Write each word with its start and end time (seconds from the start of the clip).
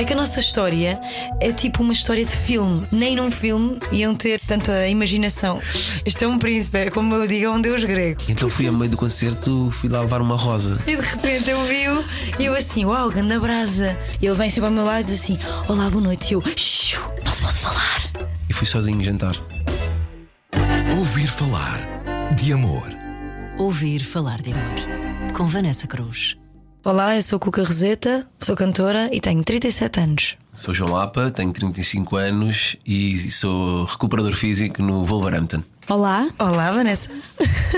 É 0.00 0.04
que 0.04 0.14
a 0.14 0.16
nossa 0.16 0.40
história 0.40 0.98
é 1.42 1.52
tipo 1.52 1.82
uma 1.82 1.92
história 1.92 2.24
de 2.24 2.34
filme. 2.34 2.86
Nem 2.90 3.14
num 3.14 3.30
filme 3.30 3.78
iam 3.92 4.14
ter 4.14 4.40
tanta 4.40 4.88
imaginação. 4.88 5.60
Este 6.06 6.24
é 6.24 6.26
um 6.26 6.38
príncipe, 6.38 6.78
é 6.78 6.90
como 6.90 7.14
eu 7.14 7.28
digo, 7.28 7.44
é 7.44 7.50
um 7.50 7.60
deus 7.60 7.84
grego. 7.84 8.18
Então 8.26 8.48
fui 8.48 8.66
a 8.66 8.72
meio 8.72 8.90
do 8.90 8.96
concerto, 8.96 9.70
fui 9.78 9.90
lá 9.90 10.00
levar 10.00 10.22
uma 10.22 10.36
rosa. 10.36 10.82
E 10.86 10.96
de 10.96 11.02
repente 11.02 11.50
eu 11.50 11.62
vi-o 11.66 12.02
e 12.38 12.46
eu 12.46 12.54
assim, 12.54 12.86
uau, 12.86 13.10
ganda 13.10 13.38
brasa. 13.38 13.94
E 14.22 14.26
ele 14.26 14.34
vem 14.36 14.48
sempre 14.48 14.68
ao 14.68 14.74
meu 14.74 14.86
lado 14.86 15.02
e 15.02 15.04
diz 15.04 15.20
assim: 15.20 15.38
Olá, 15.68 15.90
boa 15.90 16.02
noite. 16.02 16.30
E 16.30 16.32
eu, 16.32 16.42
"Xiu, 16.56 17.02
não 17.22 17.34
se 17.34 17.42
pode 17.42 17.58
falar. 17.58 18.10
E 18.48 18.54
fui 18.54 18.66
sozinho 18.66 19.04
jantar. 19.04 19.36
Ouvir 20.96 21.26
falar 21.26 21.78
de 22.36 22.54
amor. 22.54 22.88
Ouvir 23.58 24.02
falar 24.02 24.40
de 24.40 24.50
amor. 24.50 25.32
Com 25.36 25.44
Vanessa 25.44 25.86
Cruz. 25.86 26.38
Olá, 26.82 27.14
eu 27.14 27.20
sou 27.20 27.38
Cuca 27.38 27.62
Roseta, 27.62 28.26
sou 28.40 28.56
cantora 28.56 29.10
e 29.12 29.20
tenho 29.20 29.44
37 29.44 30.00
anos. 30.00 30.38
Sou 30.60 30.74
João 30.74 30.92
Lapa, 30.92 31.30
tenho 31.30 31.50
35 31.54 32.16
anos 32.16 32.76
e 32.86 33.32
sou 33.32 33.86
recuperador 33.86 34.34
físico 34.34 34.82
no 34.82 35.06
Wolverhampton. 35.06 35.62
Olá, 35.88 36.28
Olá, 36.38 36.70
Vanessa. 36.70 37.10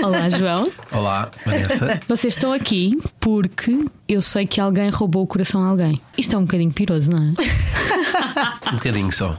olá 0.03 0.27
João. 0.29 0.69
Olá, 0.91 1.31
Vanessa. 1.45 2.01
Vocês 2.09 2.33
estão 2.33 2.51
aqui 2.51 2.99
porque 3.21 3.85
eu 4.05 4.21
sei 4.21 4.45
que 4.45 4.59
alguém 4.59 4.89
roubou 4.89 5.23
o 5.23 5.27
coração 5.27 5.63
a 5.63 5.69
alguém. 5.69 5.97
Isto 6.17 6.35
é 6.35 6.39
um 6.39 6.41
bocadinho 6.41 6.73
piroso, 6.73 7.09
não 7.09 7.23
é? 7.23 7.33
Um 8.71 8.75
bocadinho 8.75 9.11
só. 9.11 9.37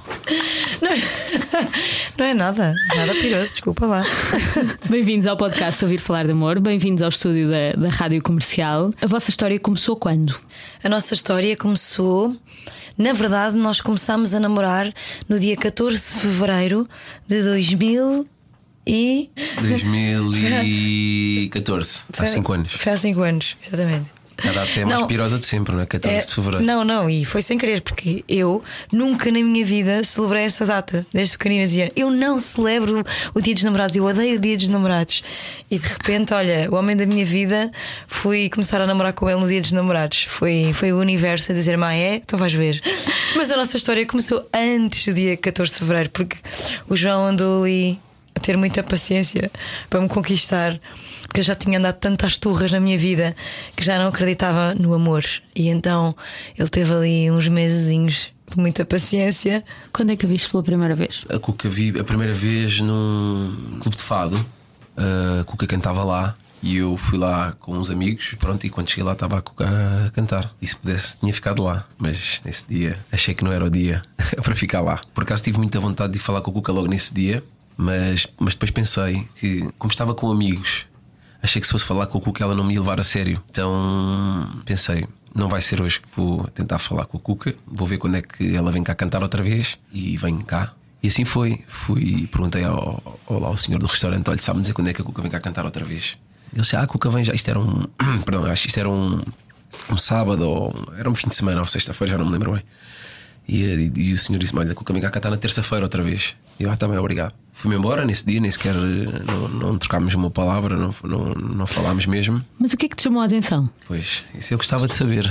Não 2.17 2.25
é 2.25 2.35
nada, 2.35 2.73
nada 2.95 3.13
piroso, 3.15 3.53
desculpa 3.53 3.85
lá. 3.87 4.05
Bem-vindos 4.89 5.27
ao 5.27 5.37
podcast 5.37 5.85
Ouvir 5.85 5.99
Falar 5.99 6.25
de 6.25 6.31
Amor, 6.31 6.61
bem-vindos 6.61 7.03
ao 7.03 7.09
estúdio 7.09 7.51
da, 7.51 7.73
da 7.73 7.89
Rádio 7.89 8.23
Comercial. 8.23 8.93
A 9.03 9.07
vossa 9.07 9.31
história 9.31 9.59
começou 9.59 9.97
quando? 9.97 10.39
A 10.83 10.89
nossa 10.89 11.15
história 11.15 11.57
começou. 11.57 12.37
Na 12.97 13.13
verdade, 13.13 13.57
nós 13.57 13.81
começámos 13.81 14.35
a 14.35 14.41
namorar 14.41 14.93
no 15.29 15.39
dia 15.39 15.57
14 15.57 16.15
de 16.15 16.21
fevereiro 16.21 16.89
de 17.27 17.43
2000 17.43 18.29
e. 18.87 19.31
2014, 19.61 22.05
há 22.19 22.27
5 22.27 22.53
anos. 22.53 22.73
Foi 22.73 22.93
há 22.93 22.97
5 22.97 23.21
anos, 23.23 23.57
exatamente. 23.67 24.11
A 24.49 24.53
data 24.53 24.81
é 24.81 24.85
mais 24.85 25.01
Não. 25.01 25.07
pirosa 25.07 25.39
de 25.39 25.47
sempre, 25.47 25.75
não 25.75 25.81
é? 25.81 25.87
14 25.87 26.17
É, 26.17 26.21
de 26.27 26.33
fevereiro. 26.35 26.65
Não, 26.65 26.85
não, 26.85 27.09
e 27.09 27.25
foi 27.25 27.41
sem 27.43 27.57
querer, 27.59 27.81
porque 27.83 28.25
eu 28.29 28.63
nunca 28.93 29.31
na 29.31 29.39
minha 29.41 29.65
vida 29.65 30.03
celebrei 30.05 30.43
essa 30.45 30.67
data, 30.67 31.07
desde 31.13 31.37
pequenina 31.39 31.65
dizia. 31.65 31.89
Eu 31.97 32.11
não 32.11 32.39
celebro 32.39 33.05
o 33.35 33.41
dia 33.41 33.55
dos 33.55 33.63
namorados, 33.65 33.97
eu 33.97 34.05
odeio 34.05 34.37
o 34.37 34.39
dia 34.41 34.57
dos 34.57 34.69
namorados. 34.69 35.23
E 35.71 35.79
de 35.79 35.89
repente, 35.89 36.33
olha, 36.35 36.69
o 36.71 36.75
homem 36.75 36.97
da 36.97 37.07
minha 37.07 37.25
vida 37.25 37.71
fui 38.07 38.49
começar 38.51 38.81
a 38.81 38.87
namorar 38.87 39.13
com 39.13 39.29
ele 39.29 39.41
no 39.41 39.49
dia 39.49 39.61
dos 39.61 39.73
namorados. 39.73 40.27
Foi, 40.29 40.73
foi 40.75 40.93
o 40.93 40.99
universo 40.99 41.53
a 41.53 41.55
dizer, 41.55 41.77
mas 41.79 41.97
é, 41.99 42.17
então 42.17 42.39
vais 42.39 42.53
ver. 42.53 42.81
Mas 43.37 43.51
a 43.51 43.57
nossa 43.57 43.77
história 43.77 44.05
começou 44.07 44.47
antes 44.53 45.07
do 45.07 45.15
dia 45.15 45.37
14 45.37 45.73
de 45.73 45.79
fevereiro, 45.79 46.11
porque 46.11 46.37
o 46.89 46.95
João 46.95 47.27
andou 47.27 47.63
ali 47.65 47.99
a 48.35 48.41
ter 48.41 48.57
muita 48.57 48.83
paciência 48.83 49.51
para 49.89 50.01
me 50.01 50.09
conquistar, 50.09 50.79
porque 51.27 51.41
eu 51.41 51.45
já 51.45 51.55
tinha 51.55 51.79
andado 51.79 51.97
tantas 51.97 52.39
turras 52.39 52.71
na 52.71 52.81
minha 52.81 52.99
vida 52.99 53.35
que 53.77 53.85
já 53.85 53.99
não 53.99 54.09
acreditava 54.09 54.75
no 54.75 54.95
amor. 54.95 55.25
E 55.55 55.69
então 55.69 56.15
ele 56.59 56.69
teve 56.69 56.93
ali 56.93 57.31
uns 57.31 57.49
mesezinhos 57.49 58.33
de 58.51 58.59
muita 58.59 58.85
paciência. 58.85 59.65
Quando 59.93 60.13
é 60.13 60.17
que 60.17 60.27
a 60.27 60.29
viste 60.29 60.51
pela 60.51 60.63
primeira 60.63 60.95
vez? 60.95 61.25
A 61.29 61.39
Cuca 61.39 61.69
vi 61.69 61.99
a 61.99 62.05
primeira 62.05 62.35
vez 62.35 62.81
num 62.81 63.79
clube 63.81 63.97
de 63.97 64.03
fado. 64.03 64.45
A 64.97 65.45
Cuca 65.45 65.67
cantava 65.67 66.05
lá 66.05 66.35
e 66.63 66.77
eu 66.77 66.97
fui 66.97 67.19
lá 67.19 67.53
com 67.61 67.77
uns 67.77 67.91
amigos. 67.91 68.35
Pronto, 68.39 68.67
e 68.67 68.71
quando 68.71 68.89
cheguei 68.89 69.05
lá 69.05 69.13
estava 69.13 69.39
a 69.39 69.43
Cuca 69.43 69.67
a 70.07 70.11
cantar. 70.11 70.55
E 70.61 70.67
se 70.67 70.77
pudesse, 70.77 71.19
tinha 71.19 71.33
ficado 71.33 71.63
lá. 71.63 71.87
Mas 71.99 72.41
nesse 72.45 72.65
dia 72.69 72.99
achei 73.11 73.35
que 73.35 73.45
não 73.45 73.53
era 73.53 73.65
o 73.65 73.71
dia 73.71 74.03
para 74.43 74.55
ficar 74.55 74.81
lá. 74.81 75.01
Por 75.13 75.25
acaso 75.25 75.43
tive 75.43 75.59
muita 75.59 75.81
vontade 75.81 76.13
de 76.13 76.19
falar 76.19 76.41
com 76.43 76.51
a 76.51 76.55
Cuca 76.55 76.73
logo 76.73 76.87
nesse 76.87 77.13
dia, 77.13 77.43
mas, 77.77 78.27
mas 78.39 78.55
depois 78.55 78.71
pensei 78.71 79.27
que, 79.37 79.69
como 79.79 79.91
estava 79.91 80.15
com 80.15 80.31
amigos, 80.31 80.87
achei 81.45 81.61
que 81.61 81.67
se 81.67 81.73
fosse 81.73 81.85
falar 81.85 82.07
com 82.07 82.19
a 82.19 82.21
Cuca 82.21 82.43
ela 82.43 82.55
não 82.55 82.65
me 82.65 82.75
ia 82.75 82.81
levar 82.81 82.99
a 82.99 83.05
sério. 83.05 83.41
Então 83.51 84.63
pensei. 84.65 85.07
Não 85.35 85.49
vai 85.49 85.61
ser 85.61 85.81
hoje 85.81 86.01
que 86.01 86.07
vou 86.17 86.47
tentar 86.49 86.79
falar 86.79 87.07
com 87.07 87.19
a 87.19 87.21
Cuca. 87.21 87.55
Vou 87.67 87.87
ver 87.87 87.99
quando 87.99 88.17
é 88.17 88.23
que 88.23 88.55
ela 88.55 88.71
vem 88.71 88.83
cá 88.83 88.95
cantar 88.95 89.23
outra 89.23 89.43
vez 89.43 89.79
e 89.93 90.17
vem 90.17 90.39
cá. 90.39 90.73
E 91.03 91.09
assim 91.09 91.25
foi. 91.25 91.61
Fui 91.67 92.27
perguntei 92.29 92.65
ao, 92.65 93.21
ao, 93.27 93.45
ao 93.45 93.57
senhor 93.57 93.79
do 93.79 93.87
restaurante: 93.87 94.29
olha, 94.31 94.41
sabe-me 94.41 94.63
dizer 94.63 94.73
quando 94.73 94.89
é 94.89 94.93
que 94.95 95.03
a 95.03 95.05
Cuca 95.05 95.21
vem 95.21 95.31
cá 95.31 95.41
cantar 95.41 95.65
outra 95.65 95.85
vez? 95.85 96.17
Ele 96.53 96.63
disse: 96.63 96.77
Ah, 96.77 96.83
a 96.83 96.87
Cuca 96.87 97.11
vem 97.11 97.25
já. 97.25 97.35
Isto 97.35 97.51
era 97.51 97.61
um. 97.61 97.87
Perdão, 98.25 98.47
acho 98.47 98.63
que 98.63 98.69
isto 98.69 98.79
era 98.79 98.89
um, 98.89 99.23
um 99.91 99.99
sábado 99.99 100.49
ou. 100.49 100.73
Era 100.97 101.11
um 101.11 101.15
fim 101.15 101.29
de 101.29 101.35
semana 101.35 101.61
ou 101.61 101.67
sexta-feira, 101.67 102.13
já 102.13 102.19
não 102.19 102.27
me 102.27 102.33
lembro 102.33 102.53
bem. 102.53 102.63
E, 103.47 103.65
e, 103.65 103.93
e 103.97 104.13
o 104.15 104.19
senhor 104.19 104.39
disse-me: 104.39 104.61
Olha, 104.61 104.73
a 104.73 104.75
Cuca 104.75 104.93
vem 104.93 105.03
cá 105.03 105.11
cantar 105.11 105.31
na 105.31 105.37
terça-feira 105.37 105.85
outra 105.85 106.03
vez. 106.03 106.37
E 106.59 106.63
eu, 106.63 106.71
ah, 106.71 106.77
também, 106.77 106.97
obrigado. 106.97 107.35
Fui-me 107.57 107.77
embora 107.79 108.05
nesse 108.05 108.27
dia, 108.27 108.41
nem 108.41 108.51
sequer. 108.51 108.75
eh, 108.75 109.23
Não, 109.31 109.49
não 109.49 109.79
trocámos 109.79 110.13
uma 110.15 110.31
palavra, 110.31 110.77
não, 110.77 110.95
não, 111.05 111.35
não 111.35 111.67
falámos 111.67 112.05
mesmo. 112.05 112.43
Mas 112.59 112.73
o 112.73 112.77
que 112.77 112.87
é 112.87 112.89
que 112.89 112.97
te 112.97 113.05
chamou 113.05 113.23
a 113.23 113.27
atenção? 113.27 113.71
Pois, 113.87 114.25
isso 114.39 114.53
eu 114.53 114.59
gostava 114.59 114.87
de 114.89 114.95
saber. 114.95 115.25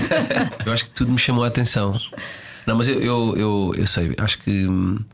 eu 0.64 0.72
acho 0.72 0.84
que 0.84 0.90
tudo 0.90 1.10
me 1.10 1.18
chamou 1.18 1.42
a 1.42 1.48
atenção. 1.48 1.98
Não, 2.66 2.76
mas 2.76 2.88
eu, 2.88 2.98
eu, 3.02 3.34
eu, 3.36 3.72
eu 3.76 3.86
sei, 3.86 4.14
acho 4.18 4.38
que. 4.38 4.66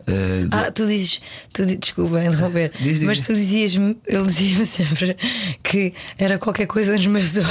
eh, 0.06 0.46
Ah, 0.52 0.70
tu 0.70 0.86
dizes, 0.86 1.20
tu, 1.52 1.64
desculpa 1.66 2.22
interromper, 2.24 2.72
Diz, 2.78 2.98
diz. 3.00 3.02
mas 3.02 3.20
tu 3.20 3.34
dizias-me, 3.34 3.96
ele 4.06 4.26
dizia-me 4.26 4.66
sempre 4.66 5.16
que 5.62 5.92
era 6.18 6.38
qualquer 6.38 6.66
coisa 6.66 6.92
nos 6.94 7.06
meus 7.06 7.36
olhos. 7.38 7.48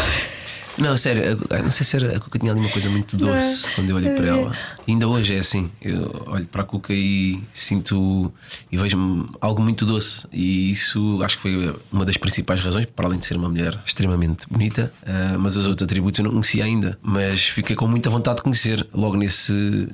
Não, 0.80 0.96
sério, 0.96 1.40
não 1.64 1.72
sei 1.72 1.86
se 1.86 1.96
era 1.98 2.18
a 2.18 2.20
Cuca 2.20 2.40
tinha 2.40 2.52
ali 2.52 2.62
uma 2.62 2.70
coisa 2.70 2.90
muito 2.90 3.18
doce 3.18 3.68
Não, 3.68 3.74
quando 3.76 3.90
eu 3.90 3.96
olhei 3.98 4.12
mas 4.12 4.20
para 4.20 4.28
é. 4.28 4.40
ela. 4.40 4.56
E 4.88 4.92
ainda 4.92 5.08
hoje 5.08 5.36
é 5.36 5.40
assim. 5.40 5.70
Eu 5.82 6.24
olho 6.28 6.46
para 6.46 6.62
a 6.62 6.66
Cuca 6.66 6.94
e 6.94 7.42
sinto 7.54 8.32
e 8.72 8.78
vejo 8.78 9.30
algo 9.42 9.62
muito 9.62 9.86
doce. 9.86 10.28
E 10.32 10.72
isso 10.72 11.22
acho 11.24 11.36
que 11.38 11.42
foi 11.42 11.76
uma 11.92 12.06
das 12.06 12.18
principais 12.18 12.62
razões, 12.62 12.86
para 12.86 13.08
além 13.08 13.20
de 13.20 13.26
ser 13.26 13.36
uma 13.36 13.50
mulher 13.50 13.78
extremamente 13.86 14.48
bonita, 14.50 14.92
ah, 15.06 15.38
mas 15.38 15.56
os 15.56 15.66
outros 15.66 15.86
atributos 15.86 16.20
eu 16.20 16.24
não 16.24 16.32
conhecia 16.32 16.64
ainda. 16.64 16.98
Mas 17.02 17.48
fiquei 17.48 17.76
com 17.76 17.88
muita 17.88 18.10
vontade 18.10 18.38
de 18.38 18.44
conhecer 18.44 18.88
logo 18.94 19.18
nesse, 19.18 19.90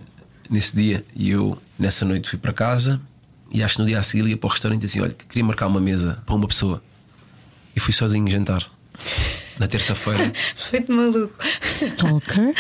nesse 0.50 0.76
dia. 0.76 1.04
E 1.16 1.32
eu, 1.32 1.58
nessa 1.80 2.06
noite, 2.06 2.30
fui 2.30 2.40
para 2.40 2.54
casa 2.54 3.02
e 3.52 3.64
acho 3.64 3.76
que 3.76 3.82
no 3.82 3.88
dia 3.88 4.00
a 4.00 4.04
seguir 4.04 4.28
ia 4.28 4.38
para 4.38 4.48
o 4.48 4.52
restaurante 4.52 4.84
e 4.84 4.86
disse 4.86 5.00
assim: 5.00 5.06
olha, 5.06 5.14
que 5.14 5.26
queria 5.26 5.44
marcar 5.44 5.68
uma 5.68 5.80
mesa 5.80 6.22
para 6.26 6.36
uma 6.36 6.48
pessoa. 6.48 6.82
E 7.76 7.80
fui 7.80 7.94
sozinho 7.94 8.30
jantar. 8.30 8.70
Na 9.60 9.68
terça-feira. 9.68 10.32
Foi-te 10.56 10.92
maluco. 10.92 11.34
Stalker? 11.62 12.54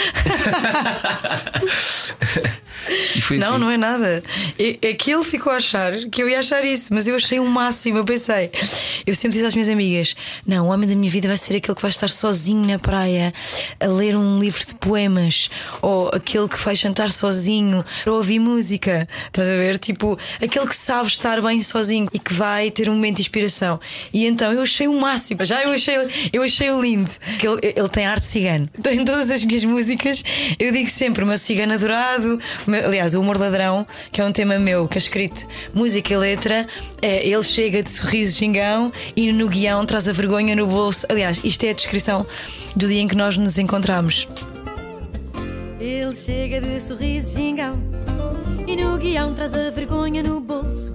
E 3.15 3.21
foi 3.21 3.37
Não, 3.37 3.51
assim. 3.51 3.57
não 3.59 3.71
é 3.71 3.77
nada. 3.77 4.23
É, 4.59 4.77
é 4.89 4.93
que 4.93 5.11
ele 5.11 5.23
ficou 5.23 5.51
a 5.51 5.55
achar 5.55 5.93
que 6.09 6.21
eu 6.21 6.29
ia 6.29 6.39
achar 6.39 6.63
isso, 6.63 6.93
mas 6.93 7.07
eu 7.07 7.15
achei 7.15 7.39
o 7.39 7.45
máximo. 7.45 7.97
Eu 7.97 8.05
pensei, 8.05 8.51
eu 9.07 9.15
sempre 9.15 9.35
disse 9.37 9.45
às 9.47 9.55
minhas 9.55 9.69
amigas: 9.69 10.15
Não, 10.45 10.67
o 10.67 10.69
homem 10.71 10.87
da 10.87 10.95
minha 10.95 11.09
vida 11.11 11.27
vai 11.27 11.37
ser 11.37 11.55
aquele 11.55 11.75
que 11.75 11.81
vai 11.81 11.89
estar 11.89 12.09
sozinho 12.09 12.65
na 12.67 12.77
praia 12.77 13.33
a 13.79 13.87
ler 13.87 14.15
um 14.15 14.39
livro 14.39 14.63
de 14.65 14.75
poemas, 14.75 15.49
ou 15.81 16.09
aquele 16.13 16.47
que 16.47 16.57
vai 16.59 16.75
jantar 16.75 17.09
sozinho 17.11 17.83
para 18.03 18.13
ouvir 18.13 18.39
música. 18.39 19.07
Estás 19.27 19.47
a 19.49 19.55
ver? 19.55 19.77
Tipo, 19.79 20.17
aquele 20.41 20.67
que 20.67 20.75
sabe 20.75 21.07
estar 21.09 21.41
bem 21.41 21.61
sozinho 21.61 22.07
e 22.13 22.19
que 22.19 22.33
vai 22.33 22.69
ter 22.69 22.87
um 22.89 22.93
momento 22.95 23.15
de 23.15 23.21
inspiração. 23.21 23.79
E 24.13 24.25
então 24.27 24.51
eu 24.53 24.61
achei 24.61 24.87
o 24.87 24.99
máximo. 24.99 25.43
Já 25.43 25.63
eu 25.63 25.71
achei, 25.71 25.95
eu 26.31 26.43
achei 26.43 26.69
o 26.71 26.84
lindo. 26.85 27.09
Que 27.39 27.47
ele, 27.47 27.59
ele 27.75 27.89
tem 27.89 28.05
arte 28.05 28.25
cigano. 28.25 28.69
Então, 28.77 28.91
em 28.93 29.03
todas 29.03 29.29
as 29.31 29.43
minhas 29.43 29.63
músicas, 29.65 30.23
eu 30.59 30.71
digo 30.71 30.89
sempre 30.89 31.23
o 31.23 31.27
meu 31.27 31.37
cigano 31.37 31.73
adorado. 31.73 32.39
meu- 32.67 32.85
aliás, 32.85 33.13
o 33.15 33.21
Humor 33.21 33.37
Ladrão, 33.39 33.85
que 34.11 34.21
é 34.21 34.25
um 34.25 34.31
tema 34.31 34.57
meu, 34.59 34.87
que 34.87 34.97
é 34.97 34.99
escrito 34.99 35.45
música 35.73 36.13
e 36.13 36.17
letra. 36.17 36.67
É, 37.01 37.25
ele 37.27 37.43
chega 37.43 37.81
de 37.83 37.89
sorriso 37.89 38.37
gingão 38.37 38.91
e 39.15 39.31
no 39.31 39.47
guião 39.49 39.85
traz 39.85 40.07
a 40.07 40.13
vergonha 40.13 40.55
no 40.55 40.67
bolso. 40.67 41.05
Aliás, 41.09 41.41
isto 41.43 41.63
é 41.65 41.71
a 41.71 41.73
descrição 41.73 42.25
do 42.75 42.87
dia 42.87 43.01
em 43.01 43.07
que 43.07 43.15
nós 43.15 43.37
nos 43.37 43.57
encontramos. 43.57 44.27
Ele 45.79 46.15
chega 46.15 46.61
de 46.61 46.79
sorriso 46.81 47.33
gingão 47.35 47.77
e 48.67 48.75
no 48.75 48.97
guião 48.97 49.33
traz 49.33 49.53
a 49.53 49.69
vergonha 49.69 50.23
no 50.23 50.39
bolso. 50.39 50.93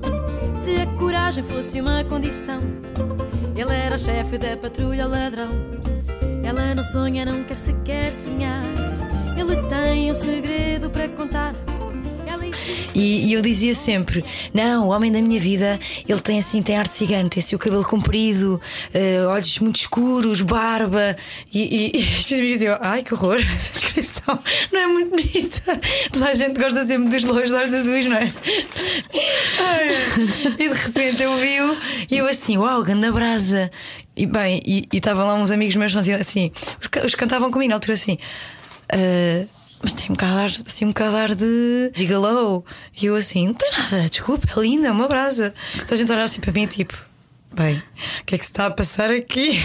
Se 0.57 0.77
a 0.81 0.87
coragem 0.99 1.45
fosse 1.45 1.81
uma 1.81 2.03
condição, 2.05 2.61
ele 3.61 3.75
era 3.75 3.97
o 3.97 3.99
chefe 3.99 4.39
da 4.39 4.57
patrulha 4.57 5.07
ladrão. 5.07 5.51
Ela 6.43 6.75
não 6.75 6.83
sonha, 6.83 7.27
não 7.27 7.45
quer 7.45 7.57
sequer 7.57 8.13
sonhar. 8.15 8.65
Ele 9.37 9.57
tem 9.69 10.11
um 10.11 10.15
segredo 10.15 10.89
para 10.89 11.07
contar. 11.09 11.55
E, 12.95 13.29
e 13.29 13.33
eu 13.33 13.43
dizia 13.43 13.75
sempre: 13.75 14.25
Não, 14.53 14.89
o 14.89 14.91
homem 14.91 15.11
da 15.11 15.21
minha 15.21 15.39
vida, 15.41 15.79
ele 16.09 16.21
tem 16.21 16.39
assim, 16.39 16.63
tem 16.63 16.77
arte 16.77 16.93
cigana, 16.93 17.29
tem 17.29 17.41
assim 17.41 17.55
o 17.57 17.59
cabelo 17.59 17.85
comprido, 17.85 18.61
eh, 18.93 19.25
olhos 19.27 19.59
muito 19.61 19.77
escuros, 19.77 20.41
barba. 20.41 21.17
E, 21.53 21.93
e, 21.95 21.99
e 22.01 22.03
as 22.03 22.25
pessoas 22.25 22.41
diziam: 22.41 22.79
Ai 22.81 23.03
que 23.03 23.15
horror, 23.15 23.37
essa 23.57 23.73
descrição 23.73 24.39
não 24.73 24.81
é 24.81 24.87
muito 24.87 25.11
bonita. 25.11 25.81
Toda 26.13 26.27
a 26.27 26.35
gente 26.35 26.59
gosta 26.61 26.87
sempre 26.87 27.09
dos 27.09 27.25
loiros 27.25 27.51
de 27.51 27.57
olhos 27.57 27.75
azuis, 27.75 28.07
não 28.07 28.17
é? 28.17 28.33
Ai, 29.61 29.89
e 30.59 30.69
de 30.69 30.75
repente 30.75 31.23
eu 31.23 31.37
vi-o 31.39 31.77
e 32.11 32.19
eu 32.19 32.27
assim: 32.27 32.57
Uau, 32.57 32.83
ganda 32.83 33.11
brasa. 33.13 33.71
E 34.17 34.27
bem, 34.27 34.61
e 34.67 34.87
estavam 34.93 35.27
lá 35.27 35.35
uns 35.35 35.51
amigos 35.51 35.77
meus 35.77 35.93
que 35.95 36.13
assim: 36.13 36.51
os, 36.81 36.87
que- 36.89 37.01
os 37.01 37.15
cantavam 37.15 37.51
comigo 37.51 37.71
na 37.71 37.77
altura 37.77 37.95
assim. 37.95 38.19
"Ah, 38.93 39.47
mas 39.83 39.95
tem 39.95 40.07
um 40.11 40.15
bocado 40.15 40.39
ar, 40.39 40.51
assim, 40.67 40.85
um 40.85 40.89
bocado 40.89 41.17
ar 41.17 41.35
de 41.35 41.93
gigalow. 41.95 42.65
E 43.01 43.07
eu 43.07 43.17
assim, 43.17 43.47
não 43.47 43.55
tem 43.55 43.71
nada, 43.73 44.09
desculpa, 44.09 44.49
é 44.57 44.61
linda, 44.61 44.89
é 44.89 44.91
uma 44.91 45.09
brasa. 45.09 45.55
Então 45.75 45.95
a 45.95 45.97
gente 45.97 46.11
olha 46.13 46.25
assim 46.25 46.41
para 46.41 46.53
mim, 46.53 46.67
tipo, 46.67 46.97
bem, 47.55 47.77
o 48.21 48.25
que 48.25 48.35
é 48.35 48.39
que 48.39 48.45
se 48.45 48.51
está 48.51 48.67
a 48.67 48.71
passar 48.71 49.11
aqui? 49.11 49.59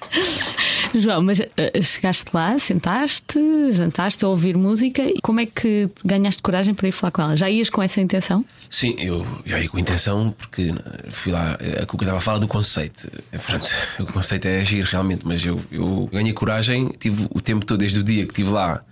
João, 0.94 1.22
mas 1.22 1.40
eh, 1.40 1.82
chegaste 1.82 2.30
lá, 2.32 2.58
sentaste, 2.58 3.38
jantaste 3.70 4.24
a 4.24 4.28
ouvir 4.28 4.56
música 4.56 5.02
e 5.02 5.20
como 5.22 5.40
é 5.40 5.46
que 5.46 5.88
ganhaste 6.04 6.42
coragem 6.42 6.74
para 6.74 6.88
ir 6.88 6.92
falar 6.92 7.10
com 7.10 7.22
ela? 7.22 7.36
Já 7.36 7.48
ias 7.48 7.70
com 7.70 7.82
essa 7.82 8.00
intenção? 8.00 8.44
Sim, 8.68 8.96
eu 8.98 9.26
já 9.46 9.58
ia 9.58 9.68
com 9.68 9.78
intenção 9.78 10.34
porque 10.36 10.72
fui 11.10 11.32
lá, 11.32 11.56
a 11.80 11.86
Cuca 11.86 12.04
estava 12.04 12.18
a 12.18 12.20
falar 12.20 12.38
do 12.38 12.48
conceito. 12.48 13.10
É, 13.32 13.38
Portanto, 13.38 13.70
o 14.00 14.12
conceito 14.12 14.46
é 14.46 14.60
agir 14.60 14.84
realmente, 14.84 15.22
mas 15.24 15.44
eu, 15.44 15.60
eu 15.70 16.08
ganhei 16.12 16.32
coragem, 16.32 16.92
tive 16.98 17.26
o 17.30 17.40
tempo 17.40 17.64
todo, 17.64 17.78
desde 17.78 18.00
o 18.00 18.02
dia 18.02 18.24
que 18.26 18.32
estive 18.32 18.50
lá 18.50 18.82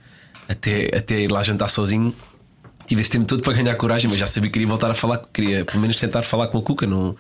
até, 0.49 0.97
até 0.97 1.21
ir 1.21 1.31
lá 1.31 1.43
jantar 1.43 1.69
sozinho. 1.69 2.15
Tive 2.87 3.03
esse 3.03 3.11
tempo 3.11 3.27
todo 3.27 3.43
para 3.43 3.53
ganhar 3.53 3.75
coragem, 3.77 4.09
mas 4.09 4.19
já 4.19 4.27
sabia 4.27 4.49
que 4.49 4.55
queria 4.55 4.67
voltar 4.67 4.91
a 4.91 4.95
falar, 4.95 5.23
queria 5.33 5.65
pelo 5.65 5.81
menos 5.81 5.97
tentar 5.97 6.23
falar 6.23 6.49
com 6.49 6.57
a 6.57 6.63
Cuca. 6.63 6.87
Não, 6.87 7.15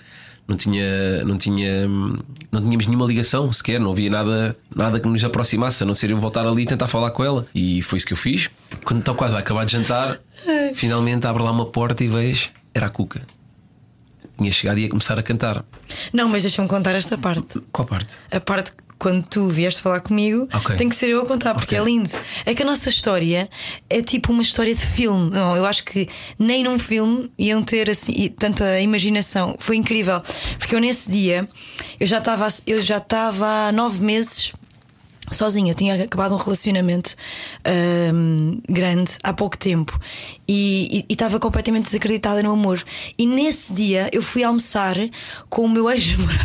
não, 0.46 0.56
tinha, 0.56 1.22
não, 1.24 1.36
tinha, 1.36 1.86
não 1.86 2.62
tínhamos 2.62 2.86
nenhuma 2.86 3.04
ligação 3.04 3.52
sequer, 3.52 3.78
não 3.78 3.90
havia 3.90 4.08
nada, 4.08 4.56
nada 4.74 4.98
que 4.98 5.06
nos 5.06 5.22
aproximasse, 5.22 5.82
a 5.82 5.86
não 5.86 5.92
ser 5.92 6.10
eu 6.10 6.18
voltar 6.18 6.46
ali 6.46 6.62
e 6.62 6.66
tentar 6.66 6.88
falar 6.88 7.10
com 7.10 7.22
ela. 7.22 7.46
E 7.54 7.82
foi 7.82 7.98
isso 7.98 8.06
que 8.06 8.14
eu 8.14 8.16
fiz. 8.16 8.48
Quando 8.82 9.00
estou 9.00 9.14
quase 9.14 9.36
a 9.36 9.40
acabar 9.40 9.66
de 9.66 9.72
jantar, 9.72 10.18
finalmente 10.74 11.26
abre 11.26 11.42
lá 11.42 11.50
uma 11.50 11.66
porta 11.66 12.02
e 12.02 12.08
vejo, 12.08 12.48
era 12.72 12.86
a 12.86 12.90
Cuca. 12.90 13.20
Tinha 14.38 14.50
chegado 14.50 14.78
e 14.78 14.84
ia 14.84 14.88
começar 14.88 15.18
a 15.18 15.22
cantar. 15.22 15.64
Não, 16.14 16.28
mas 16.28 16.44
deixa-me 16.44 16.68
contar 16.68 16.94
esta 16.94 17.18
parte. 17.18 17.60
Qual 17.70 17.86
parte? 17.86 18.16
A 18.30 18.40
parte 18.40 18.72
quando 18.98 19.22
tu 19.24 19.48
vieste 19.48 19.80
falar 19.80 20.00
comigo, 20.00 20.48
Ok. 20.52 20.76
tem 20.76 20.88
que 20.88 20.96
ser 20.96 21.10
eu 21.10 21.22
a 21.22 21.26
contar, 21.26 21.54
porque 21.54 21.76
Ok. 21.76 21.78
é 21.78 21.84
lindo. 21.84 22.10
É 22.44 22.54
que 22.54 22.62
a 22.62 22.66
nossa 22.66 22.88
história 22.88 23.48
é 23.88 24.02
tipo 24.02 24.32
uma 24.32 24.42
história 24.42 24.74
de 24.74 24.84
filme. 24.84 25.30
Não, 25.30 25.56
eu 25.56 25.64
acho 25.64 25.84
que 25.84 26.08
nem 26.38 26.64
num 26.64 26.78
filme 26.78 27.30
iam 27.38 27.62
ter 27.62 27.88
assim 27.90 28.28
tanta 28.38 28.80
imaginação. 28.80 29.54
Foi 29.58 29.76
incrível. 29.76 30.20
Porque 30.58 30.74
eu 30.74 30.80
nesse 30.80 31.10
dia 31.10 31.48
eu 32.00 32.06
já 32.06 32.18
estava 32.18 32.48
eu 32.66 32.80
já 32.80 32.96
estava 32.96 33.68
há 33.68 33.72
nove 33.72 34.04
meses 34.04 34.52
sozinha. 35.30 35.70
Eu 35.72 35.74
tinha 35.76 36.02
acabado 36.04 36.34
um 36.34 36.38
relacionamento 36.38 37.14
ahm, 37.64 38.60
grande 38.68 39.12
há 39.22 39.32
pouco 39.32 39.56
tempo 39.58 39.98
e 40.48 41.04
e 41.08 41.12
estava 41.12 41.38
completamente 41.38 41.84
desacreditada 41.84 42.42
no 42.42 42.52
amor. 42.52 42.82
E 43.16 43.26
nesse 43.26 43.72
dia 43.74 44.08
eu 44.12 44.22
fui 44.22 44.42
almoçar 44.42 44.96
com 45.48 45.66
o 45.66 45.68
meu 45.68 45.88
ex-namorado. 45.90 46.38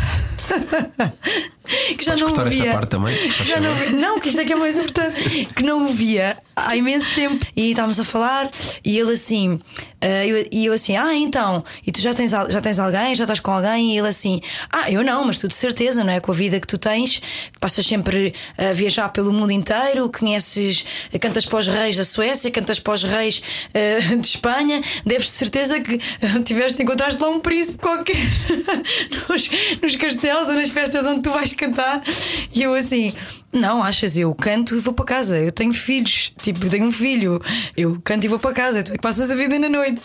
que 1.64 2.04
já 2.04 2.12
Podes 2.12 2.20
não 2.20 2.28
o 2.28 2.34
cortar 2.34 2.50
esta 2.50 2.62
via. 2.62 2.72
parte 2.72 2.88
também? 2.90 3.16
Que 3.16 3.44
já 3.44 3.60
não, 3.60 3.90
não, 3.92 4.20
que 4.20 4.28
isto 4.28 4.40
é 4.40 4.44
que 4.44 4.52
é 4.52 4.56
mais 4.56 4.76
importante. 4.78 5.46
Que 5.54 5.62
não 5.62 5.86
o 5.86 5.92
via 5.92 6.36
há 6.56 6.76
imenso 6.76 7.12
tempo. 7.14 7.44
E 7.56 7.70
estávamos 7.70 7.98
a 7.98 8.04
falar 8.04 8.50
e 8.84 8.98
ele 8.98 9.12
assim, 9.12 9.58
eu- 10.28 10.46
e 10.52 10.66
eu 10.66 10.72
assim, 10.72 10.96
ah, 10.96 11.14
então, 11.14 11.64
e 11.86 11.90
tu 11.90 12.00
já 12.00 12.12
tens, 12.14 12.30
já 12.30 12.60
tens 12.60 12.78
alguém, 12.78 13.14
já 13.14 13.24
estás 13.24 13.40
com 13.40 13.50
alguém? 13.50 13.94
E 13.94 13.98
ele 13.98 14.08
assim, 14.08 14.40
ah, 14.70 14.90
eu 14.90 15.02
não, 15.02 15.24
mas 15.24 15.38
tu 15.38 15.48
de 15.48 15.54
certeza, 15.54 16.04
não 16.04 16.12
é? 16.12 16.20
Com 16.20 16.30
a 16.30 16.34
vida 16.34 16.60
que 16.60 16.66
tu 16.66 16.76
tens, 16.78 17.20
passas 17.58 17.84
sempre 17.86 18.34
a 18.58 18.72
viajar 18.72 19.08
pelo 19.08 19.32
mundo 19.32 19.50
inteiro, 19.50 20.08
conheces, 20.16 20.84
cantas 21.20 21.44
para 21.46 21.58
os 21.58 21.66
reis 21.66 21.96
da 21.96 22.04
Suécia, 22.04 22.50
cantas 22.50 22.78
para 22.78 22.92
os 22.94 23.02
reis 23.02 23.42
ah, 23.74 24.14
de 24.16 24.26
Espanha, 24.26 24.82
deves 25.04 25.26
de 25.26 25.32
certeza 25.32 25.80
que 25.80 25.98
tiveste, 26.44 26.82
encontraste 26.82 27.20
lá 27.20 27.28
um 27.30 27.40
príncipe 27.40 27.78
qualquer 27.78 28.14
nos, 29.28 29.50
nos 29.82 29.96
castelos 29.96 30.48
ou 30.48 30.54
nas 30.54 30.70
festas 30.70 31.04
onde 31.06 31.22
tu 31.22 31.30
vais 31.30 31.52
cantar. 31.58 32.02
E 32.54 32.62
eu 32.62 32.74
assim, 32.74 33.12
não, 33.54 33.84
achas, 33.84 34.16
eu 34.16 34.34
canto 34.34 34.74
e 34.74 34.80
vou 34.80 34.92
para 34.92 35.04
casa. 35.04 35.38
Eu 35.38 35.52
tenho 35.52 35.72
filhos, 35.72 36.32
tipo, 36.42 36.66
eu 36.66 36.70
tenho 36.70 36.86
um 36.86 36.92
filho, 36.92 37.40
eu 37.76 38.00
canto 38.02 38.24
e 38.24 38.28
vou 38.28 38.38
para 38.38 38.52
casa, 38.52 38.82
tu 38.82 38.92
é 38.92 38.96
que 38.96 39.00
passas 39.00 39.30
a 39.30 39.36
vida 39.36 39.56
na 39.58 39.68
noite. 39.68 40.02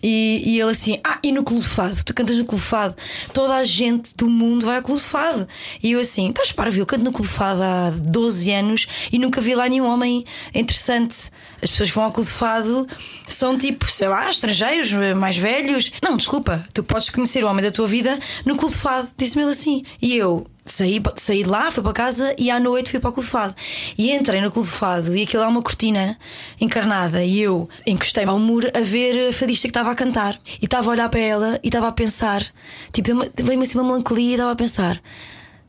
E, 0.00 0.42
e 0.46 0.60
ele 0.60 0.70
assim, 0.70 1.00
ah, 1.02 1.18
e 1.22 1.32
no 1.32 1.42
clube 1.42 1.64
fado? 1.64 2.04
Tu 2.04 2.14
cantas 2.14 2.38
no 2.38 2.44
clube 2.44 2.62
fado? 2.62 2.94
Toda 3.32 3.56
a 3.56 3.64
gente 3.64 4.14
do 4.16 4.28
mundo 4.28 4.66
vai 4.66 4.76
ao 4.76 4.82
clube 4.82 5.00
fado. 5.00 5.48
E 5.82 5.92
eu 5.92 6.00
assim, 6.00 6.28
estás 6.30 6.52
para 6.52 6.70
ver, 6.70 6.80
eu 6.80 6.86
canto 6.86 7.04
no 7.04 7.12
clube 7.12 7.28
fado 7.28 7.60
há 7.60 7.90
12 7.90 8.52
anos 8.52 8.86
e 9.10 9.18
nunca 9.18 9.40
vi 9.40 9.56
lá 9.56 9.68
nenhum 9.68 9.86
homem 9.86 10.24
interessante. 10.54 11.30
As 11.62 11.70
pessoas 11.70 11.90
que 11.90 11.94
vão 11.94 12.04
ao 12.04 12.12
clube 12.12 12.28
de 12.28 12.34
fado 12.34 12.86
são 13.26 13.56
tipo, 13.56 13.90
sei 13.90 14.08
lá, 14.08 14.28
estrangeiros, 14.28 14.92
mais 15.16 15.36
velhos. 15.36 15.92
Não, 16.02 16.16
desculpa, 16.16 16.64
tu 16.74 16.82
podes 16.82 17.08
conhecer 17.08 17.44
o 17.44 17.48
homem 17.48 17.64
da 17.64 17.70
tua 17.70 17.86
vida 17.86 18.18
no 18.44 18.56
clube 18.56 18.74
de 18.74 18.80
fado. 18.80 19.08
Disse-me 19.16 19.44
ele 19.44 19.52
assim. 19.52 19.84
E 20.00 20.16
eu, 20.16 20.46
Saí, 20.64 21.02
saí 21.16 21.42
de 21.42 21.48
lá, 21.48 21.72
fui 21.72 21.82
para 21.82 21.92
casa 21.92 22.36
e 22.38 22.48
à 22.48 22.60
noite 22.60 22.92
fui 22.92 23.00
para 23.00 23.10
o 23.10 23.12
Clube 23.12 23.26
de 23.26 23.32
Fado. 23.32 23.54
E 23.98 24.12
entrei 24.12 24.40
no 24.40 24.50
Clube 24.50 24.68
de 24.68 24.74
Fado 24.74 25.16
e 25.16 25.24
aquilo 25.24 25.42
é 25.42 25.46
uma 25.46 25.60
cortina 25.60 26.16
encarnada. 26.60 27.24
E 27.24 27.40
eu 27.40 27.68
encostei-me 27.84 28.30
ao 28.30 28.38
muro 28.38 28.68
a 28.72 28.80
ver 28.80 29.28
a 29.28 29.32
fadista 29.32 29.66
que 29.66 29.70
estava 29.70 29.90
a 29.90 29.94
cantar. 29.94 30.38
E 30.60 30.64
estava 30.66 30.88
a 30.88 30.92
olhar 30.92 31.08
para 31.08 31.18
ela 31.18 31.60
e 31.64 31.66
estava 31.66 31.88
a 31.88 31.92
pensar. 31.92 32.44
Tipo, 32.92 33.10
veio-me 33.42 33.66
assim 33.66 33.76
uma 33.76 33.84
melancolia 33.84 34.30
e 34.30 34.32
estava 34.34 34.52
a 34.52 34.56
pensar. 34.56 35.02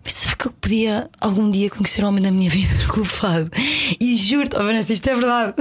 Mas 0.04 0.14
será 0.14 0.36
que 0.36 0.48
eu 0.48 0.52
podia 0.52 1.10
algum 1.22 1.50
dia 1.50 1.70
conhecer 1.70 2.04
o 2.04 2.08
homem 2.08 2.22
da 2.22 2.30
minha 2.30 2.50
vida 2.50 2.74
no 2.84 2.88
Clube 2.90 3.10
Fado? 3.10 3.50
E 4.00 4.18
juro-te, 4.18 4.56
oh 4.56 4.64
Vanessa, 4.64 4.92
isto 4.92 5.08
é 5.10 5.16
verdade. 5.16 5.54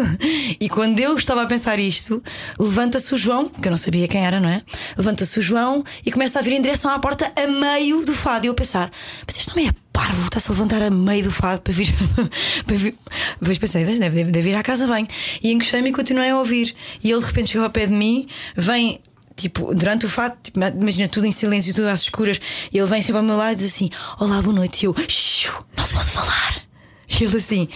E 0.59 0.69
quando 0.69 0.99
eu 0.99 1.17
estava 1.17 1.43
a 1.43 1.47
pensar 1.47 1.79
isto, 1.79 2.23
levanta-se 2.59 3.15
o 3.15 3.17
João, 3.17 3.49
que 3.49 3.69
eu 3.69 3.71
não 3.71 3.77
sabia 3.77 4.09
quem 4.09 4.25
era, 4.25 4.41
não 4.41 4.49
é? 4.49 4.61
Levanta-se 4.97 5.39
o 5.39 5.43
João 5.43 5.85
e 6.05 6.11
começa 6.11 6.41
a 6.41 6.43
vir 6.43 6.55
em 6.55 6.61
direção 6.63 6.91
à 6.91 6.99
porta 6.99 7.33
a 7.37 7.47
meio 7.47 8.05
do 8.05 8.15
fado. 8.15 8.47
E 8.47 8.49
eu 8.49 8.53
a 8.53 8.57
pensar, 8.57 8.91
mas 9.25 9.37
este 9.37 9.53
homem 9.53 9.69
é 9.69 9.73
parvo, 9.93 10.25
está-se 10.25 10.49
a 10.49 10.53
levantar 10.53 10.83
a 10.83 10.91
meio 10.91 11.25
do 11.25 11.31
fado 11.31 11.61
para 11.61 11.73
vir. 11.73 11.95
para 12.67 12.77
vir. 12.77 12.97
Depois 13.41 13.59
pensei, 13.59 13.85
"Mas 13.85 13.99
deve, 13.99 14.17
deve, 14.17 14.31
deve 14.33 14.49
ir 14.51 14.55
à 14.57 14.63
casa 14.63 14.87
bem. 14.87 15.07
E 15.43 15.53
encostei-me 15.53 15.91
e 15.91 15.93
continuei 15.93 16.31
a 16.31 16.39
ouvir. 16.39 16.75
E 17.03 17.11
ele 17.11 17.21
de 17.21 17.27
repente 17.27 17.51
chegou 17.51 17.65
ao 17.65 17.71
pé 17.71 17.87
de 17.87 17.93
mim, 17.93 18.27
vem 18.57 19.01
Tipo, 19.37 19.75
durante 19.75 20.07
o 20.07 20.09
fato, 20.09 20.39
tipo, 20.43 20.61
imagina 20.61 21.09
tudo 21.09 21.27
em 21.27 21.33
silêncio, 21.33 21.75
tudo 21.75 21.89
às 21.89 22.03
escuras, 22.03 22.41
e 22.73 22.79
ele 22.79 22.87
vem 22.87 23.01
sempre 23.01 23.19
ao 23.19 23.25
meu 23.25 23.37
lado 23.37 23.55
e 23.55 23.57
diz 23.57 23.73
assim: 23.73 23.91
Olá, 24.19 24.41
boa 24.43 24.55
noite. 24.55 24.83
E 24.83 24.87
eu, 24.87 24.95
"Xiu, 25.09 25.53
não 25.77 25.87
se 25.87 25.95
pode 25.95 26.11
falar. 26.11 26.63
E 27.09 27.25
ele 27.25 27.37
assim, 27.37 27.69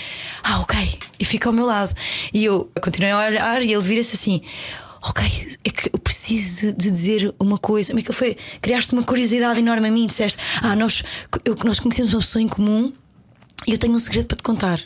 ah, 0.43 0.61
ok. 0.61 0.99
E 1.19 1.25
fica 1.25 1.49
ao 1.49 1.53
meu 1.53 1.67
lado. 1.67 1.95
E 2.33 2.45
eu 2.45 2.71
continuei 2.81 3.13
a 3.13 3.19
olhar 3.19 3.63
e 3.63 3.73
ele 3.73 3.83
vira-se 3.83 4.15
assim: 4.15 4.41
Ok, 5.03 5.57
é 5.65 5.71
que 5.71 5.91
eu 5.93 5.99
preciso 5.99 6.73
de 6.73 6.91
dizer 6.91 7.35
uma 7.39 7.59
coisa. 7.59 7.93
Que 7.93 7.99
ele 7.99 8.13
foi? 8.13 8.37
Criaste 8.61 8.93
uma 8.93 9.03
curiosidade 9.03 9.59
enorme 9.59 9.89
a 9.89 9.91
mim. 9.91 10.07
Disseste: 10.07 10.39
Ah, 10.63 10.75
nós, 10.75 11.03
eu, 11.45 11.55
nós 11.65 11.79
conhecemos 11.79 12.13
uma 12.15 12.21
pessoa 12.21 12.43
em 12.43 12.49
comum 12.49 12.93
e 13.67 13.73
eu 13.73 13.79
tenho 13.79 13.95
um 13.95 14.01
segredo 14.01 14.27
para 14.27 14.37
te 14.37 14.43
contar. 14.43 14.81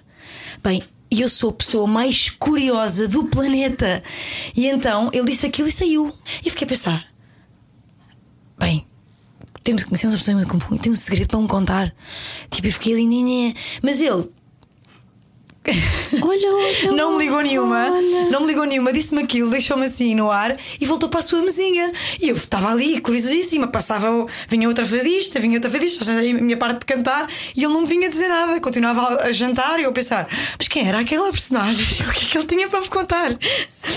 Bem, 0.62 0.82
e 1.10 1.20
eu 1.20 1.28
sou 1.28 1.50
a 1.50 1.54
pessoa 1.54 1.86
mais 1.86 2.30
curiosa 2.30 3.08
do 3.08 3.24
planeta. 3.24 4.02
E 4.56 4.66
então 4.66 5.10
ele 5.12 5.30
disse 5.30 5.46
aquilo 5.46 5.68
e 5.68 5.72
saiu. 5.72 6.12
E 6.44 6.50
fiquei 6.50 6.64
a 6.66 6.68
pensar: 6.68 7.06
bem, 8.58 8.86
temos, 9.62 9.84
conhecemos 9.84 10.14
a 10.14 10.18
pessoa 10.18 10.78
tem 10.78 10.92
um 10.92 10.96
segredo 10.96 11.28
para 11.28 11.40
me 11.40 11.48
contar. 11.48 11.94
Tipo, 12.48 12.68
eu 12.68 12.72
fiquei 12.72 12.92
ali, 12.92 13.04
"Nhe, 13.04 13.22
nhe." 13.22 13.54
mas 13.82 14.00
ele 14.00 14.28
Olha, 16.22 16.48
olha. 16.52 16.92
não 16.96 17.12
me 17.16 17.24
ligou 17.24 17.40
nenhuma, 17.42 17.90
olha. 17.92 18.30
não 18.30 18.40
me 18.40 18.46
ligou 18.46 18.64
nenhuma, 18.64 18.92
disse-me 18.92 19.22
aquilo, 19.22 19.50
deixou-me 19.50 19.84
assim 19.84 20.14
no 20.14 20.30
ar 20.30 20.56
e 20.80 20.86
voltou 20.86 21.08
para 21.08 21.20
a 21.20 21.22
sua 21.22 21.40
mesinha. 21.42 21.92
E 22.20 22.28
eu 22.30 22.36
estava 22.36 22.70
ali, 22.70 23.00
curiosíssima, 23.00 23.66
passava, 23.68 24.10
o- 24.10 24.26
vinha 24.48 24.66
outra 24.68 24.84
fadista, 24.86 25.38
vinha 25.38 25.54
outra 25.56 25.70
fadista, 25.70 26.10
a 26.10 26.22
minha 26.22 26.56
parte 26.56 26.80
de 26.80 26.86
cantar, 26.86 27.28
e 27.54 27.62
ele 27.62 27.72
não 27.72 27.82
me 27.82 27.86
vinha 27.86 28.08
dizer 28.08 28.28
nada, 28.28 28.58
continuava 28.60 29.22
a 29.22 29.32
jantar 29.32 29.78
e 29.78 29.82
eu 29.84 29.90
a 29.90 29.92
pensar, 29.92 30.26
mas 30.58 30.66
quem 30.66 30.88
era 30.88 31.00
aquela 31.00 31.30
personagem? 31.30 31.86
O 32.10 32.12
que 32.12 32.24
é 32.24 32.28
que 32.28 32.38
ele 32.38 32.46
tinha 32.46 32.68
para 32.68 32.80
me 32.80 32.88
contar? 32.88 33.36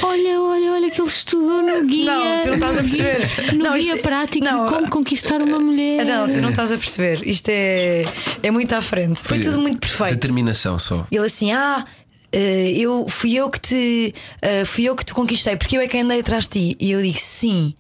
Olha, 0.03 0.39
olha, 0.41 0.72
olha 0.74 0.91
que 0.91 1.01
ele 1.01 1.08
estudou 1.10 1.62
no 1.63 1.86
guia. 1.88 2.05
Não, 2.13 2.41
tu 2.43 2.48
não 2.50 2.53
estás 2.55 2.77
a 2.77 2.82
perceber. 2.82 3.53
No 3.53 3.63
Não, 3.63 3.72
guia 3.74 3.79
isto 3.82 3.96
é- 3.96 4.01
prático 4.01 4.46
não, 4.46 4.65
de 4.65 4.72
como 4.74 4.89
conquistar 4.89 5.41
uma 5.41 5.60
mulher. 5.60 6.05
Não, 6.05 6.29
tu 6.29 6.38
não 6.41 6.50
estás 6.51 6.72
a 6.72 6.77
perceber. 6.77 7.27
Isto 7.27 7.50
é, 7.50 8.05
é 8.43 8.51
muito 8.51 8.74
à 8.74 8.82
frente. 8.82 9.20
Foi, 9.24 9.39
tudo 9.39 9.60
muito 9.60 9.79
perfeito. 9.79 10.13
Determinação 10.13 10.77
só. 10.77 11.05
Ele 11.12 11.25
assim, 11.25 11.51
ah, 11.54 11.86
eh, 12.32 12.72
eu 12.72 13.08
fui 13.08 13.36
eu 13.36 13.50
que 13.50 13.60
te 13.60 14.16
eh, 14.42 14.66
fui 14.66 14.86
eu 14.86 14.96
que 14.96 15.06
te 15.06 15.14
conquistei, 15.14 15.56
porque 15.56 15.78
eu 15.78 15.82
é 15.82 15.88
que 15.88 15.98
andei 16.00 16.20
atrás 16.20 16.50
de 16.50 16.72
ti. 16.72 16.78
E 16.80 16.92
eu 16.92 17.02
digo 17.02 17.18
sim, 17.20 17.76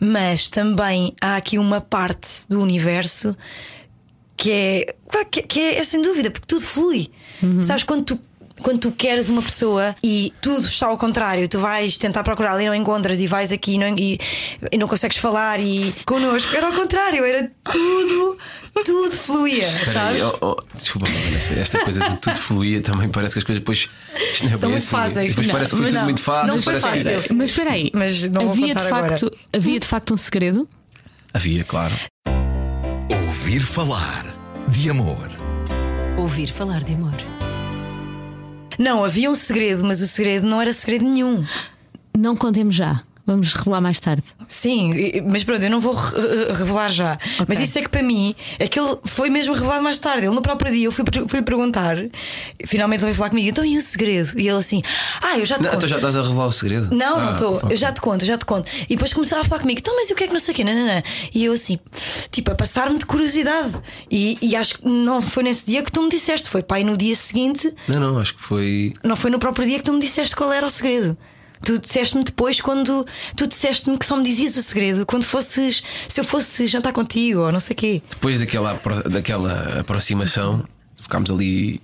mas 0.00 0.48
também 0.48 1.14
há 1.20 1.36
aqui 1.36 1.58
uma 1.58 1.80
parte 1.80 2.28
do 2.48 2.60
universo 2.60 3.36
que 4.36 4.52
é, 4.52 4.94
que, 5.30 5.42
que 5.42 5.60
é, 5.60 5.78
é 5.78 5.82
sem 5.82 6.00
dúvida, 6.00 6.30
porque 6.30 6.46
tudo 6.46 6.64
flui. 6.64 7.10
Sabes, 7.62 7.82
quando 7.82 8.04
tu. 8.04 8.20
Quando 8.62 8.78
tu 8.78 8.92
queres 8.92 9.28
uma 9.28 9.42
pessoa 9.42 9.94
e 10.02 10.32
tudo 10.40 10.66
está 10.66 10.86
ao 10.86 10.96
contrário, 10.98 11.46
tu 11.48 11.58
vais 11.58 11.96
tentar 11.98 12.22
procurar 12.24 12.60
e 12.60 12.66
não 12.66 12.74
encontras, 12.74 13.20
e 13.20 13.26
vais 13.26 13.52
aqui 13.52 13.74
e 13.74 13.78
não, 13.78 13.96
e, 13.98 14.18
e 14.72 14.78
não 14.78 14.86
consegues 14.88 15.16
falar, 15.18 15.60
e 15.60 15.94
connosco 16.04 16.54
era 16.56 16.66
ao 16.66 16.72
contrário, 16.72 17.24
era 17.24 17.50
tudo, 17.70 18.38
tudo 18.84 19.12
fluía, 19.12 19.66
Espera 19.66 20.08
aí, 20.08 20.18
sabes? 20.18 20.22
oh, 20.40 20.56
oh, 20.58 20.76
desculpa, 20.76 21.06
Vanessa, 21.06 21.54
esta 21.54 21.78
coisa 21.84 22.08
de 22.08 22.16
tudo 22.16 22.38
fluía 22.38 22.80
também 22.80 23.08
parece 23.08 23.34
que 23.34 23.38
as 23.40 23.44
coisas 23.44 23.60
depois. 23.60 23.88
É 24.14 24.18
São 24.36 24.48
bem 24.48 24.58
muito 24.70 24.76
assim. 24.76 24.86
fáceis. 24.86 25.28
Depois 25.30 25.46
Não, 25.46 25.52
parece 25.54 25.70
que 25.72 25.76
foi 25.76 25.84
mas 25.84 25.92
tudo 25.92 25.98
não. 25.98 26.04
muito 26.04 26.22
fácil. 26.22 26.54
Não 26.56 26.62
foi 26.62 26.80
parece 26.80 27.02
que- 27.02 27.14
fácil. 27.14 27.36
Mas 27.36 27.50
espera 27.50 27.70
aí, 27.72 27.90
Mas 27.94 28.24
havia, 28.24 28.74
de 28.74 28.80
facto, 28.84 29.26
agora. 29.26 29.36
havia 29.52 29.78
de 29.80 29.86
facto 29.86 30.14
um 30.14 30.16
segredo? 30.16 30.68
Havia, 31.34 31.64
claro. 31.64 31.94
Ouvir 33.10 33.60
falar 33.60 34.26
de 34.68 34.90
amor. 34.90 35.28
Ouvir 36.16 36.50
falar 36.50 36.82
de 36.84 36.94
amor. 36.94 37.14
Não, 38.78 39.04
havia 39.04 39.30
um 39.30 39.34
segredo, 39.34 39.84
mas 39.84 40.00
o 40.00 40.06
segredo 40.06 40.46
não 40.46 40.62
era 40.62 40.72
segredo 40.72 41.04
nenhum. 41.04 41.44
Não 42.16 42.36
contemos 42.36 42.74
já. 42.74 43.02
Vamos 43.28 43.52
revelar 43.52 43.82
mais 43.82 44.00
tarde. 44.00 44.22
Sim, 44.48 44.94
mas 45.30 45.44
pronto, 45.44 45.62
eu 45.62 45.70
não 45.70 45.80
vou 45.80 45.92
re- 45.92 46.50
revelar 46.56 46.90
já. 46.90 47.18
Mas 47.46 47.60
isso 47.60 47.78
é 47.78 47.82
que 47.82 47.88
para 47.90 48.02
mim, 48.02 48.34
aquele 48.58 48.96
foi 49.04 49.28
mesmo 49.28 49.52
revelado 49.52 49.82
mais 49.82 49.98
tarde. 49.98 50.24
Ele 50.24 50.34
no 50.34 50.40
próprio 50.40 50.72
dia, 50.72 50.86
eu 50.86 50.90
fui, 50.92 51.04
fui 51.26 51.40
lhe 51.40 51.44
perguntar, 51.44 51.96
finalmente 52.64 53.00
ele 53.00 53.06
veio 53.06 53.14
falar 53.14 53.28
comigo, 53.28 53.46
então 53.50 53.62
e 53.64 53.76
o 53.76 53.82
segredo? 53.82 54.30
E 54.40 54.48
ele 54.48 54.56
assim, 54.58 54.82
ah, 55.20 55.38
eu 55.38 55.44
já 55.44 55.56
te 55.56 55.64
Não, 55.64 55.70
conto. 55.70 55.76
então 55.76 55.88
já 55.90 55.96
estás 55.96 56.16
a 56.16 56.22
revelar 56.22 56.46
o 56.46 56.52
segredo? 56.52 56.94
Não, 56.94 57.16
Ah, 57.18 57.24
não 57.26 57.32
estou. 57.32 57.56
ok. 57.56 57.68
Eu 57.70 57.76
já 57.76 57.92
te 57.92 58.00
conto, 58.00 58.22
eu 58.22 58.26
já 58.28 58.38
te 58.38 58.46
conto. 58.46 58.70
E 58.84 58.94
depois 58.96 59.12
começava 59.12 59.42
a 59.42 59.44
falar 59.44 59.60
comigo, 59.60 59.78
então, 59.78 59.94
mas 59.94 60.08
e 60.08 60.12
o 60.14 60.16
que 60.16 60.24
é 60.24 60.26
que 60.26 60.32
não 60.32 60.40
sei 60.40 60.54
o 60.54 60.56
quê? 60.56 60.64
Não, 60.64 60.74
não, 60.74 60.86
não. 60.86 61.02
E 61.34 61.44
eu 61.44 61.52
assim, 61.52 61.78
tipo, 62.30 62.50
a 62.50 62.54
passar-me 62.54 62.98
de 62.98 63.04
curiosidade. 63.04 63.74
E, 64.10 64.38
e 64.40 64.56
acho 64.56 64.78
que 64.78 64.88
não 64.88 65.20
foi 65.20 65.42
nesse 65.42 65.66
dia 65.66 65.82
que 65.82 65.92
tu 65.92 66.00
me 66.02 66.08
disseste, 66.08 66.48
foi 66.48 66.62
pai 66.62 66.82
no 66.82 66.96
dia 66.96 67.14
seguinte, 67.14 67.70
Não, 67.86 68.00
não, 68.00 68.18
acho 68.18 68.34
que 68.34 68.42
foi. 68.42 68.94
não 69.04 69.16
foi 69.16 69.30
no 69.30 69.38
próprio 69.38 69.66
dia 69.66 69.76
que 69.78 69.84
tu 69.84 69.92
me 69.92 70.00
disseste 70.00 70.34
qual 70.34 70.50
era 70.50 70.64
o 70.66 70.70
segredo. 70.70 71.16
Tu 71.62 71.78
disseste-me 71.78 72.24
depois 72.24 72.60
quando 72.60 73.06
tu 73.36 73.46
disseste-me 73.46 73.98
que 73.98 74.06
só 74.06 74.16
me 74.16 74.24
dizias 74.24 74.56
o 74.56 74.62
segredo 74.62 75.04
quando 75.06 75.24
fosses, 75.24 75.82
se 76.08 76.20
eu 76.20 76.24
fosse 76.24 76.66
jantar 76.66 76.92
contigo 76.92 77.40
ou 77.40 77.52
não 77.52 77.60
sei 77.60 77.74
o 77.74 77.76
quê. 77.76 78.02
Depois 78.10 78.40
daquela, 78.40 78.80
daquela 79.10 79.80
aproximação, 79.80 80.64
ficámos 81.00 81.30
ali 81.30 81.80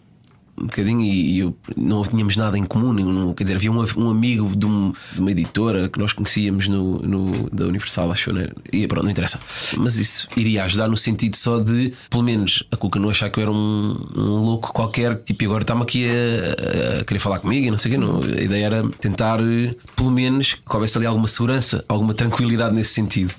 um 0.57 0.67
bocadinho 0.67 1.01
e, 1.01 1.39
eu, 1.41 1.57
não 1.77 2.03
tínhamos 2.05 2.37
nada 2.37 2.57
em 2.59 2.65
comum. 2.65 2.93
não- 2.93 3.35
quer 3.35 3.45
dizer, 3.45 3.57
havia 3.57 3.73
um, 3.73 3.85
um 3.97 4.11
amigo 4.11 4.55
de, 4.57 4.67
um- 4.67 4.93
de 5.13 5.21
uma 5.21 5.31
editora 5.31 5.89
que 5.89 5.99
nós 5.99 6.13
conhecíamos 6.13 6.69
no, 6.69 6.99
no- 7.01 7.51
da 7.51 7.67
Universal, 7.67 8.13
acho, 8.13 8.33
né? 8.33 8.49
E 8.73 8.87
pronto, 8.87 9.05
não 9.05 9.11
interessa. 9.11 9.41
Mas 9.77 9.99
isso 9.99 10.29
iria 10.37 10.65
ajudar 10.65 10.89
no 10.89 10.97
sentido 10.97 11.37
só 11.37 11.59
de, 11.59 11.93
pelo 12.09 12.23
menos, 12.23 12.63
a 12.71 12.77
Cuca 12.77 12.99
não 13.01 13.11
achar 13.11 13.31
que 13.31 13.39
eu 13.39 13.43
era 13.43 13.51
um, 13.53 13.97
um 14.17 14.37
louco 14.45 14.73
qualquer, 14.73 15.17
tipo, 15.23 15.43
e 15.45 15.47
agora 15.47 15.63
está-me 15.65 15.83
aqui 15.83 16.07
a, 16.09 17.01
a 17.01 17.05
querer 17.05 17.21
falar 17.21 17.39
comigo 17.41 17.67
e 17.67 17.71
não 17.71 17.77
sei 17.79 17.91
o 17.91 17.95
quê. 17.95 18.01
Não. 18.01 18.21
A 18.23 18.41
ideia 18.43 18.67
era 18.67 18.89
tentar, 18.91 19.41
eh, 19.41 19.75
pelo 19.97 20.11
menos, 20.11 20.55
que 20.55 20.75
houvesse 20.75 20.97
ali 20.99 21.07
alguma 21.07 21.27
segurança, 21.29 21.85
alguma 21.89 22.15
tranquilidade 22.15 22.75
nesse 22.75 22.93
sentido. 22.95 23.35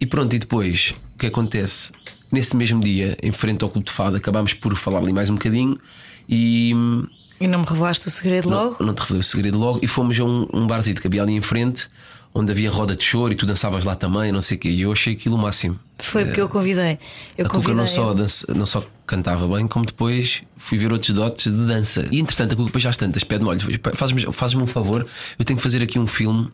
E 0.00 0.06
pronto, 0.06 0.34
e 0.34 0.38
depois, 0.38 0.94
o 1.14 1.18
que 1.18 1.26
acontece? 1.26 1.92
Nesse 2.32 2.56
mesmo 2.56 2.80
dia, 2.80 3.16
em 3.22 3.32
frente 3.32 3.64
ao 3.64 3.70
Clube 3.70 3.86
de 3.86 3.92
Fado, 3.92 4.16
acabámos 4.16 4.54
por 4.54 4.76
falar 4.76 4.98
ali 5.00 5.12
mais 5.12 5.28
um 5.28 5.34
bocadinho 5.34 5.78
e 6.30 6.72
E 7.40 7.48
não 7.48 7.58
me 7.60 7.66
revelaste 7.66 8.06
o 8.06 8.10
segredo 8.10 8.48
logo? 8.48 8.76
não, 8.78 8.86
não 8.86 8.94
te 8.94 9.00
revelei 9.00 9.20
o 9.20 9.24
segredo 9.24 9.58
logo. 9.58 9.80
E 9.82 9.86
fomos 9.88 10.18
a 10.20 10.24
um, 10.24 10.46
um 10.52 10.66
barzito 10.66 11.00
que 11.00 11.06
havia 11.08 11.22
ali 11.22 11.32
em 11.34 11.40
frente, 11.40 11.88
onde 12.32 12.52
havia 12.52 12.70
roda 12.70 12.94
de 12.94 13.02
choro 13.02 13.32
e 13.32 13.36
tu 13.36 13.44
dançavas 13.44 13.84
lá 13.84 13.96
também, 13.96 14.30
não 14.30 14.40
sei 14.40 14.56
o 14.56 14.60
quê. 14.60 14.68
E 14.68 14.82
eu 14.82 14.92
achei 14.92 15.14
aquilo 15.14 15.34
o 15.34 15.38
máximo. 15.38 15.78
Foi 15.98 16.24
porque 16.24 16.40
eu 16.40 16.48
convidei. 16.48 16.98
Eu 17.36 17.46
a 17.46 17.48
Cuca 17.48 17.74
não 17.74 17.86
só, 17.86 18.14
dança- 18.14 18.54
não 18.54 18.64
só 18.64 18.82
cantava 19.06 19.48
bem, 19.56 19.66
como 19.66 19.84
depois 19.84 20.42
fui 20.56 20.78
ver 20.78 20.92
outros 20.92 21.10
dotes 21.14 21.52
de 21.52 21.66
dança. 21.66 22.06
E 22.10 22.20
entretanto, 22.20 22.52
a 22.52 22.56
Cuca 22.56 22.66
depois 22.66 22.84
já 22.84 22.90
às 22.90 22.96
tantas 22.96 23.24
pede-me: 23.24 23.50
olha, 23.50 23.60
faz-me 23.94 24.22
faz 24.32 24.54
um 24.54 24.66
favor, 24.66 25.04
eu 25.38 25.44
tenho 25.44 25.56
que 25.56 25.62
fazer 25.62 25.82
aqui 25.82 25.98
um 25.98 26.06
filme 26.06 26.48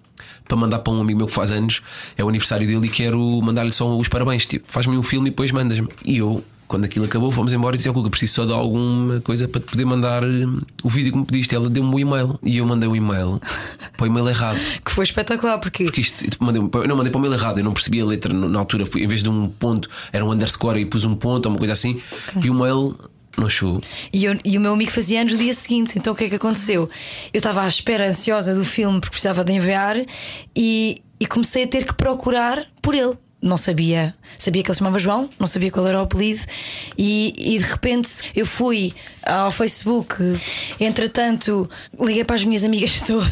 para 0.49 0.57
mandar 0.57 0.79
para 0.79 0.93
um 0.93 1.01
amigo 1.01 1.19
meu 1.19 1.27
que 1.27 1.33
faz 1.35 1.53
anos, 1.53 1.83
é 2.17 2.25
o 2.25 2.29
aniversário 2.29 2.67
dele 2.67 2.87
e 2.87 2.89
quero 2.91 3.19
mandar-lhe 3.43 3.73
só 3.73 3.97
os 3.99 4.09
parabéns. 4.09 4.47
Tipo, 4.47 4.65
faz-me 4.73 4.97
um 4.97 5.03
filme 5.03 5.29
e 5.29 5.31
depois 5.31 5.51
mandas-me. 5.53 5.89
E 6.05 6.17
eu. 6.19 6.43
Quando 6.69 6.85
aquilo 6.85 7.05
acabou, 7.05 7.31
fomos 7.31 7.53
embora 7.53 7.77
e 7.77 7.79
disse 7.79 7.89
ao 7.89 7.95
Cuca: 7.95 8.11
preciso 8.11 8.35
só 8.35 8.45
de 8.45 8.53
alguma 8.53 9.21
coisa 9.21 9.47
para 9.47 9.61
te 9.61 9.67
poder 9.69 9.85
mandar 9.85 10.25
hum, 10.25 10.61
o 10.83 10.89
vídeo 10.89 11.13
que 11.13 11.19
me 11.19 11.25
pediste. 11.25 11.55
Ela 11.55 11.71
deu-me 11.71 11.95
o 11.95 11.99
e-mail 12.01 12.39
e 12.43 12.57
eu 12.59 12.67
mandei 12.67 12.89
o 12.89 12.97
e-mail 12.97 13.41
para 13.97 14.05
o 14.05 14.07
e-mail 14.07 14.29
errado. 14.29 14.59
Que 14.85 14.91
foi 14.91 15.05
espetacular, 15.05 15.59
porque 15.59 15.85
Porque 15.85 16.01
isto, 16.01 16.25
mandei, 16.41 16.61
eu 16.61 16.89
não 16.89 16.97
mandei 16.97 17.11
para 17.13 17.19
o 17.19 17.23
mail 17.23 17.35
errado, 17.35 17.59
eu 17.59 17.65
não 17.65 17.73
percebi 17.73 18.01
a 18.01 18.05
letra 18.05 18.33
na 18.35 18.59
altura. 18.59 18.85
Fui, 18.87 19.03
em 19.03 19.07
vez 19.07 19.23
de 19.23 19.31
um 19.31 19.49
ponto, 19.49 19.89
era 20.13 20.25
um 20.25 20.31
underscore 20.33 20.81
e 20.81 20.87
pus 20.87 21.05
um 21.05 21.15
ponto 21.15 21.47
ou 21.47 21.53
uma 21.53 21.59
coisa 21.59 21.73
assim. 21.73 22.01
E 22.43 22.51
o 22.51 22.55
mail 22.55 22.97
não 23.39 23.47
achou. 23.47 23.81
E, 24.13 24.25
eu- 24.25 24.39
e 24.45 24.57
o 24.59 24.61
meu 24.61 24.73
amigo 24.73 24.91
fazia 24.91 25.21
anos 25.21 25.35
no 25.35 25.39
dia 25.39 25.53
seguinte, 25.55 25.99
então 25.99 26.15
o 26.15 26.17
que 26.17 26.25
é 26.25 26.29
que 26.29 26.35
aconteceu? 26.37 26.89
Eu 27.33 27.39
estava 27.39 27.63
à 27.63 27.69
espera 27.69 28.09
ansiosa 28.09 28.55
do 28.55 28.65
filme 28.65 28.99
porque 28.99 29.11
precisava 29.13 29.45
de 29.45 29.53
enviar 29.53 29.97
e, 30.57 31.03
e 31.21 31.27
comecei 31.27 31.65
a 31.65 31.67
ter 31.69 31.85
que 31.85 31.95
procurar 31.95 32.67
por 32.83 32.95
ele. 32.95 33.15
Não 33.43 33.57
sabia, 33.59 34.15
sabia 34.39 34.63
que 34.63 34.71
ele 34.71 34.75
se 34.75 34.79
chamava 34.79 34.99
João, 34.99 35.29
não 35.39 35.47
sabia 35.47 35.71
qual 35.71 35.87
era 35.87 35.99
o 36.01 36.03
apelido, 36.05 36.43
e, 36.97 37.35
e 37.37 37.59
de 37.59 37.65
repente 37.65 38.23
eu 38.35 38.47
fui 38.47 38.93
ao 39.23 39.51
Facebook. 39.51 40.15
Entretanto, 40.81 41.69
liguei 42.01 42.25
para 42.25 42.37
as 42.37 42.45
minhas 42.45 42.65
amigas 42.65 43.01
todas. 43.07 43.29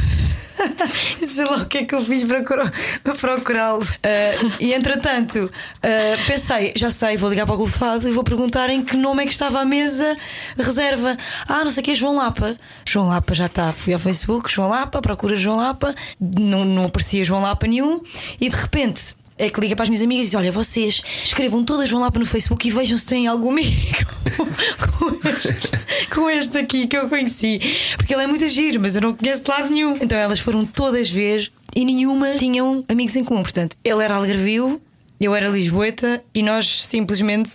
Sei 1.21 1.45
lá 1.45 1.57
o 1.57 1.67
que 1.67 1.79
é 1.79 1.85
que 1.85 1.95
eu 1.95 2.05
fiz 2.05 2.23
para 2.25 2.43
procurá- 2.43 2.73
para 3.03 3.15
procurá-lo. 3.15 3.85
Ah, 4.05 4.57
e 4.61 4.73
entretanto, 4.73 5.51
ah, 5.83 5.89
pensei, 6.27 6.73
já 6.77 6.91
sei, 6.91 7.17
vou 7.17 7.29
ligar 7.31 7.45
para 7.47 7.55
o 7.55 7.59
Clube 7.59 7.73
de 7.73 7.79
Fado 7.79 8.09
e 8.09 8.13
vou 8.13 8.23
perguntar 8.23 8.71
em 8.71 8.85
que 8.85 8.97
nome 8.97 9.23
é 9.25 9.27
que 9.27 9.33
estava 9.33 9.61
a 9.61 9.65
mesa 9.65 10.15
de 10.57 10.63
reserva. 10.63 11.17
Ah, 11.49 11.65
não 11.65 11.71
sei 11.73 11.81
o 11.83 11.85
que 11.85 11.91
é 11.91 11.95
João 11.95 12.15
Lapa. 12.17 12.57
João 12.87 13.09
Lapa 13.09 13.35
já 13.35 13.47
está. 13.47 13.73
Fui 13.73 13.93
ao 13.93 13.99
Facebook, 13.99 14.51
João 14.53 14.69
Lapa, 14.69 15.01
procura 15.03 15.35
João 15.35 15.57
Lapa, 15.57 15.93
não, 16.21 16.65
não 16.65 16.85
aparecia 16.85 17.25
João 17.25 17.43
Lapa 17.43 17.67
nenhum, 17.67 18.01
e 18.41 18.49
de 18.49 18.57
repente. 18.57 19.17
É 19.37 19.51
que 19.51 19.61
liga 19.61 19.75
para 19.75 19.83
as 19.83 19.89
minhas 19.89 20.03
amigas 20.03 20.27
e 20.27 20.29
diz: 20.29 20.35
Olha, 20.37 20.53
vocês 20.53 21.03
escrevam 21.25 21.65
todas 21.65 21.89
João 21.89 22.03
Lapa 22.03 22.19
no 22.19 22.27
Facebook 22.27 22.69
e 22.69 22.71
vejam 22.71 22.97
se 22.97 23.07
têm 23.07 23.27
algum 23.27 23.51
amigo 23.51 23.75
com 24.99 25.29
este, 25.29 26.09
com 26.15 26.31
este 26.31 26.59
aqui 26.59 26.87
que 26.87 26.97
eu 26.97 27.09
conheci. 27.09 27.61
Porque 27.97 28.15
ele 28.15 28.23
é 28.23 28.27
muito 28.29 28.47
giro, 28.49 28.81
mas 28.81 28.95
eu 28.95 29.03
não 29.03 29.13
conheço 29.13 29.43
de 29.43 29.51
lado 29.51 29.71
nenhum. 29.71 29.95
Então 30.01 30.17
elas 30.17 30.39
foram 30.39 30.65
todas 30.65 31.11
ver 31.11 31.51
e 31.75 31.85
nenhuma 31.85 32.37
tinham 32.37 32.85
amigos 32.89 33.17
em 33.17 33.25
comum. 33.25 33.43
Portanto, 33.43 33.77
ele 33.83 34.05
era 34.05 34.15
algarvio, 34.15 34.81
eu 35.25 35.35
era 35.35 35.49
lisboeta 35.49 36.23
e 36.35 36.43
nós 36.43 36.85
simplesmente 36.85 37.51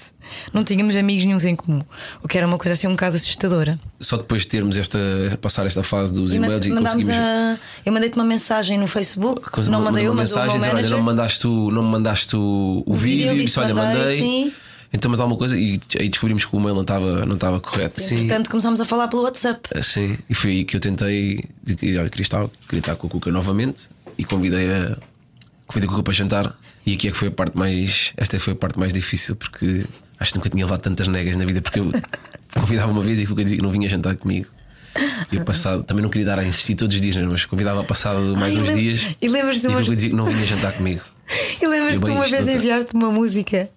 não 0.53 0.63
tínhamos 0.63 0.95
amigos 0.95 1.25
nenhums 1.25 1.45
em 1.45 1.55
comum. 1.55 1.81
O 2.23 2.27
que 2.27 2.37
era 2.37 2.45
uma 2.47 2.57
coisa 2.57 2.73
assim 2.73 2.87
um 2.87 2.91
bocado 2.91 3.15
assustadora. 3.15 3.79
Só 3.99 4.17
depois 4.17 4.41
de 4.43 4.47
termos 4.47 4.77
esta, 4.77 4.97
passar 5.41 5.65
esta 5.65 5.81
fase 5.83 6.13
dos 6.13 6.33
E 6.33 6.37
e-mails 6.37 6.65
e 6.65 6.69
conseguimos. 6.71 7.09
a- 7.09 7.57
Eu 7.85 7.91
mandei-te 7.93 8.15
uma 8.15 8.25
mensagem 8.25 8.77
no 8.77 8.87
Facebook. 8.87 9.49
Coisa- 9.49 9.69
não 9.71 9.81
mandei 9.81 10.05
uma 10.05 10.13
o 10.13 10.15
mensagem 10.17 10.59
olha, 10.61 10.89
não 10.89 10.97
me 10.99 11.03
mandaste 11.05 11.47
o, 11.47 11.71
não 11.71 11.81
me 11.83 11.89
mandaste 11.89 12.35
o, 12.35 12.83
o 12.85 12.93
O 12.93 12.95
vídeo, 12.95 13.29
vídeo, 13.29 13.41
e 13.41 13.45
disse, 13.45 13.59
olha, 13.59 13.73
mandei, 13.73 13.97
mandei. 14.01 14.17
sim. 14.17 14.53
Então, 14.91 15.11
mas 15.11 15.19
alguma 15.19 15.37
coisa, 15.37 15.55
e 15.55 15.79
aí 15.99 16.09
descobrimos 16.09 16.45
que 16.45 16.55
o 16.55 16.59
mail 16.59 16.73
não 16.73 16.81
estava, 16.81 17.23
não 17.23 17.35
estava 17.35 17.59
correto. 17.59 18.01
Sim. 18.01 18.21
Entretanto, 18.23 18.49
começámos 18.49 18.81
a 18.81 18.85
falar 18.85 19.07
pelo 19.07 19.21
WhatsApp. 19.21 19.69
Sim, 19.83 20.17
e 20.27 20.33
foi 20.33 20.49
aí 20.51 20.63
que 20.65 20.75
eu 20.75 20.79
tentei 20.79 21.47
olha, 21.99 22.09
queria 22.09 22.23
estar, 22.23 22.47
queria 22.67 22.79
estar 22.79 22.95
com 22.95 23.05
a 23.05 23.09
Cuca 23.09 23.31
novamente 23.31 23.83
e 24.17 24.23
convidei 24.25 24.67
a 24.67 24.97
convidei 25.67 25.87
a 25.87 25.91
Cuca 25.91 26.01
para 26.03 26.13
jantar. 26.13 26.57
E 26.85 26.93
aqui 26.93 27.07
é 27.07 27.11
que 27.11 27.17
foi 27.17 27.27
a 27.27 27.31
parte 27.31 27.57
mais. 27.57 28.13
Esta 28.17 28.39
foi 28.39 28.53
a 28.53 28.55
parte 28.55 28.79
mais 28.79 28.93
difícil 28.93 29.35
porque 29.35 29.83
acho 30.19 30.31
que 30.31 30.37
nunca 30.37 30.49
tinha 30.49 30.65
levado 30.65 30.81
tantas 30.81 31.07
negas 31.07 31.35
na 31.37 31.45
vida 31.45 31.61
porque 31.61 31.79
eu 31.79 31.91
convidava 32.53 32.91
uma 32.91 33.01
vez 33.01 33.19
e 33.19 33.23
a 33.23 33.27
Cuca 33.27 33.43
dizia 33.43 33.57
que 33.57 33.63
não 33.63 33.71
vinha 33.71 33.87
jantar 33.89 34.15
comigo. 34.17 34.47
E 35.31 35.35
eu 35.35 35.45
passado, 35.45 35.83
também 35.83 36.01
não 36.01 36.09
queria 36.09 36.25
dar 36.25 36.39
a 36.39 36.43
insistir 36.43 36.75
todos 36.75 36.95
os 36.95 37.01
dias, 37.01 37.15
né, 37.15 37.27
mas 37.29 37.45
convidava 37.45 37.83
passado 37.83 38.35
mais 38.35 38.55
Ai, 38.57 38.61
uns 38.63 38.73
dias 38.75 39.01
e 39.21 39.27
lembras-te 39.29 39.61
de 39.61 39.67
e 39.67 39.69
a 39.69 39.71
umas- 39.71 39.85
Cuca 39.85 39.95
dizia 39.95 40.09
que 40.09 40.15
não 40.15 40.25
vinha 40.25 40.45
jantar 40.45 40.73
comigo. 40.73 41.01
E 41.61 41.67
lembras-te 41.67 41.99
que 41.99 42.05
bem, 42.05 42.15
uma 42.15 42.25
vez 42.27 42.47
enviaste 42.47 42.89
uma 42.95 43.11
música 43.11 43.69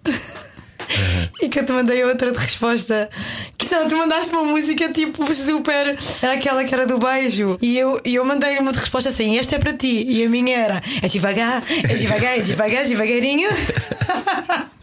e 1.41 1.49
que 1.49 1.59
eu 1.59 1.65
te 1.65 1.71
mandei 1.71 2.03
outra 2.03 2.31
de 2.31 2.37
resposta. 2.37 3.09
Que 3.57 3.69
não, 3.73 3.87
tu 3.87 3.97
mandaste 3.97 4.33
uma 4.33 4.43
música 4.43 4.91
tipo 4.91 5.33
super. 5.33 5.97
Era 6.21 6.33
aquela 6.33 6.63
que 6.63 6.73
era 6.73 6.85
do 6.85 6.97
beijo. 6.97 7.57
E 7.61 7.77
eu, 7.77 7.99
e 8.03 8.15
eu 8.15 8.25
mandei 8.25 8.57
uma 8.59 8.71
de 8.71 8.79
resposta 8.79 9.09
assim: 9.09 9.37
Esta 9.37 9.55
é 9.55 9.59
para 9.59 9.73
ti. 9.73 10.05
E 10.07 10.23
a 10.23 10.29
minha 10.29 10.57
era: 10.57 10.81
É 11.01 11.07
devagar, 11.07 11.63
é 11.69 11.93
devagar, 11.93 12.37
é 12.37 12.41
devagar, 12.41 12.85
devagarinho. 12.85 13.49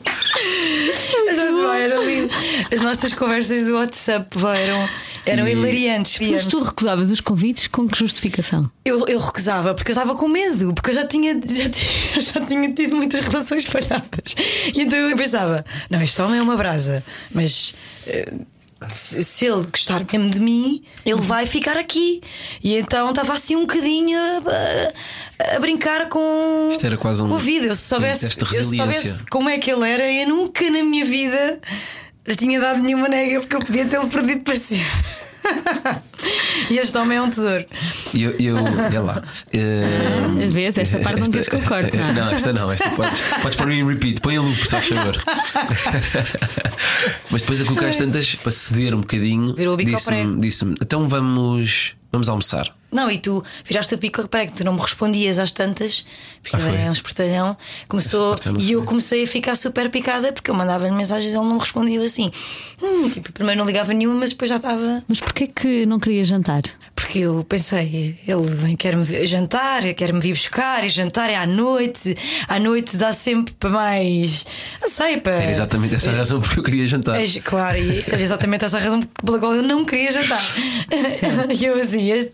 Lindo. 1.99 2.35
As 2.73 2.81
nossas 2.81 3.13
conversas 3.13 3.65
do 3.65 3.75
WhatsApp 3.75 4.27
eram, 4.57 4.89
eram 5.27 5.47
E- 5.49 5.53
hilariantes. 5.53 6.19
Mas 6.31 6.47
tu 6.47 6.63
recusavas 6.63 7.11
os 7.11 7.21
convites 7.21 7.67
com 7.67 7.87
que 7.89 7.99
justificação? 7.99 8.71
Eu, 8.85 9.07
eu 9.07 9.19
recusava 9.19 9.75
porque 9.75 9.91
eu 9.91 9.95
estava 9.95 10.15
com 10.15 10.29
medo, 10.29 10.73
porque 10.75 10.91
eu 10.91 10.95
já 10.95 11.07
tinha, 11.07 11.35
já, 11.35 11.69
tinha, 11.69 12.21
já 12.21 12.41
tinha 12.47 12.73
tido 12.73 12.97
muitas 12.97 13.21
relações 13.21 13.65
falhadas. 13.65 14.35
E 14.75 14.81
então 14.83 14.99
eu 14.99 15.17
pensava: 15.17 15.65
não, 15.89 16.01
este 16.03 16.21
homem 16.23 16.39
é 16.39 16.43
uma 16.43 16.57
brasa, 16.57 17.05
mas. 17.33 17.75
eh, 18.07 18.33
Se, 18.89 19.23
se 19.23 19.45
ele 19.45 19.67
gostar 19.71 20.07
mesmo 20.11 20.31
de 20.31 20.41
mim, 20.41 20.83
ele 21.05 21.21
vai 21.21 21.45
ficar 21.45 21.77
aqui. 21.77 22.23
E 22.65 22.77
então 22.79 23.11
estava 23.11 23.35
assim 23.35 23.55
um 23.55 23.61
bocadinho 23.67 24.19
a, 24.19 25.55
a 25.57 25.61
brincar 25.61 26.09
com, 26.09 26.71
Isto 26.73 26.87
era 26.87 26.97
quase 26.97 27.21
um- 27.23 27.29
com 27.29 27.35
a 27.35 27.39
vida. 27.39 27.67
Eu 27.67 27.77
se 27.77 27.83
soubesse, 27.83 28.25
um 28.25 28.55
eu 28.57 28.65
soubesse 28.65 29.27
como 29.27 29.51
é 29.51 29.59
que 29.59 29.71
ele 29.71 29.87
era, 29.87 30.11
eu 30.11 30.27
nunca 30.29 30.65
na 30.71 30.83
minha 30.83 31.05
vida 31.05 31.61
lhe 32.27 32.37
tinha 32.37 32.61
dado 32.61 32.83
nenhuma 32.83 33.09
nega 33.09 33.41
porque 33.41 33.57
eu 33.57 33.61
podia 33.61 33.87
tê-lo 33.87 34.09
perdido 34.09 34.41
para 34.43 34.57
sempre. 34.57 34.87
e 36.71 36.77
este 36.77 36.97
homem 36.99 37.17
é 37.17 37.23
um 37.23 37.31
tesouro. 37.31 37.65
E 38.13 38.23
eu, 38.23 38.31
eu 38.39 38.57
olha 38.57 39.01
lá. 39.01 39.23
eh, 39.53 40.49
Vês? 40.51 40.77
Esta 40.77 40.99
parte 41.01 41.21
não 41.21 41.31
queres 41.31 41.49
que 41.49 41.57
eu 41.57 41.63
corte, 41.63 41.97
não 41.97 42.05
é? 42.09 42.13
Não, 42.13 42.31
esta 42.31 42.53
não, 42.53 42.71
esta 42.71 42.91
podes, 42.91 43.21
podes 43.43 43.57
pôr 43.57 43.71
em 43.71 43.87
repeat, 43.87 44.21
põe 44.21 44.37
a 44.37 44.43
loop, 44.43 44.55
se 44.57 44.67
faz 44.69 44.87
favor. 44.87 45.17
Mas 47.31 47.41
depois 47.43 47.63
a 47.63 47.65
Cuca 47.65 47.89
às 47.89 47.97
tantas, 47.97 48.35
para 48.35 48.53
ceder 48.53 48.95
um 48.95 49.01
bocadinho, 49.01 49.55
disse-me, 49.79 50.39
disse 50.41 50.65
então 50.81 51.09
vamos, 51.09 51.95
vamos 52.13 52.29
almoçar. 52.29 52.75
Não, 52.91 53.11
e 53.11 53.19
tu 53.19 53.43
viraste 53.65 53.95
o 53.95 53.99
pico, 53.99 54.21
reparei 54.23 54.47
que 54.47 54.53
tu 54.53 54.65
não 54.65 54.73
me 54.75 54.81
respondias 54.81 55.39
às 55.39 55.53
tantas, 55.53 56.05
porque 56.43 56.57
Ah, 56.57 56.75
é 56.87 56.89
um 56.89 56.93
espertalhão. 56.93 57.57
Começou 57.89 58.37
e 58.59 58.73
eu 58.73 58.83
comecei 58.85 59.25
a 59.25 59.27
ficar 59.27 59.57
super 59.57 59.91
picada 59.91 60.33
porque 60.33 60.51
eu 60.51 60.55
mandava-lhe 60.55 60.91
mensagens 60.95 61.33
e 61.33 61.37
ele 61.37 61.45
não 61.47 61.55
me 61.55 61.61
respondia 61.61 62.03
assim. 62.03 62.31
Hum, 62.83 63.09
tipo, 63.11 63.33
primeiro 63.33 63.59
não 63.59 63.67
ligava 63.67 63.93
nenhuma, 63.93 64.21
mas 64.21 64.31
depois 64.31 64.49
já 64.49 64.57
estava. 64.57 65.05
Mas 65.07 65.21
porquê 65.21 65.47
que 65.47 65.87
não 65.87 65.99
queria 66.01 66.25
jantar? 66.25 66.63
Porque 66.95 67.21
eu 67.21 67.43
pensei, 67.49 68.19
ele 68.27 68.43
vem, 68.43 68.77
quer-me 68.77 69.27
jantar, 69.27 69.83
quer-me 69.95 70.21
vir 70.21 70.33
buscar, 70.35 70.85
e 70.85 70.89
jantar 70.89 71.31
é 71.31 71.37
à 71.37 71.47
noite, 71.47 72.15
à 72.47 72.59
noite 72.59 72.97
dá 72.97 73.13
sempre 73.13 73.55
para 73.55 73.71
mais. 73.71 74.45
Não 74.83 74.89
sei, 74.89 75.17
para. 75.17 75.33
Era 75.37 75.51
exatamente 75.51 75.95
essa 75.95 76.11
a 76.11 76.15
razão 76.15 76.41
porque 76.41 76.59
eu 76.59 76.63
queria 76.63 76.87
jantar. 76.87 77.19
É, 77.21 77.27
claro, 77.41 77.79
e 77.79 78.05
era 78.07 78.21
exatamente 78.21 78.65
essa 78.65 78.77
a 78.77 78.81
razão 78.81 79.03
pela 79.25 79.39
qual 79.39 79.55
eu 79.55 79.63
não 79.63 79.85
queria 79.85 80.13
jantar. 80.13 80.41
E 81.59 81.65
eu 81.65 81.75
assim, 81.75 82.11
este. 82.11 82.33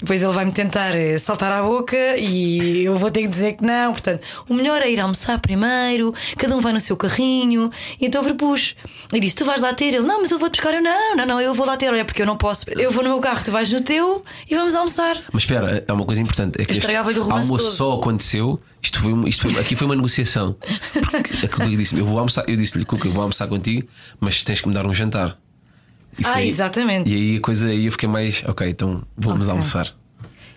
Depois 0.00 0.22
ele 0.22 0.32
vai-me 0.32 0.52
tentar 0.52 0.94
eh, 0.94 1.18
saltar 1.18 1.50
à 1.52 1.62
boca 1.62 1.96
e 2.16 2.84
eu 2.84 2.96
vou 2.96 3.10
ter 3.10 3.22
que 3.22 3.28
dizer 3.28 3.52
que 3.54 3.64
não. 3.64 3.92
Portanto, 3.92 4.22
o 4.48 4.54
melhor 4.54 4.80
é 4.82 4.90
ir 4.90 5.00
almoçar 5.00 5.38
primeiro, 5.40 6.14
cada 6.36 6.56
um 6.56 6.60
vai 6.60 6.72
no 6.72 6.80
seu 6.80 6.96
carrinho. 6.96 7.70
E 8.00 8.06
então 8.06 8.20
eu 8.22 8.24
propus. 8.26 8.74
E 9.12 9.20
disse: 9.20 9.36
Tu 9.36 9.44
vais 9.44 9.60
lá 9.60 9.72
ter? 9.72 9.94
Ele, 9.94 10.00
não, 10.06 10.20
mas 10.20 10.30
eu 10.30 10.38
vou-te 10.38 10.52
buscar. 10.56 10.74
Eu, 10.74 10.82
não, 10.82 11.16
não, 11.16 11.26
não, 11.26 11.40
eu 11.40 11.54
vou 11.54 11.66
lá 11.66 11.76
ter. 11.76 11.88
Olha, 11.92 12.04
porque 12.04 12.22
eu 12.22 12.26
não 12.26 12.36
posso. 12.36 12.64
Eu 12.70 12.90
vou 12.90 13.02
no 13.02 13.08
meu 13.10 13.20
carro, 13.20 13.42
tu 13.44 13.50
vais 13.50 13.70
no 13.72 13.80
teu 13.80 14.22
e 14.50 14.54
vamos 14.54 14.74
almoçar. 14.74 15.16
Mas 15.32 15.42
espera, 15.44 15.84
há 15.86 15.92
uma 15.92 16.04
coisa 16.04 16.20
importante: 16.20 16.60
é 16.60 16.64
que 16.64 16.72
este 16.72 16.86
almoço 17.46 17.64
todo. 17.64 17.72
só 17.76 17.92
aconteceu. 17.94 18.60
Isto 18.82 19.00
foi, 19.00 19.28
isto 19.28 19.48
foi- 19.50 19.60
aqui 19.60 19.74
foi 19.74 19.86
uma 19.86 19.96
negociação. 19.96 20.54
Porque 20.92 21.46
a 21.46 21.48
Cuca 21.48 21.66
disse: 21.68 21.96
Eu 21.98 22.06
vou 22.06 22.18
almoçar. 22.18 22.44
Eu 22.48 22.56
disse-lhe, 22.56 22.84
Cuca, 22.84 23.08
eu 23.08 23.12
vou 23.12 23.22
almoçar 23.22 23.46
contigo, 23.48 23.88
mas 24.20 24.44
tens 24.44 24.60
que 24.60 24.68
me 24.68 24.74
dar 24.74 24.86
um 24.86 24.94
jantar. 24.94 25.38
E 26.18 26.22
Ah, 26.26 26.44
exatamente. 26.44 27.08
E 27.10 27.14
aí 27.14 27.36
a 27.36 27.40
coisa, 27.40 27.68
aí 27.68 27.86
eu 27.86 27.92
fiquei 27.92 28.08
mais, 28.08 28.42
ok, 28.46 28.68
então 28.68 29.02
vamos 29.16 29.46
Ok. 29.46 29.50
almoçar. 29.52 29.94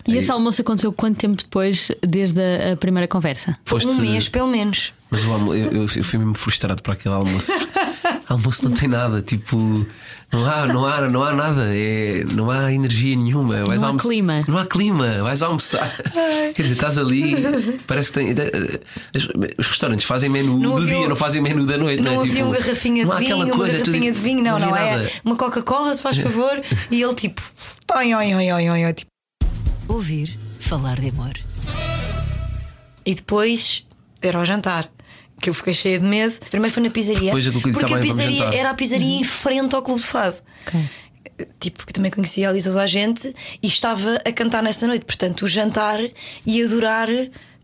E 0.07 0.13
Aí- 0.13 0.17
esse 0.17 0.31
almoço 0.31 0.61
aconteceu 0.61 0.91
quanto 0.91 1.17
tempo 1.17 1.35
depois 1.35 1.91
desde 2.01 2.41
a, 2.41 2.73
a 2.73 2.75
primeira 2.77 3.07
conversa? 3.07 3.55
Foste- 3.65 3.87
Um 3.87 3.93
mês, 3.95 4.27
pelo 4.27 4.47
menos. 4.47 4.93
Mas 5.11 5.23
eu, 5.23 5.55
eu, 5.55 5.81
eu 5.95 6.03
fui 6.03 6.17
mesmo 6.17 6.33
frustrado 6.35 6.81
para 6.81 6.93
aquele 6.93 7.13
almoço. 7.13 7.51
almoço 8.27 8.63
não 8.63 8.71
tem 8.71 8.87
nada, 8.87 9.21
tipo, 9.21 9.57
não 10.31 10.45
há, 10.49 10.65
não 10.67 10.85
há, 10.85 11.01
não 11.09 11.23
há 11.23 11.33
nada, 11.33 11.65
é, 11.67 12.23
não 12.33 12.49
há 12.49 12.71
energia 12.73 13.15
nenhuma. 13.15 13.63
Vais 13.65 13.79
Não 13.81 13.87
há 13.87 13.91
almoçar- 13.91 14.07
clima. 14.09 14.41
Não 14.47 14.57
há 14.57 14.65
clima, 14.65 15.23
vais 15.23 15.41
almoçar. 15.41 15.95
Quer 16.55 16.61
dizer, 16.63 16.73
estás 16.75 16.97
ali, 16.97 17.35
parece 17.87 18.11
que 18.11 18.19
tem. 18.19 18.31
as- 19.15 19.27
Os 19.57 19.67
restaurantes 19.67 20.05
fazem 20.05 20.29
menu 20.29 20.57
Não 20.59 20.75
do 20.75 20.81
havia 20.83 20.95
dia, 20.97 21.07
não 21.09 21.15
fazem 21.15 21.41
menu 21.41 21.65
da 21.65 21.77
noite. 21.77 22.01
Não 22.01 22.11
é? 22.11 22.15
havia 22.17 22.31
Tipo, 22.33 22.45
uma 22.45 22.57
garrafinha 22.57 23.05
não 23.05 23.09
de 23.09 23.15
há 23.15 23.19
aquela 23.25 23.43
vinho, 23.43 23.55
uma 23.55 23.63
coisa, 23.63 23.77
tu- 23.79 23.85
garrafinha 23.91 24.11
de 24.13 24.19
vinho, 24.19 24.43
não, 24.43 24.59
não, 24.59 24.73
havia 24.73 24.81
é 24.85 24.95
nada. 24.97 25.11
uma 25.25 25.35
Coca-Cola, 25.35 25.93
se 25.93 26.01
faz 26.01 26.17
favor, 26.21 26.61
e 26.89 27.01
ele 27.01 27.15
tipo, 27.15 27.41
oi, 27.95 28.13
oi, 28.13 28.33
oi, 28.35 28.51
oi, 28.53 28.69
oi, 28.69 28.85
oi, 28.85 28.93
tipo. 28.93 29.11
Ouvir 29.87 30.37
falar 30.59 30.99
de 30.99 31.09
amor. 31.09 31.33
E 33.05 33.15
depois 33.15 33.85
era 34.21 34.37
ao 34.37 34.45
jantar. 34.45 34.89
Que 35.41 35.49
eu 35.49 35.53
fiquei 35.53 35.73
cheia 35.73 35.97
de 35.99 36.05
medo. 36.05 36.35
Primeiro 36.49 36.73
foi 36.73 36.83
na 36.83 36.89
pizzaria. 36.89 37.25
Depois 37.25 37.45
é 37.45 37.49
eu 37.49 37.53
porque 37.53 37.71
"Tá 37.71 37.95
a 37.95 37.99
pizzaria 37.99 38.37
jantar." 38.37 38.53
era 38.53 38.69
a 38.69 38.73
pizzaria 38.73 39.19
em 39.19 39.23
frente 39.23 39.75
ao 39.75 39.81
Clube 39.81 39.99
de 40.01 40.07
Fado. 40.07 40.35
Ok. 40.67 40.79
Tipo, 41.59 41.85
que 41.87 41.93
também 41.93 42.11
conhecia 42.11 42.47
ali 42.49 42.61
toda 42.61 42.81
a 42.81 42.87
gente 42.87 43.33
e 43.63 43.67
estava 43.67 44.15
a 44.23 44.31
cantar 44.31 44.61
nessa 44.61 44.85
noite. 44.85 45.05
Portanto, 45.05 45.41
o 45.43 45.47
jantar 45.47 45.99
ia 46.45 46.67
durar 46.67 47.07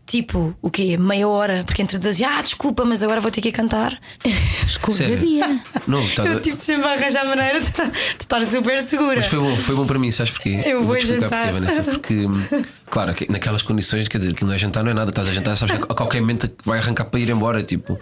tipo, 0.04 0.56
o 0.62 0.70
quê? 0.70 0.96
Meia 0.98 1.28
hora. 1.28 1.62
Porque 1.64 1.82
entre 1.82 1.98
dizia, 1.98 2.28
ah, 2.38 2.42
desculpa, 2.42 2.84
mas 2.84 3.02
agora 3.02 3.20
vou 3.20 3.30
ter 3.30 3.40
que 3.42 3.50
ir 3.50 3.52
cantar. 3.52 3.96
Escorregadia. 4.66 5.60
Não, 5.86 5.98
a- 6.00 6.26
Eu 6.26 6.40
tive 6.40 6.58
sempre 6.58 6.88
a 6.88 6.92
arranjar 6.94 7.26
maneira 7.26 7.60
de, 7.60 7.66
de 7.70 7.72
estar 8.20 8.44
super 8.44 8.82
segura. 8.82 9.16
Mas 9.16 9.26
foi 9.26 9.38
bom, 9.38 9.54
foi 9.56 9.76
bom 9.76 9.86
para 9.86 9.98
mim, 9.98 10.10
sabes 10.10 10.32
porquê? 10.32 10.60
Eu 10.64 10.78
vou 10.78 10.86
vou-te 10.88 11.04
explicar 11.04 11.28
jantar. 11.28 11.52
porquê, 11.52 11.60
Vanessa. 11.60 11.82
Porque, 11.84 12.68
claro, 12.90 13.14
que- 13.14 13.30
naquelas 13.30 13.62
condições, 13.62 14.08
quer 14.08 14.18
dizer, 14.18 14.34
que 14.34 14.44
não 14.44 14.52
é 14.52 14.58
jantar, 14.58 14.82
não 14.84 14.90
é 14.90 14.94
nada, 14.94 15.10
estás 15.10 15.28
a 15.28 15.32
jantar, 15.32 15.56
sabes 15.56 15.76
que 15.76 15.82
a 15.84 15.94
qualquer 15.94 16.20
momento 16.20 16.50
vai 16.64 16.78
arrancar 16.78 17.04
para 17.06 17.20
ir 17.20 17.28
embora. 17.30 17.62
Tipo. 17.62 17.98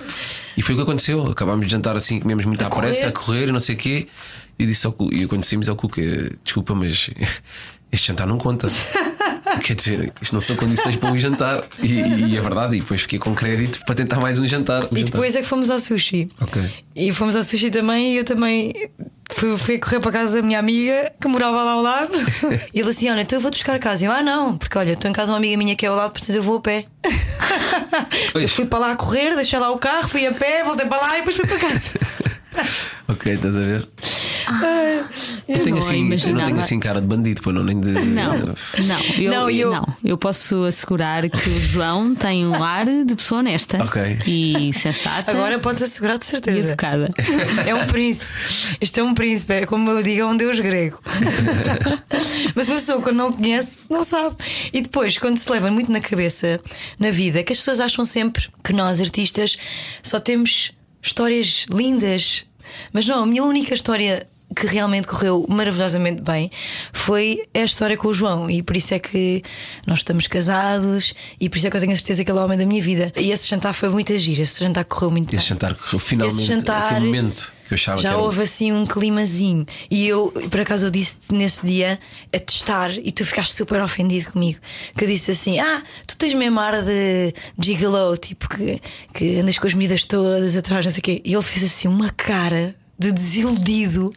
E 0.56 0.62
foi 0.62 0.74
o 0.74 0.78
que 0.78 0.82
aconteceu. 0.82 1.26
Acabámos 1.26 1.66
de 1.66 1.72
jantar 1.72 1.96
assim, 1.96 2.20
comemos 2.20 2.44
muito 2.44 2.62
à 2.64 2.68
correr. 2.68 2.88
pressa, 2.88 3.08
a 3.08 3.12
correr, 3.12 3.48
e 3.48 3.52
não 3.52 3.60
sei 3.60 3.74
o 3.74 3.78
quê. 3.78 4.08
E 4.58 4.64
disse 4.66 4.86
ao 4.86 4.92
Cu- 4.92 5.10
e 5.12 5.26
dissemos 5.26 5.68
ao 5.68 5.76
Cuca, 5.76 6.00
desculpa, 6.42 6.74
mas 6.74 7.10
este 7.92 8.08
jantar 8.08 8.26
não 8.26 8.38
conta. 8.38 8.66
Quer 9.62 9.75
dizer, 9.75 10.12
isto 10.20 10.32
não 10.32 10.40
são 10.40 10.56
condições 10.56 10.96
para 10.96 11.10
um 11.10 11.18
jantar. 11.18 11.64
E, 11.82 11.92
e 11.94 12.36
é 12.36 12.40
verdade, 12.40 12.76
e 12.76 12.80
depois 12.80 13.02
fiquei 13.02 13.19
com 13.19 13.34
crédito 13.34 13.80
para 13.84 13.95
tentar 13.95 14.21
mais 14.21 14.38
um 14.38 14.47
jantar. 14.47 14.84
um 14.84 14.88
E 14.92 15.00
jantar. 15.00 15.04
depois 15.12 15.36
é 15.36 15.40
que 15.42 15.47
fomos 15.49 15.71
ao 15.71 15.78
sushi. 15.78 16.28
Ok. 16.40 16.62
E 16.95 17.12
fomos 17.12 17.36
ao 17.36 17.42
sushi 17.45 17.71
também 17.71 18.14
e 18.14 18.16
eu 18.19 18.25
também 18.25 18.73
fui, 19.30 19.58
fui 19.58 19.78
correr 19.78 20.00
para 20.00 20.10
a 20.10 20.12
casa 20.12 20.40
da 20.40 20.47
minha 20.47 20.58
amiga 20.58 21.12
que 21.21 21.28
morava 21.28 21.62
lá 21.62 21.73
ao 21.73 21.82
lado. 21.82 22.12
E 22.73 22.80
ele 22.80 22.90
assim: 22.90 23.10
Olha, 23.10 23.23
então 23.23 23.36
eu 23.36 23.40
vou-te 23.40 23.54
buscar 23.54 23.75
a 23.76 23.78
casa. 23.78 24.04
Eu, 24.04 24.12
ah, 24.12 24.23
não, 24.23 24.56
porque 24.56 24.76
olha, 24.78 24.92
estou 24.92 25.10
em 25.10 25.12
casa 25.14 25.26
de 25.26 25.32
uma 25.32 25.38
amiga 25.38 25.56
minha 25.56 25.75
que 25.76 25.84
é 25.84 25.88
ao 25.88 25.97
lado, 25.97 26.12
portanto 26.12 26.34
eu 26.36 26.42
vou 26.42 26.56
a 26.58 26.60
pé. 26.60 26.84
Eu 28.34 28.49
fui 28.49 28.66
para 28.66 28.78
lá 28.78 28.92
a 28.92 28.97
correr, 28.97 29.34
deixei 29.34 29.58
lá 29.58 29.71
o 29.71 29.78
carro, 29.78 30.08
fui 30.08 30.26
a 30.26 30.32
pé, 30.32 30.62
voltei 30.64 30.86
para 30.86 31.02
lá 31.02 31.08
e 31.16 31.19
depois 31.25 31.36
fui 31.36 31.47
para 31.47 31.58
casa. 31.58 31.90
Ok, 33.08 33.32
estás 33.32 33.56
a 33.56 33.60
ver? 33.60 33.88
Eu 35.49 35.56
Eu 35.56 35.62
tenho 35.64 35.76
não 35.76 35.82
assim, 35.82 36.12
eu 36.28 36.34
não 36.34 36.45
tenho 36.45 36.60
assim 36.60 36.80
cara 36.80 37.00
de 37.00 37.06
bandido, 37.06 37.40
pô, 37.42 37.52
não, 37.52 37.62
nem 37.64 37.78
de. 37.80 37.90
Não, 37.90 38.36
não, 38.36 38.54
eu, 39.19 39.30
Não, 39.30 39.40
não, 39.42 39.50
eu- 39.50 39.86
eu... 40.04 40.19
posso 40.19 40.64
assegurar 40.64 41.28
que 41.28 41.49
o 41.49 41.60
João 41.60 42.14
tem 42.14 42.47
um 42.47 42.62
ar 42.62 42.84
de 43.04 43.14
pessoa 43.14 43.40
honesta 43.40 43.82
Ok. 43.84 44.19
e 44.26 44.73
sensata 44.73 45.30
Agora 45.30 45.58
podes 45.58 45.82
assegurar 45.82 46.19
de 46.19 46.25
e 46.25 46.28
certeza. 46.28 46.58
educada. 46.69 47.12
É 47.66 47.75
um 47.75 47.86
príncipe. 47.86 48.30
Este 48.80 49.00
é 49.00 49.02
um 49.04 49.14
príncipe, 49.14 49.52
é 49.54 49.66
como 49.66 49.90
eu 49.90 50.02
digo, 50.02 50.23
é 50.23 50.26
um 50.26 50.36
deus 50.36 50.58
grego. 50.60 51.00
Mas 52.54 52.69
uma 52.69 52.76
pessoa 52.76 53.00
quando 53.02 53.16
não 53.16 53.32
conhece, 53.32 53.82
não 53.90 54.02
sabe. 54.04 54.36
E 54.73 54.80
depois, 54.80 55.19
quando 55.19 55.38
se 55.38 55.50
leva 55.50 55.71
muito 55.71 55.90
na 55.92 56.00
cabeça 56.00 56.60
na 56.99 57.10
vida, 57.10 57.42
que 57.42 57.52
as 57.52 57.58
pessoas 57.58 57.80
acham 57.80 58.04
sempre 58.04 58.49
que 58.64 58.73
nós, 58.73 59.00
artistas, 59.00 59.56
só 60.02 60.19
temos 60.19 60.73
histórias 61.06 61.66
lindas. 61.71 62.45
Mas 62.92 63.06
não, 63.06 63.23
a 63.23 63.26
minha 63.26 63.45
única 63.45 63.75
história 63.75 64.26
que 64.54 64.66
realmente 64.66 65.08
correu 65.08 65.45
maravilhosamente 65.49 66.23
bem 66.23 66.50
foi 66.92 67.42
a 67.52 67.60
história 67.60 67.97
com 67.97 68.08
o 68.08 68.14
João 68.14 68.49
e 68.49 68.62
por 68.62 68.76
isso 68.76 68.95
é 68.95 68.99
que 68.99 69.42
nós 69.86 70.00
estamos 70.00 70.26
casados 70.28 71.14
e 71.40 71.49
por 71.49 71.58
isso 71.58 71.66
é 71.66 71.71
que 71.71 71.76
eu 71.76 71.80
tenho 71.80 71.92
a 71.92 71.97
certeza 71.97 72.25
que 72.25 72.30
ele 72.30 72.38
é 72.38 72.42
o 72.42 72.45
homem 72.45 72.58
da 72.58 72.64
minha 72.64 72.80
vida. 72.80 73.12
E 73.16 73.32
esse 73.32 73.49
jantar 73.49 73.73
foi 73.73 73.88
muito 73.88 74.16
giro, 74.16 74.42
esse 74.42 74.62
jantar 74.62 74.84
correu 74.84 75.10
muito 75.10 75.30
bem. 75.30 75.38
Esse 75.38 75.49
jantar 75.49 75.75
correu 75.75 75.99
finalmente. 75.99 76.36
Esse 76.36 76.45
jantar 76.45 76.92
aquele 76.92 77.06
momento 77.06 77.55
que 77.68 77.74
eu 77.74 77.76
achava 77.76 77.96
que 77.96 78.02
já 78.02 78.10
era. 78.10 78.18
um- 78.18 78.22
houve 78.22 78.42
assim 78.42 78.72
um 78.72 78.86
climazinho. 78.86 79.66
E 79.90 80.06
eu, 80.06 80.32
por 80.50 80.60
acaso, 80.60 80.86
eu 80.86 80.90
disse 80.90 81.18
nesse 81.30 81.66
dia 81.66 81.98
a 82.34 82.38
testar 82.38 82.90
e 82.96 83.10
tu 83.12 83.24
ficaste 83.24 83.54
super 83.54 83.80
ofendido 83.82 84.30
comigo. 84.32 84.58
Que 84.96 85.04
eu 85.04 85.08
disse 85.08 85.30
assim: 85.32 85.58
Ah, 85.58 85.82
tu 86.06 86.16
tens 86.16 86.32
mesmo 86.34 86.58
ar 86.60 86.74
de 86.82 87.34
gigolo, 87.58 88.16
tipo 88.16 88.48
que, 88.48 88.80
que 89.12 89.40
andas 89.40 89.58
com 89.58 89.66
as 89.66 89.74
medidas 89.74 90.04
todas 90.04 90.56
atrás, 90.56 90.84
não 90.84 90.92
sei 90.92 91.00
o 91.00 91.02
quê. 91.02 91.22
E 91.24 91.32
ele 91.34 91.42
fez 91.42 91.64
assim 91.64 91.88
uma 91.88 92.10
cara 92.10 92.74
de 92.98 93.10
desiludido. 93.12 94.12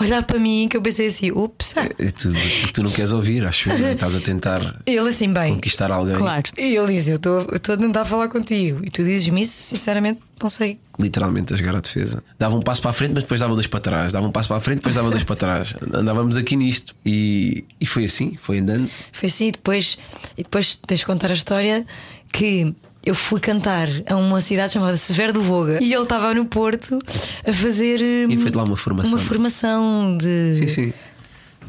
Olhar 0.00 0.22
para 0.22 0.38
mim 0.38 0.66
que 0.68 0.76
eu 0.76 0.82
pensei 0.82 1.08
assim, 1.08 1.30
ups. 1.30 1.74
É 1.76 2.10
tudo 2.10 2.34
que 2.34 2.72
tu 2.72 2.82
não 2.82 2.90
queres 2.90 3.12
ouvir, 3.12 3.44
acho 3.44 3.68
não 3.68 3.92
Estás 3.92 4.16
a 4.16 4.20
tentar 4.20 4.80
ele 4.86 5.08
assim, 5.08 5.32
bem. 5.32 5.54
conquistar 5.54 5.92
alguém. 5.92 6.16
Claro. 6.16 6.50
E 6.56 6.74
ele 6.76 6.94
diz: 6.94 7.08
Eu 7.08 7.16
estou 7.16 7.40
eu 7.42 7.56
estou 7.56 7.74
a 7.74 7.78
tentar 7.78 8.04
falar 8.04 8.28
contigo. 8.28 8.80
E 8.84 8.90
tu 8.90 9.04
dizes-me 9.04 9.42
isso, 9.42 9.52
sinceramente, 9.52 10.20
não 10.40 10.48
sei 10.48 10.78
Literalmente 10.98 11.54
a 11.54 11.56
jogar 11.56 11.76
à 11.76 11.80
defesa. 11.80 12.22
Dava 12.38 12.56
um 12.56 12.62
passo 12.62 12.80
para 12.82 12.90
a 12.90 12.94
frente, 12.94 13.12
mas 13.14 13.22
depois 13.24 13.40
dava 13.40 13.54
dois 13.54 13.66
para 13.66 13.80
trás. 13.80 14.12
Dava 14.12 14.26
um 14.26 14.32
passo 14.32 14.48
para 14.48 14.56
a 14.58 14.60
frente, 14.60 14.78
depois 14.78 14.94
dava 14.94 15.10
dois 15.10 15.24
para 15.24 15.36
trás. 15.36 15.74
Andávamos 15.92 16.36
aqui 16.36 16.56
nisto. 16.56 16.94
E, 17.04 17.64
e 17.80 17.86
foi 17.86 18.04
assim, 18.04 18.36
foi 18.36 18.58
andando. 18.58 18.88
Foi 19.12 19.28
assim, 19.28 19.48
e 19.48 19.52
depois, 19.52 19.98
e 20.36 20.42
depois 20.42 20.74
tens 20.74 21.00
de 21.00 21.06
contar 21.06 21.30
a 21.30 21.34
história 21.34 21.86
que 22.32 22.74
eu 23.04 23.14
fui 23.14 23.40
cantar 23.40 23.88
a 24.06 24.16
uma 24.16 24.40
cidade 24.40 24.72
chamada 24.72 24.96
Severo 24.96 25.32
do 25.32 25.42
Voga 25.42 25.78
e 25.82 25.92
ele 25.92 26.02
estava 26.02 26.34
no 26.34 26.44
Porto 26.44 26.98
a 27.46 27.52
fazer 27.52 28.00
E 28.00 28.26
hum, 28.36 28.40
foi 28.40 28.50
de 28.50 28.56
lá 28.56 28.64
uma 28.64 28.76
formação. 28.76 29.12
uma 29.12 29.18
formação 29.18 30.16
de. 30.18 30.56
Sim, 30.56 30.66
sim. 30.68 30.92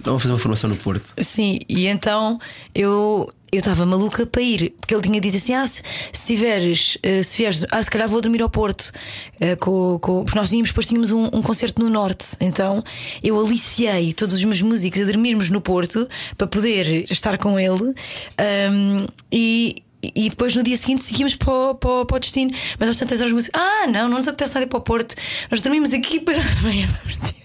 Não, 0.06 0.14
vou 0.14 0.20
fazer 0.20 0.34
uma 0.34 0.40
formação 0.40 0.70
no 0.70 0.76
Porto. 0.76 1.14
Sim, 1.20 1.60
e 1.70 1.88
então 1.88 2.40
eu 2.74 3.32
eu 3.52 3.60
estava 3.60 3.86
maluca 3.86 4.26
para 4.26 4.42
ir, 4.42 4.74
porque 4.80 4.94
ele 4.96 5.04
tinha 5.04 5.20
dito 5.20 5.36
assim: 5.36 5.54
ah, 5.54 5.68
se, 5.68 5.84
se 6.14 6.28
tiveres, 6.28 6.98
eh, 7.04 7.22
se 7.22 7.38
vieres, 7.38 7.66
ah, 7.70 7.84
se 7.84 7.92
calhar 7.92 8.08
vou 8.08 8.22
dormir 8.22 8.42
ao 8.42 8.50
Porto, 8.50 8.92
eh, 9.40 9.56
com, 9.58 10.00
com, 10.00 10.24
porque 10.24 10.40
nós 10.40 10.50
tínhamos, 10.50 10.70
depois 10.70 10.88
tínhamos 10.88 11.12
um, 11.12 11.26
um 11.26 11.42
concerto 11.42 11.84
no 11.84 11.90
Norte, 11.90 12.38
então 12.40 12.82
eu 13.22 13.38
aliciei 13.40 14.14
todos 14.14 14.36
os 14.36 14.44
meus 14.46 14.62
músicos 14.62 15.02
a 15.02 15.06
dormirmos 15.06 15.50
no 15.50 15.60
Porto 15.62 16.08
para 16.38 16.48
poder 16.48 17.12
estar 17.12 17.38
com 17.38 17.60
ele 17.60 17.94
ahm, 18.38 19.06
e. 19.32 19.76
E 20.04 20.30
depois 20.30 20.56
no 20.56 20.64
dia 20.64 20.78
seguinte 20.78 21.04
seguimos 21.04 21.36
para 21.36 21.54
o, 21.54 21.76
para 21.76 22.06
para 22.06 22.18
o 22.18 22.20
destino. 22.20 22.52
Mas 22.80 22.90
às 22.90 22.98
tantas 22.98 23.20
horas 23.22 23.34
músicos, 23.34 23.60
ah, 23.60 23.88
não, 23.88 24.10
não 24.10 24.18
nos 24.18 24.28
apetece 24.28 24.56
nada 24.56 24.66
ir 24.66 24.70
para 24.70 24.80
o 24.80 24.82
Porto. 24.82 25.16
Nós 25.50 25.62
dormimos 25.62 25.94
aqui, 25.94 26.20
depois 26.20 26.38
amanhã 26.60 26.88
vamos. 27.04 27.42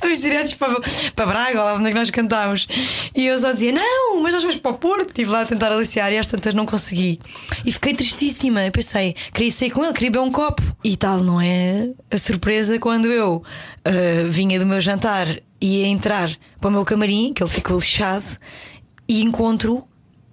Vamos 0.00 0.20
diretos 0.22 0.54
para, 0.54 0.80
para 1.14 1.26
Braga, 1.26 1.62
lá 1.62 1.74
onde 1.74 1.86
é 1.86 1.88
que 1.88 1.98
nós 1.98 2.10
cantámos. 2.10 2.66
E 3.14 3.26
eu 3.26 3.38
só 3.38 3.52
dizia, 3.52 3.72
não, 3.72 4.22
mas 4.22 4.32
nós 4.32 4.42
vamos 4.42 4.56
para 4.56 4.70
o 4.70 4.78
Porto. 4.78 5.10
Estive 5.10 5.30
lá 5.30 5.42
a 5.42 5.46
tentar 5.46 5.70
aliciar 5.70 6.12
e 6.12 6.18
às 6.18 6.26
tantas 6.26 6.54
não 6.54 6.64
consegui. 6.64 7.20
E 7.64 7.72
fiquei 7.72 7.94
tristíssima. 7.94 8.64
Eu 8.64 8.72
pensei, 8.72 9.14
queria 9.32 9.50
sair 9.50 9.70
com 9.70 9.84
ele, 9.84 9.92
queria 9.92 10.10
beber 10.10 10.24
um 10.24 10.32
copo. 10.32 10.62
E 10.82 10.96
tal, 10.96 11.18
não 11.18 11.40
é? 11.40 11.90
A 12.10 12.18
surpresa 12.18 12.78
quando 12.78 13.08
eu 13.08 13.42
ah, 13.84 13.90
vinha 14.28 14.58
do 14.58 14.66
meu 14.66 14.80
jantar 14.80 15.26
ia 15.60 15.86
entrar 15.86 16.30
para 16.58 16.68
o 16.68 16.72
meu 16.72 16.84
camarim, 16.84 17.34
que 17.34 17.42
ele 17.42 17.50
ficou 17.50 17.76
lixado, 17.76 18.38
e 19.06 19.22
encontro 19.22 19.86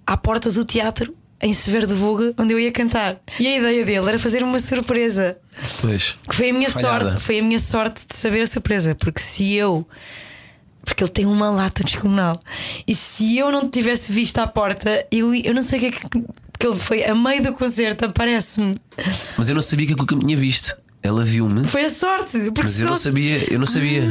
à 0.06 0.16
porta 0.16 0.50
do 0.50 0.64
teatro 0.64 1.14
em 1.40 1.52
Severo 1.52 1.86
de 1.86 1.94
Voga, 1.94 2.34
onde 2.38 2.52
eu 2.52 2.60
ia 2.60 2.72
cantar. 2.72 3.20
E 3.38 3.46
a 3.46 3.56
ideia 3.56 3.84
dele 3.84 4.08
era 4.08 4.18
fazer 4.18 4.42
uma 4.42 4.58
surpresa. 4.60 5.38
Pois. 5.80 6.16
Que 6.28 6.34
foi 6.34 6.50
a 6.50 6.52
minha 6.52 6.70
Falhada. 6.70 7.10
sorte, 7.10 7.22
foi 7.22 7.38
a 7.38 7.42
minha 7.42 7.58
sorte 7.58 8.06
de 8.08 8.16
saber 8.16 8.42
a 8.42 8.46
surpresa, 8.46 8.94
porque 8.94 9.20
se 9.20 9.54
eu 9.54 9.86
porque 10.88 11.04
ele 11.04 11.10
tem 11.10 11.26
uma 11.26 11.50
lata 11.50 11.84
descomunal. 11.84 12.42
E 12.86 12.94
se 12.94 13.36
eu 13.36 13.52
não 13.52 13.68
tivesse 13.68 14.10
visto 14.10 14.38
à 14.38 14.46
porta, 14.46 15.06
eu, 15.10 15.34
eu 15.34 15.52
não 15.52 15.62
sei 15.62 15.78
o 15.78 15.80
que 15.82 15.86
é 15.86 15.90
que, 15.90 16.08
que 16.58 16.66
ele 16.66 16.76
foi 16.76 17.04
a 17.04 17.14
meio 17.14 17.42
do 17.42 17.52
concerto, 17.52 18.06
aparece-me. 18.06 18.74
Mas 19.36 19.50
eu 19.50 19.54
não 19.54 19.60
sabia 19.60 19.86
que 19.86 19.92
a 19.92 19.96
Cuca 19.96 20.16
me 20.16 20.24
tinha 20.24 20.36
visto. 20.36 20.74
Ela 21.00 21.22
viu-me, 21.24 21.66
Foi 21.66 21.84
a 21.84 21.90
sorte. 21.90 22.36
Porque 22.50 22.62
mas 22.62 22.80
eu 22.80 22.88
não 22.88 22.96
sabia, 22.96 23.52
eu 23.52 23.58
não 23.58 23.66
sabia. 23.66 24.02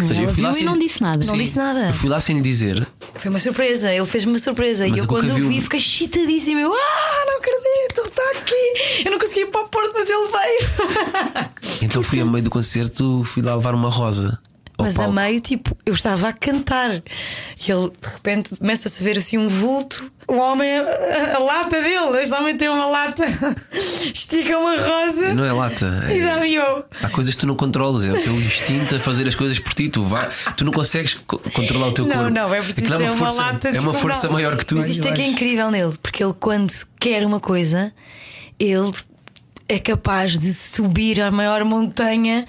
Ou 0.00 0.06
seja, 0.06 0.22
eu 0.22 0.28
fui 0.28 0.42
lá 0.42 0.50
e 0.50 0.54
sem- 0.54 0.64
não 0.64 0.78
disse 0.78 1.02
nada. 1.02 1.18
Não 1.26 1.34
Sim, 1.34 1.38
disse 1.42 1.56
nada. 1.58 1.88
Eu 1.88 1.94
fui 1.94 2.08
lá 2.08 2.18
sem 2.20 2.34
lhe 2.36 2.42
dizer. 2.42 2.86
Foi 3.16 3.28
uma 3.30 3.38
surpresa, 3.38 3.92
ele 3.92 4.06
fez-me 4.06 4.32
uma 4.32 4.38
surpresa. 4.38 4.88
Mas 4.88 4.96
e 4.96 5.00
eu, 5.00 5.06
quando 5.06 5.30
o 5.30 5.48
vi, 5.48 5.60
fiquei 5.60 5.78
excitadíssima. 5.78 6.60
Eu, 6.60 6.72
ah, 6.72 7.24
não 7.26 7.36
acredito, 7.38 8.00
ele 8.00 8.08
está 8.08 8.22
aqui. 8.40 9.04
Eu 9.04 9.10
não 9.12 9.18
consegui 9.18 9.40
ir 9.42 9.46
para 9.46 9.60
o 9.60 9.68
Porto, 9.68 9.92
mas 9.94 10.08
ele 10.08 10.28
veio. 10.28 11.50
Então 11.82 12.02
fui 12.02 12.20
a 12.20 12.24
meio 12.26 12.42
do 12.42 12.50
concerto, 12.50 13.22
fui 13.24 13.42
lá 13.42 13.54
levar 13.54 13.74
uma 13.74 13.90
rosa. 13.90 14.38
Mas 14.82 14.96
a 14.96 15.04
palco. 15.04 15.12
meio, 15.14 15.40
tipo, 15.40 15.76
eu 15.86 15.94
estava 15.94 16.28
a 16.28 16.32
cantar. 16.32 16.90
E 16.92 17.70
ele, 17.70 17.90
de 18.00 18.08
repente, 18.12 18.56
começa-se 18.56 19.00
a 19.00 19.04
ver 19.04 19.18
assim 19.18 19.38
um 19.38 19.48
vulto. 19.48 20.10
O 20.28 20.36
homem, 20.36 20.70
a, 20.78 21.36
a 21.36 21.38
lata 21.40 21.80
dele, 21.82 22.22
este 22.22 22.32
homem 22.34 22.56
tem 22.56 22.68
uma 22.68 22.86
lata, 22.86 23.24
estica 23.72 24.56
uma 24.58 24.76
rosa 24.76 25.34
Não 25.34 25.44
é 25.44 25.52
lata. 25.52 26.04
e 26.08 26.20
É, 26.20 26.24
dá-me 26.24 26.54
eu. 26.54 26.84
há 27.02 27.08
coisas 27.08 27.34
que 27.34 27.40
tu 27.40 27.46
não 27.48 27.56
controlas, 27.56 28.04
é 28.06 28.12
o 28.12 28.22
teu 28.22 28.32
instinto 28.34 28.94
a 28.94 29.00
fazer 29.00 29.26
as 29.26 29.34
coisas 29.34 29.58
por 29.58 29.74
ti. 29.74 29.88
Tu, 29.88 30.04
vai, 30.04 30.30
tu 30.56 30.64
não 30.64 30.70
consegues 30.72 31.14
co- 31.26 31.38
controlar 31.52 31.88
o 31.88 31.92
teu 31.92 32.06
Não, 32.06 32.14
corpo. 32.16 32.30
não, 32.30 32.54
é 32.54 32.62
preciso 32.62 32.86
ter 32.86 32.94
uma 32.96 33.10
uma 33.10 33.16
força, 33.16 33.42
lata 33.42 33.68
É 33.68 33.70
uma 33.70 33.72
descomunal. 33.72 34.00
força 34.00 34.28
maior 34.28 34.56
que 34.56 34.64
tu. 34.66 34.76
Mas 34.76 34.88
isto 34.88 35.08
é 35.08 35.12
que 35.12 35.20
é 35.22 35.26
incrível 35.26 35.68
nele, 35.70 35.94
porque 36.00 36.22
ele, 36.22 36.34
quando 36.38 36.72
quer 37.00 37.26
uma 37.26 37.40
coisa, 37.40 37.92
ele 38.58 38.92
é 39.68 39.80
capaz 39.80 40.38
de 40.38 40.52
subir 40.54 41.20
a 41.20 41.30
maior 41.32 41.64
montanha. 41.64 42.46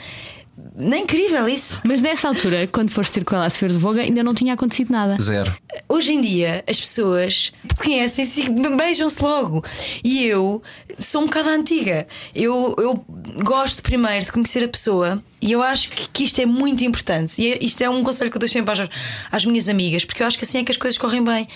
Não 0.80 0.94
é 0.98 1.00
incrível 1.02 1.48
isso? 1.48 1.80
Mas 1.84 2.02
nessa 2.02 2.28
altura, 2.28 2.68
quando 2.68 2.90
foste 2.92 3.14
ter 3.14 3.26
com 3.26 3.36
ela 3.36 3.46
a 3.46 3.50
Severo 3.50 3.74
de 3.74 3.80
Voga, 3.80 4.02
ainda 4.02 4.24
não 4.24 4.34
tinha 4.34 4.54
acontecido 4.54 4.92
nada. 4.92 5.18
Zero. 5.22 5.54
Hoje 5.88 6.14
em 6.14 6.22
dia 6.22 6.64
as 6.68 6.80
pessoas 6.80 7.52
conhecem-se 7.78 8.42
e 8.44 8.50
beijam-se 8.76 9.22
logo. 9.24 9.64
E 10.04 10.26
eu 10.26 10.62
sou 10.98 11.22
um 11.22 11.26
bocado 11.26 11.50
antiga. 11.50 12.08
Eu, 12.34 12.76
eu 12.80 13.06
gosto 13.44 13.84
primeiro 13.84 14.26
de 14.26 14.32
conhecer 14.32 14.64
a 14.64 14.68
pessoa 14.68 15.22
e 15.42 15.52
eu 15.52 15.62
acho 15.62 15.90
que, 15.90 16.08
que 16.10 16.24
isto 16.24 16.40
é 16.42 16.46
muito 16.46 16.84
importante. 16.84 17.42
E 17.42 17.54
é- 17.54 17.60
isto 17.62 17.82
é 17.84 17.90
um 17.90 18.04
conselho 18.04 18.32
que 18.32 18.38
eu 18.38 18.40
dou 18.40 18.50
sempre 18.50 18.72
às, 18.82 18.90
às 19.32 19.46
minhas 19.46 19.68
amigas, 19.70 20.06
porque 20.06 20.24
eu 20.24 20.28
acho 20.28 20.38
que 20.38 20.46
assim 20.46 20.60
é 20.60 20.64
que 20.64 20.72
as 20.72 20.78
coisas 20.78 20.98
correm 20.98 21.24
bem. 21.24 21.48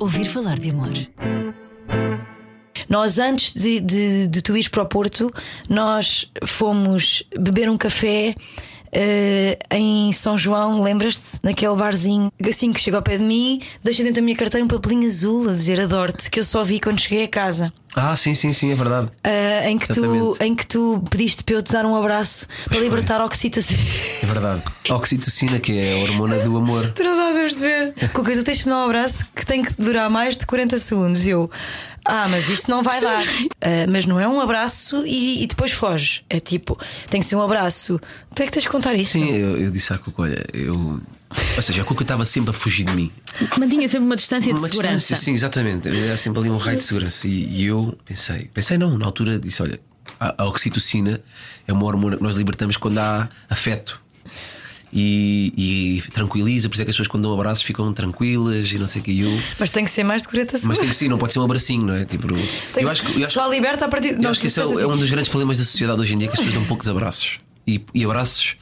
Ouvir 0.00 0.24
falar 0.26 0.58
de 0.58 0.70
amor. 0.70 0.90
Nós, 2.88 3.18
antes 3.18 3.52
de, 3.52 3.80
de, 3.80 4.26
de 4.28 4.42
tu 4.42 4.56
ires 4.56 4.68
para 4.68 4.82
o 4.82 4.86
Porto, 4.86 5.32
nós 5.68 6.30
fomos 6.44 7.22
beber 7.38 7.68
um 7.68 7.76
café. 7.76 8.34
eh, 8.96 9.58
em 9.72 10.12
São 10.12 10.38
João, 10.38 10.80
lembras-te? 10.82 11.40
Naquele 11.42 11.74
barzinho, 11.74 12.30
assim 12.48 12.72
que 12.72 12.80
chegou 12.80 12.98
ao 12.98 13.02
pé 13.02 13.16
de 13.18 13.24
mim, 13.24 13.60
deixa 13.82 14.02
dentro 14.04 14.16
da 14.16 14.22
minha 14.22 14.36
carteira 14.36 14.64
um 14.64 14.68
papelinho 14.68 15.06
azul 15.06 15.48
a 15.48 15.52
dizer 15.52 15.80
adoro-te, 15.80 16.30
que 16.30 16.38
eu 16.38 16.44
só 16.44 16.62
vi 16.62 16.78
quando 16.78 17.00
cheguei 17.00 17.24
a 17.24 17.28
casa. 17.28 17.72
Ah, 17.96 18.14
sim, 18.16 18.34
sim, 18.34 18.52
sim, 18.52 18.70
é 18.72 18.74
verdade. 18.74 19.08
Ah, 19.22 19.68
em, 19.68 19.78
que 19.78 19.86
tu, 19.88 20.36
em 20.40 20.54
que 20.54 20.66
tu 20.66 21.02
pediste 21.10 21.42
para 21.44 21.54
eu 21.56 21.62
te 21.62 21.72
dar 21.72 21.84
um 21.86 21.96
abraço 21.96 22.46
para 22.64 22.74
foi. 22.74 22.84
libertar 22.84 23.20
a 23.20 23.24
oxitocina. 23.24 23.80
É 24.22 24.26
verdade. 24.26 24.62
A 24.88 24.94
oxitocina, 24.96 25.58
que 25.60 25.78
é 25.78 25.92
a 25.94 26.02
hormona 26.04 26.38
do 26.40 26.56
amor. 26.56 26.92
tu 26.94 27.02
não 27.04 27.12
estás 27.12 27.36
a 27.36 27.40
perceber? 27.40 27.94
Cuca, 28.14 28.32
tu 28.32 28.42
tens 28.44 28.58
que 28.62 28.64
me 28.64 28.70
dar 28.70 28.80
um 28.80 28.84
abraço 28.84 29.24
que 29.34 29.46
tem 29.46 29.62
que 29.62 29.72
durar 29.80 30.08
mais 30.10 30.36
de 30.36 30.44
40 30.46 30.76
segundos. 30.78 31.24
Eu, 31.26 31.48
ah, 32.04 32.28
mas 32.28 32.48
isso 32.48 32.70
não 32.70 32.82
vai 32.82 33.00
dar. 33.00 33.24
Ah, 33.60 33.86
mas 33.88 34.04
não 34.06 34.20
é 34.20 34.28
um 34.28 34.40
abraço 34.40 35.04
e, 35.06 35.42
e 35.42 35.46
depois 35.46 35.72
foges. 35.72 36.22
É 36.28 36.38
tipo, 36.38 36.78
tem 37.10 37.20
que 37.20 37.26
ser 37.26 37.36
um 37.36 37.42
abraço. 37.42 38.00
Tu 38.34 38.42
é 38.42 38.46
que 38.46 38.52
tens 38.52 38.62
de 38.62 38.68
contar 38.68 38.94
isso? 38.94 39.12
Sim, 39.12 39.30
eu, 39.30 39.56
eu 39.56 39.70
disse 39.70 39.92
à 39.92 39.98
Cuca: 39.98 40.22
olha, 40.22 40.44
eu. 40.52 41.00
Ou 41.56 41.62
seja, 41.62 41.82
a 41.82 41.84
Cuca 41.84 42.02
estava 42.02 42.24
sempre 42.24 42.50
a 42.50 42.52
fugir 42.52 42.84
de 42.84 42.92
mim. 42.92 43.10
Mantinha 43.58 43.88
sempre 43.88 44.06
uma 44.06 44.14
distância 44.16 44.52
de 44.52 44.58
Uma 44.58 44.68
segurança. 44.68 44.96
distância, 44.96 45.16
sim, 45.16 45.32
exatamente. 45.32 45.88
Era 45.88 46.16
sempre 46.16 46.40
ali 46.40 46.50
um 46.50 46.56
raio 46.58 46.78
de 46.78 46.84
segurança. 46.84 47.26
E, 47.26 47.44
e 47.62 47.64
eu 47.64 47.98
pensei, 48.04 48.48
pensei 48.54 48.78
não, 48.78 48.96
na 48.98 49.06
altura 49.06 49.38
disse: 49.38 49.60
olha, 49.62 49.80
a, 50.20 50.42
a 50.42 50.46
oxitocina 50.46 51.20
é 51.66 51.72
uma 51.72 51.84
hormona 51.86 52.16
que 52.16 52.22
nós 52.22 52.36
libertamos 52.36 52.76
quando 52.76 52.98
há 52.98 53.28
afeto. 53.48 54.00
E, 54.96 55.52
e 55.56 56.02
tranquiliza, 56.12 56.68
por 56.68 56.74
isso 56.74 56.82
é 56.82 56.84
que 56.84 56.90
as 56.90 56.94
pessoas 56.94 57.08
quando 57.08 57.24
dão 57.24 57.34
abraços 57.34 57.64
ficam 57.64 57.92
tranquilas 57.92 58.70
e 58.70 58.78
não 58.78 58.86
sei 58.86 59.00
o 59.00 59.04
que. 59.04 59.20
Eu, 59.20 59.40
Mas 59.58 59.68
tem 59.70 59.84
que 59.84 59.90
ser 59.90 60.04
mais 60.04 60.22
de 60.22 60.28
40 60.28 60.52
mas 60.52 60.60
segundos. 60.60 60.78
tem 60.78 60.88
que 60.88 60.94
ser, 60.94 61.08
não 61.08 61.18
pode 61.18 61.32
ser 61.32 61.40
um 61.40 61.44
abracinho, 61.44 61.84
não 61.84 61.94
é? 61.94 62.04
Tipo, 62.04 62.28
Tem 62.72 62.84
eu 62.84 62.88
acho 62.88 63.02
que, 63.02 63.18
eu 63.18 63.22
acho, 63.24 63.32
só 63.32 63.48
liberta 63.48 63.86
a 63.86 63.88
partir 63.88 64.12
eu 64.12 64.22
Não, 64.22 64.30
acho 64.30 64.40
que 64.40 64.46
esse 64.46 64.60
é, 64.60 64.64
se 64.64 64.80
é 64.80 64.86
um 64.86 64.90
assim. 64.90 65.00
dos 65.00 65.10
grandes 65.10 65.28
problemas 65.28 65.58
da 65.58 65.64
sociedade 65.64 66.00
hoje 66.00 66.14
em 66.14 66.18
dia: 66.18 66.28
que 66.28 66.34
as 66.34 66.38
pessoas 66.38 66.54
dão 66.54 66.64
poucos 66.66 66.88
abraços 66.88 67.38
e, 67.66 67.84
e 67.92 68.04
abraços 68.04 68.54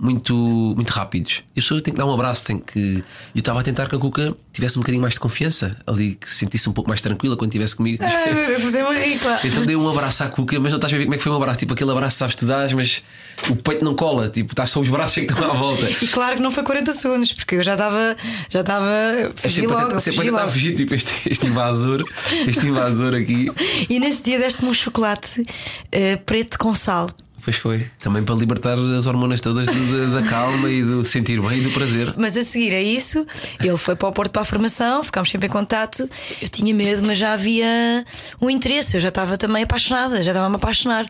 muito, 0.00 0.34
muito 0.34 0.90
rápidos. 0.90 1.42
E 1.54 1.60
a 1.60 1.62
pessoa 1.62 1.80
tem 1.80 1.92
que 1.92 1.98
dar 1.98 2.06
um 2.06 2.12
abraço, 2.14 2.46
tem 2.46 2.58
que. 2.58 3.04
Eu 3.34 3.38
estava 3.38 3.60
a 3.60 3.62
tentar 3.62 3.88
que 3.88 3.94
a 3.94 3.98
Cuca 3.98 4.34
tivesse 4.52 4.78
um 4.78 4.80
bocadinho 4.82 5.02
mais 5.02 5.14
de 5.14 5.20
confiança 5.20 5.76
ali, 5.86 6.14
que 6.14 6.28
se 6.28 6.36
sentisse 6.36 6.68
um 6.68 6.72
pouco 6.72 6.88
mais 6.88 7.00
tranquila 7.02 7.36
quando 7.36 7.50
estivesse 7.50 7.76
comigo. 7.76 8.02
Rica. 8.02 9.40
Então 9.44 9.64
dei 9.66 9.76
um 9.76 9.88
abraço 9.88 10.24
à 10.24 10.28
Cuca, 10.28 10.58
mas 10.58 10.72
não 10.72 10.78
estás 10.78 10.92
a 10.92 10.96
ver 10.96 11.04
como 11.04 11.14
é 11.14 11.16
que 11.18 11.22
foi 11.22 11.32
um 11.32 11.36
abraço. 11.36 11.60
Tipo 11.60 11.74
aquele 11.74 11.90
abraço, 11.90 12.16
sabes, 12.16 12.34
tu 12.34 12.46
dás, 12.46 12.72
mas 12.72 13.02
o 13.48 13.56
peito 13.56 13.84
não 13.84 13.94
cola, 13.94 14.28
tipo, 14.28 14.52
estás 14.52 14.70
só 14.70 14.80
os 14.80 14.88
braços 14.88 15.14
que 15.14 15.20
estão 15.32 15.50
à 15.50 15.54
volta. 15.54 15.88
E 15.90 16.08
claro 16.08 16.36
que 16.36 16.42
não 16.42 16.50
foi 16.50 16.62
40 16.62 16.92
segundos, 16.92 17.32
porque 17.32 17.56
eu 17.56 17.62
já 17.62 17.72
estava. 17.72 18.16
Já 18.48 18.60
estava. 18.60 18.86
É 18.88 19.30
Fugi 19.34 19.54
sempre, 19.54 19.72
a 19.72 19.74
logo, 19.76 19.86
tentar- 19.88 20.00
sempre 20.00 20.10
a 20.10 20.22
fugi 20.22 20.28
tentar 20.30 20.40
logo. 20.42 20.52
fugir, 20.52 20.74
tipo, 20.74 20.94
este, 20.94 21.28
este 21.30 21.46
invasor, 21.46 22.04
este 22.46 22.66
invasor 22.66 23.14
aqui. 23.14 23.50
E 23.88 23.98
nesse 23.98 24.22
dia 24.22 24.38
deste-me 24.38 24.68
um 24.70 24.74
chocolate 24.74 25.44
eh, 25.90 26.16
preto 26.16 26.58
com 26.58 26.74
sal. 26.74 27.10
Pois 27.42 27.56
foi. 27.56 27.86
Também 27.98 28.22
para 28.22 28.34
libertar 28.34 28.78
as 28.78 29.06
hormonas 29.06 29.40
todas 29.40 29.66
da, 29.66 30.20
da 30.20 30.28
calma 30.28 30.68
e 30.68 30.82
do 30.82 31.02
sentir 31.02 31.40
bem 31.40 31.58
e 31.58 31.62
do 31.62 31.70
prazer. 31.70 32.14
Mas 32.16 32.36
a 32.36 32.42
seguir 32.42 32.74
a 32.74 32.82
isso, 32.82 33.26
ele 33.58 33.76
foi 33.76 33.96
para 33.96 34.08
o 34.08 34.12
Porto 34.12 34.30
para 34.30 34.42
a 34.42 34.44
formação, 34.44 35.02
ficámos 35.02 35.30
sempre 35.30 35.46
em 35.46 35.50
contato. 35.50 36.08
Eu 36.40 36.48
tinha 36.48 36.74
medo, 36.74 37.02
mas 37.06 37.18
já 37.18 37.32
havia 37.32 38.04
um 38.40 38.50
interesse, 38.50 38.96
eu 38.96 39.00
já 39.00 39.08
estava 39.08 39.36
também 39.36 39.62
apaixonada, 39.62 40.22
já 40.22 40.30
estava 40.30 40.46
a 40.46 40.50
me 40.50 40.56
apaixonar. 40.56 41.06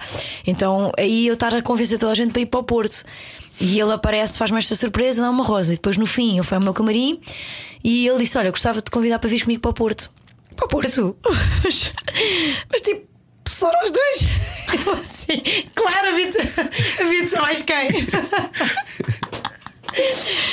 Então 0.47 0.93
aí 0.99 1.27
eu 1.27 1.35
estar 1.35 1.55
a 1.55 1.62
convencer 1.62 1.99
toda 1.99 2.12
a 2.12 2.14
gente 2.14 2.33
para 2.33 2.43
ir 2.43 2.47
para 2.47 2.61
o 2.61 2.64
Porto. 2.64 3.05
E 3.61 3.79
ele 3.79 3.93
aparece, 3.93 4.38
faz-me 4.38 4.59
esta 4.59 4.75
surpresa, 4.75 5.21
dá 5.21 5.29
uma 5.29 5.45
rosa. 5.45 5.73
E 5.73 5.77
depois 5.77 5.97
no 5.97 6.07
fim 6.07 6.35
ele 6.35 6.43
foi 6.43 6.57
ao 6.57 6.62
meu 6.62 6.73
camarim 6.73 7.21
e 7.85 8.07
ele 8.07 8.19
disse: 8.19 8.38
Olha, 8.38 8.51
gostava 8.51 8.79
de 8.79 8.85
te 8.85 8.90
convidar 8.90 9.19
para 9.19 9.29
vir 9.29 9.43
comigo 9.43 9.61
para 9.61 9.71
o 9.71 9.75
Porto. 9.75 10.11
Para 10.57 10.66
o 10.66 10.69
Porto? 10.69 11.16
Mas 12.71 12.81
tipo. 12.81 13.10
Só 13.51 13.71
nós 13.73 13.91
dois? 13.91 14.21
Eu 14.87 14.93
assim, 14.93 15.43
claro, 15.75 16.09
havia 16.09 16.27
de, 16.31 17.29
ser 17.29 17.41
mais 17.41 17.61
quem? 17.63 17.89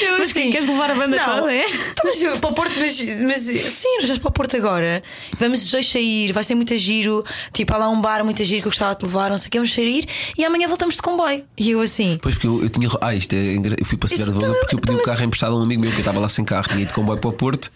Eu 0.01 0.17
Mas 0.17 0.31
assim, 0.31 0.33
quem 0.41 0.51
queres 0.51 0.67
levar 0.67 0.89
a 0.89 0.95
banda 0.95 1.15
não, 1.15 1.35
toda, 1.41 1.53
é? 1.53 1.63
então, 1.63 2.05
mas 2.05 2.19
eu, 2.23 2.39
para 2.39 2.49
o 2.49 2.53
Porto, 2.53 2.73
mas, 2.79 2.99
mas 3.21 3.39
sim, 3.41 3.97
nós 3.97 4.05
vamos 4.07 4.17
para 4.17 4.29
o 4.29 4.31
Porto 4.31 4.57
agora. 4.57 5.03
Vamos 5.37 5.63
os 5.63 5.69
dois 5.69 5.87
sair, 5.87 6.31
vai 6.33 6.43
ser 6.43 6.55
muito 6.55 6.75
giro. 6.75 7.23
Tipo, 7.53 7.75
há 7.75 7.77
lá 7.77 7.89
um 7.89 8.01
bar 8.01 8.25
muito 8.25 8.43
giro 8.43 8.63
que 8.63 8.67
eu 8.67 8.71
gostava 8.71 8.93
de 8.93 8.99
te 9.01 9.05
levar, 9.05 9.29
não 9.29 9.37
sei 9.37 9.49
o 9.49 9.51
que, 9.51 9.57
vamos 9.59 9.71
sair 9.71 10.05
e 10.35 10.43
amanhã 10.43 10.67
voltamos 10.67 10.95
de 10.95 11.01
comboio. 11.03 11.45
E 11.55 11.69
eu 11.69 11.81
assim. 11.81 12.17
Pois 12.19 12.33
porque 12.33 12.47
eu, 12.47 12.63
eu 12.63 12.69
tinha. 12.69 12.89
Ah, 12.99 13.13
isto 13.13 13.33
é 13.33 13.53
engra- 13.53 13.75
Eu 13.79 13.85
fui 13.85 13.95
para 13.99 14.09
Cidade 14.09 14.31
de 14.31 14.35
Voga 14.39 14.47
tá- 14.53 14.59
porque 14.61 14.75
eu 14.75 14.79
pedi 14.79 14.93
o 14.93 14.97
mas- 14.97 15.05
carro 15.05 15.23
emprestado 15.23 15.53
a 15.53 15.59
um 15.59 15.61
amigo 15.61 15.81
meu 15.81 15.91
que 15.91 15.97
eu 15.97 16.01
estava 16.01 16.19
lá 16.19 16.29
sem 16.29 16.43
carro, 16.43 16.67
tinha 16.67 16.81
ido 16.81 16.87
de 16.87 16.93
comboio 16.95 17.19
para 17.19 17.29
o 17.29 17.33
Porto. 17.33 17.71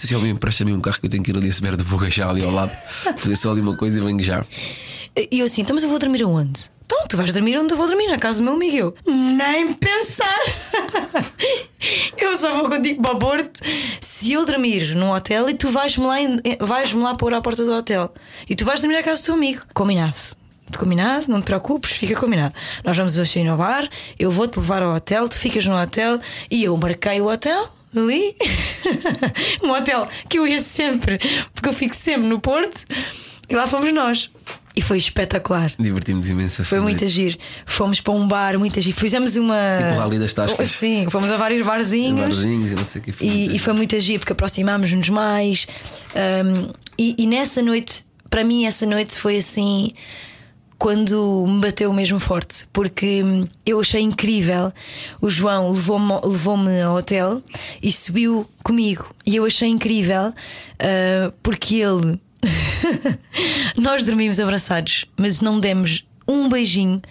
Disse 0.00 0.14
assim: 0.14 0.24
Ó, 0.24 0.26
empresta-me 0.26 0.72
um 0.72 0.80
carro 0.80 0.98
que 0.98 1.06
eu 1.06 1.10
tenho 1.10 1.22
que 1.22 1.30
ir 1.30 1.36
ali 1.36 1.48
a 1.48 1.52
Severo 1.52 1.76
de 1.76 1.84
Voga 1.84 2.08
já 2.10 2.30
ali 2.30 2.42
ao 2.42 2.50
lado, 2.50 2.72
fazer 3.18 3.36
só 3.36 3.52
ali 3.52 3.60
uma 3.60 3.76
coisa 3.76 3.98
e 3.98 4.02
venho 4.02 4.22
já. 4.22 4.44
E 5.16 5.40
eu 5.40 5.46
assim, 5.46 5.62
então, 5.62 5.74
mas 5.74 5.82
eu 5.82 5.90
vou 5.90 5.98
dormir 5.98 6.22
aonde? 6.22 6.70
Então, 6.86 7.06
tu 7.08 7.16
vais 7.16 7.32
dormir 7.32 7.58
onde 7.58 7.72
eu 7.72 7.76
vou 7.76 7.86
dormir, 7.86 8.08
na 8.08 8.18
casa 8.18 8.38
do 8.38 8.44
meu 8.44 8.54
amigo. 8.54 8.76
Eu, 8.76 8.94
nem 9.06 9.72
pensar. 9.74 10.40
eu 12.18 12.36
só 12.36 12.56
vou 12.56 12.68
contigo 12.68 13.02
para 13.02 13.12
o 13.12 13.18
Porto 13.18 13.60
se 14.00 14.32
eu 14.32 14.44
dormir 14.44 14.94
num 14.94 15.12
hotel 15.12 15.48
e 15.48 15.54
tu 15.54 15.68
vais-me 15.68 16.06
lá, 16.06 16.16
vais-me 16.60 17.02
lá 17.02 17.14
pôr 17.14 17.32
à 17.34 17.40
porta 17.40 17.64
do 17.64 17.72
hotel. 17.72 18.12
E 18.48 18.56
tu 18.56 18.64
vais 18.64 18.80
dormir 18.80 18.96
à 18.96 19.02
casa 19.02 19.22
do 19.22 19.24
teu 19.26 19.34
amigo. 19.34 19.62
Combinado. 19.74 20.14
Combinado, 20.78 21.28
não 21.28 21.40
te 21.40 21.44
preocupes, 21.44 21.92
fica 21.92 22.18
combinado. 22.18 22.54
Nós 22.84 22.96
vamos 22.96 23.18
hoje 23.18 23.32
sair 23.32 23.44
no 23.44 23.56
bar, 23.56 23.88
eu 24.18 24.30
vou-te 24.30 24.58
levar 24.58 24.82
ao 24.82 24.94
hotel, 24.94 25.28
tu 25.28 25.36
ficas 25.36 25.66
no 25.66 25.74
hotel 25.74 26.20
e 26.50 26.64
eu 26.64 26.76
marquei 26.76 27.20
o 27.20 27.26
hotel 27.26 27.79
ali. 27.96 28.36
um 29.62 29.70
hotel 29.70 30.08
que 30.28 30.38
eu 30.38 30.46
ia 30.46 30.60
sempre, 30.60 31.18
porque 31.54 31.68
eu 31.68 31.72
fico 31.72 31.94
sempre 31.94 32.28
no 32.28 32.40
Porto, 32.40 32.84
e 33.48 33.54
lá 33.54 33.66
fomos 33.66 33.92
nós. 33.92 34.30
E 34.74 34.80
foi 34.80 34.98
espetacular. 34.98 35.72
Divertimos 35.78 36.28
imenso. 36.28 36.64
Foi 36.64 36.78
muito 36.78 37.04
agir. 37.04 37.36
Fomos 37.66 38.00
para 38.00 38.14
um 38.14 38.26
bar, 38.28 38.56
muito 38.56 38.78
agir. 38.78 38.92
Fizemos 38.92 39.36
uma. 39.36 39.56
Tipo 39.76 39.98
Rally 39.98 40.18
das 40.18 40.32
Tascas. 40.32 40.68
Sim, 40.68 41.06
fomos 41.10 41.28
a 41.28 41.36
vários 41.36 41.66
barzinhos. 41.66 42.36
Barzinhos 42.36 42.70
e 42.70 42.74
não 42.76 42.84
sei 42.84 43.00
o 43.00 43.04
que. 43.04 43.12
foi 43.12 43.26
E, 43.26 43.56
e 43.56 43.58
foi 43.58 43.72
muito 43.72 43.96
agir 43.96 44.20
porque 44.20 44.32
aproximámos-nos 44.32 45.08
mais. 45.08 45.66
Um, 46.14 46.70
e, 46.96 47.16
e 47.18 47.26
nessa 47.26 47.60
noite, 47.60 48.04
para 48.30 48.44
mim, 48.44 48.64
essa 48.64 48.86
noite 48.86 49.18
foi 49.18 49.38
assim 49.38 49.92
quando 50.80 51.44
me 51.46 51.60
bateu 51.60 51.92
mesmo 51.92 52.18
forte, 52.18 52.66
porque 52.72 53.22
hum, 53.22 53.46
eu 53.66 53.78
achei 53.78 54.00
incrível. 54.00 54.72
O 55.20 55.28
João 55.28 55.70
levou-me 55.70 56.14
levou-me 56.24 56.80
ao 56.80 56.96
hotel 56.96 57.42
e 57.82 57.92
subiu 57.92 58.48
comigo, 58.64 59.06
e 59.26 59.36
eu 59.36 59.44
achei 59.44 59.68
incrível 59.68 60.32
ah, 60.78 61.32
porque 61.42 61.76
ele. 61.76 62.18
Nós 63.76 64.04
dormimos 64.04 64.40
abraçados, 64.40 65.04
mas 65.18 65.42
não 65.42 65.60
demos 65.60 66.02
um 66.26 66.48
beijinho, 66.48 67.02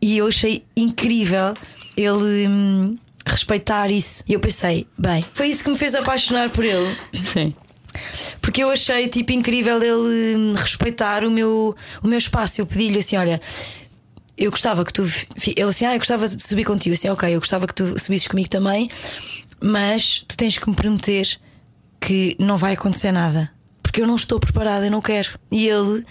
e 0.00 0.16
eu 0.16 0.26
achei 0.26 0.64
incrível 0.74 1.52
ele. 1.96 2.48
hum, 2.48 2.96
Respeitar 3.24 3.88
isso, 3.88 4.24
e 4.26 4.32
eu 4.32 4.40
pensei, 4.40 4.84
bem, 4.98 5.24
foi 5.32 5.46
isso 5.46 5.62
que 5.62 5.70
me 5.70 5.78
fez 5.78 5.94
apaixonar 5.94 6.50
por 6.50 6.64
ele. 6.64 6.98
Sim. 7.24 7.54
Porque 8.40 8.62
eu 8.62 8.70
achei 8.70 9.08
tipo 9.08 9.32
incrível 9.32 9.82
ele 9.82 10.36
hum, 10.36 10.52
respeitar 10.54 11.24
o 11.24 11.30
meu, 11.30 11.74
o 12.02 12.08
meu 12.08 12.18
espaço. 12.18 12.60
Eu 12.60 12.66
pedi-lhe 12.66 12.98
assim: 12.98 13.16
olha, 13.16 13.40
eu 14.36 14.50
gostava 14.50 14.84
que 14.84 14.92
tu. 14.92 15.02
Ele 15.56 15.62
assim, 15.62 15.84
ah, 15.84 15.94
eu 15.94 15.98
gostava 15.98 16.28
de 16.28 16.42
subir 16.42 16.64
contigo. 16.64 16.94
Assim, 16.94 17.08
ok, 17.08 17.34
eu 17.34 17.38
gostava 17.38 17.66
que 17.66 17.74
tu 17.74 17.98
subisses 17.98 18.26
comigo 18.26 18.48
também, 18.48 18.90
mas 19.60 20.24
tu 20.26 20.36
tens 20.36 20.58
que 20.58 20.68
me 20.68 20.74
prometer 20.74 21.38
que 22.00 22.36
não 22.38 22.56
vai 22.56 22.72
acontecer 22.74 23.12
nada. 23.12 23.50
Porque 23.82 24.00
eu 24.00 24.06
não 24.06 24.16
estou 24.16 24.40
preparada, 24.40 24.86
eu 24.86 24.90
não 24.90 25.00
quero. 25.00 25.38
E 25.50 25.68
ele. 25.68 26.04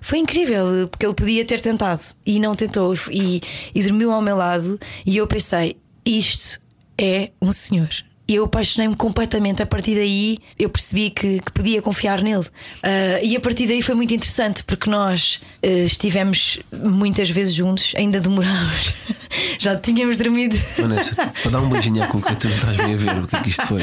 Foi 0.00 0.18
incrível, 0.18 0.86
porque 0.88 1.06
ele 1.06 1.14
podia 1.14 1.46
ter 1.46 1.62
tentado 1.62 2.02
e 2.26 2.38
não 2.38 2.54
tentou, 2.54 2.94
e, 3.10 3.40
e 3.74 3.82
dormiu 3.82 4.12
ao 4.12 4.20
meu 4.20 4.36
lado. 4.36 4.78
E 5.04 5.16
eu 5.16 5.26
pensei: 5.26 5.76
isto 6.04 6.60
é 6.98 7.30
um 7.40 7.52
senhor. 7.52 7.88
E 8.26 8.36
eu 8.36 8.44
apaixonei-me 8.44 8.96
completamente. 8.96 9.62
A 9.62 9.66
partir 9.66 9.94
daí 9.94 10.38
eu 10.58 10.70
percebi 10.70 11.10
que, 11.10 11.40
que 11.40 11.52
podia 11.52 11.82
confiar 11.82 12.22
nele. 12.22 12.46
Ah, 12.82 13.20
e 13.22 13.36
a 13.36 13.40
partir 13.40 13.66
daí 13.66 13.82
foi 13.82 13.94
muito 13.94 14.14
interessante 14.14 14.64
porque 14.64 14.88
nós 14.88 15.40
ah, 15.62 15.66
estivemos 15.66 16.60
muitas 16.72 17.28
vezes 17.30 17.54
juntos, 17.54 17.94
ainda 17.96 18.20
demorámos. 18.20 18.94
Já 19.58 19.76
tínhamos 19.76 20.16
dormido. 20.16 20.56
Vanessa, 20.78 21.14
para 21.42 21.50
dar 21.50 21.60
um 21.60 21.68
beijinho 21.68 22.02
à 22.02 22.06
Cuca, 22.06 22.34
tu 22.34 22.48
não 22.48 22.54
estás 22.54 22.76
bem 22.76 22.94
a 22.94 22.96
ver 22.96 23.22
o 23.22 23.26
que 23.26 23.36
é 23.36 23.40
que 23.42 23.48
isto 23.50 23.66
foi. 23.66 23.82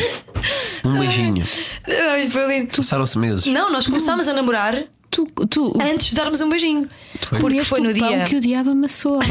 Um 0.84 1.00
beijinho. 1.00 1.44
Ah, 1.88 2.20
isto 2.20 2.32
foi 2.32 2.48
lindo. 2.48 2.76
Passaram-se 2.76 3.18
meses. 3.18 3.46
Não, 3.46 3.72
nós 3.72 3.86
começámos 3.86 4.28
a 4.28 4.34
namorar 4.34 4.76
Tu, 5.12 5.26
tu 5.50 5.78
antes 5.82 6.08
de 6.08 6.16
darmos 6.16 6.40
um 6.40 6.48
beijinho. 6.48 6.88
Porque 7.20 7.42
comeste 7.42 7.66
foi 7.66 7.82
no 7.82 7.94
dia. 7.94 8.24
que 8.24 8.38
o 8.38 8.40
diabo 8.40 8.70
amassou. 8.70 9.20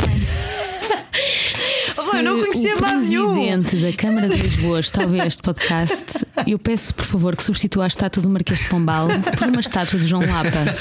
Oh, 2.03 2.17
eu 2.17 2.23
não 2.23 2.39
conhecia 2.41 2.77
o 2.77 2.83
lado 2.83 3.01
nenhum. 3.01 3.35
presidente 3.35 3.77
da 3.77 3.93
Câmara 3.93 4.29
de 4.29 4.37
Lisboa 4.37 4.81
está 4.81 5.03
a 5.03 5.05
ouvir 5.05 5.27
este 5.27 5.43
podcast, 5.43 6.27
eu 6.47 6.59
peço 6.59 6.95
por 6.95 7.05
favor 7.05 7.37
que 7.37 7.43
substitua 7.45 7.85
a 7.85 7.87
estátua 7.87 8.23
do 8.23 8.29
Marquês 8.31 8.61
de 8.61 8.69
Pombal 8.69 9.09
por 9.37 9.49
uma 9.49 9.61
estátua 9.61 9.99
de 9.99 10.07
João 10.07 10.23
Lapa. 10.23 10.75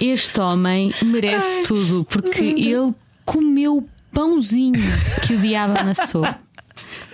Este 0.00 0.40
homem 0.40 0.92
merece 1.02 1.64
tudo 1.66 2.04
porque 2.04 2.40
ele 2.42 2.94
comeu 3.24 3.78
o 3.78 3.88
pãozinho 4.12 4.80
que 5.26 5.34
o 5.34 5.38
diabo 5.38 5.78
amassou 5.80 6.22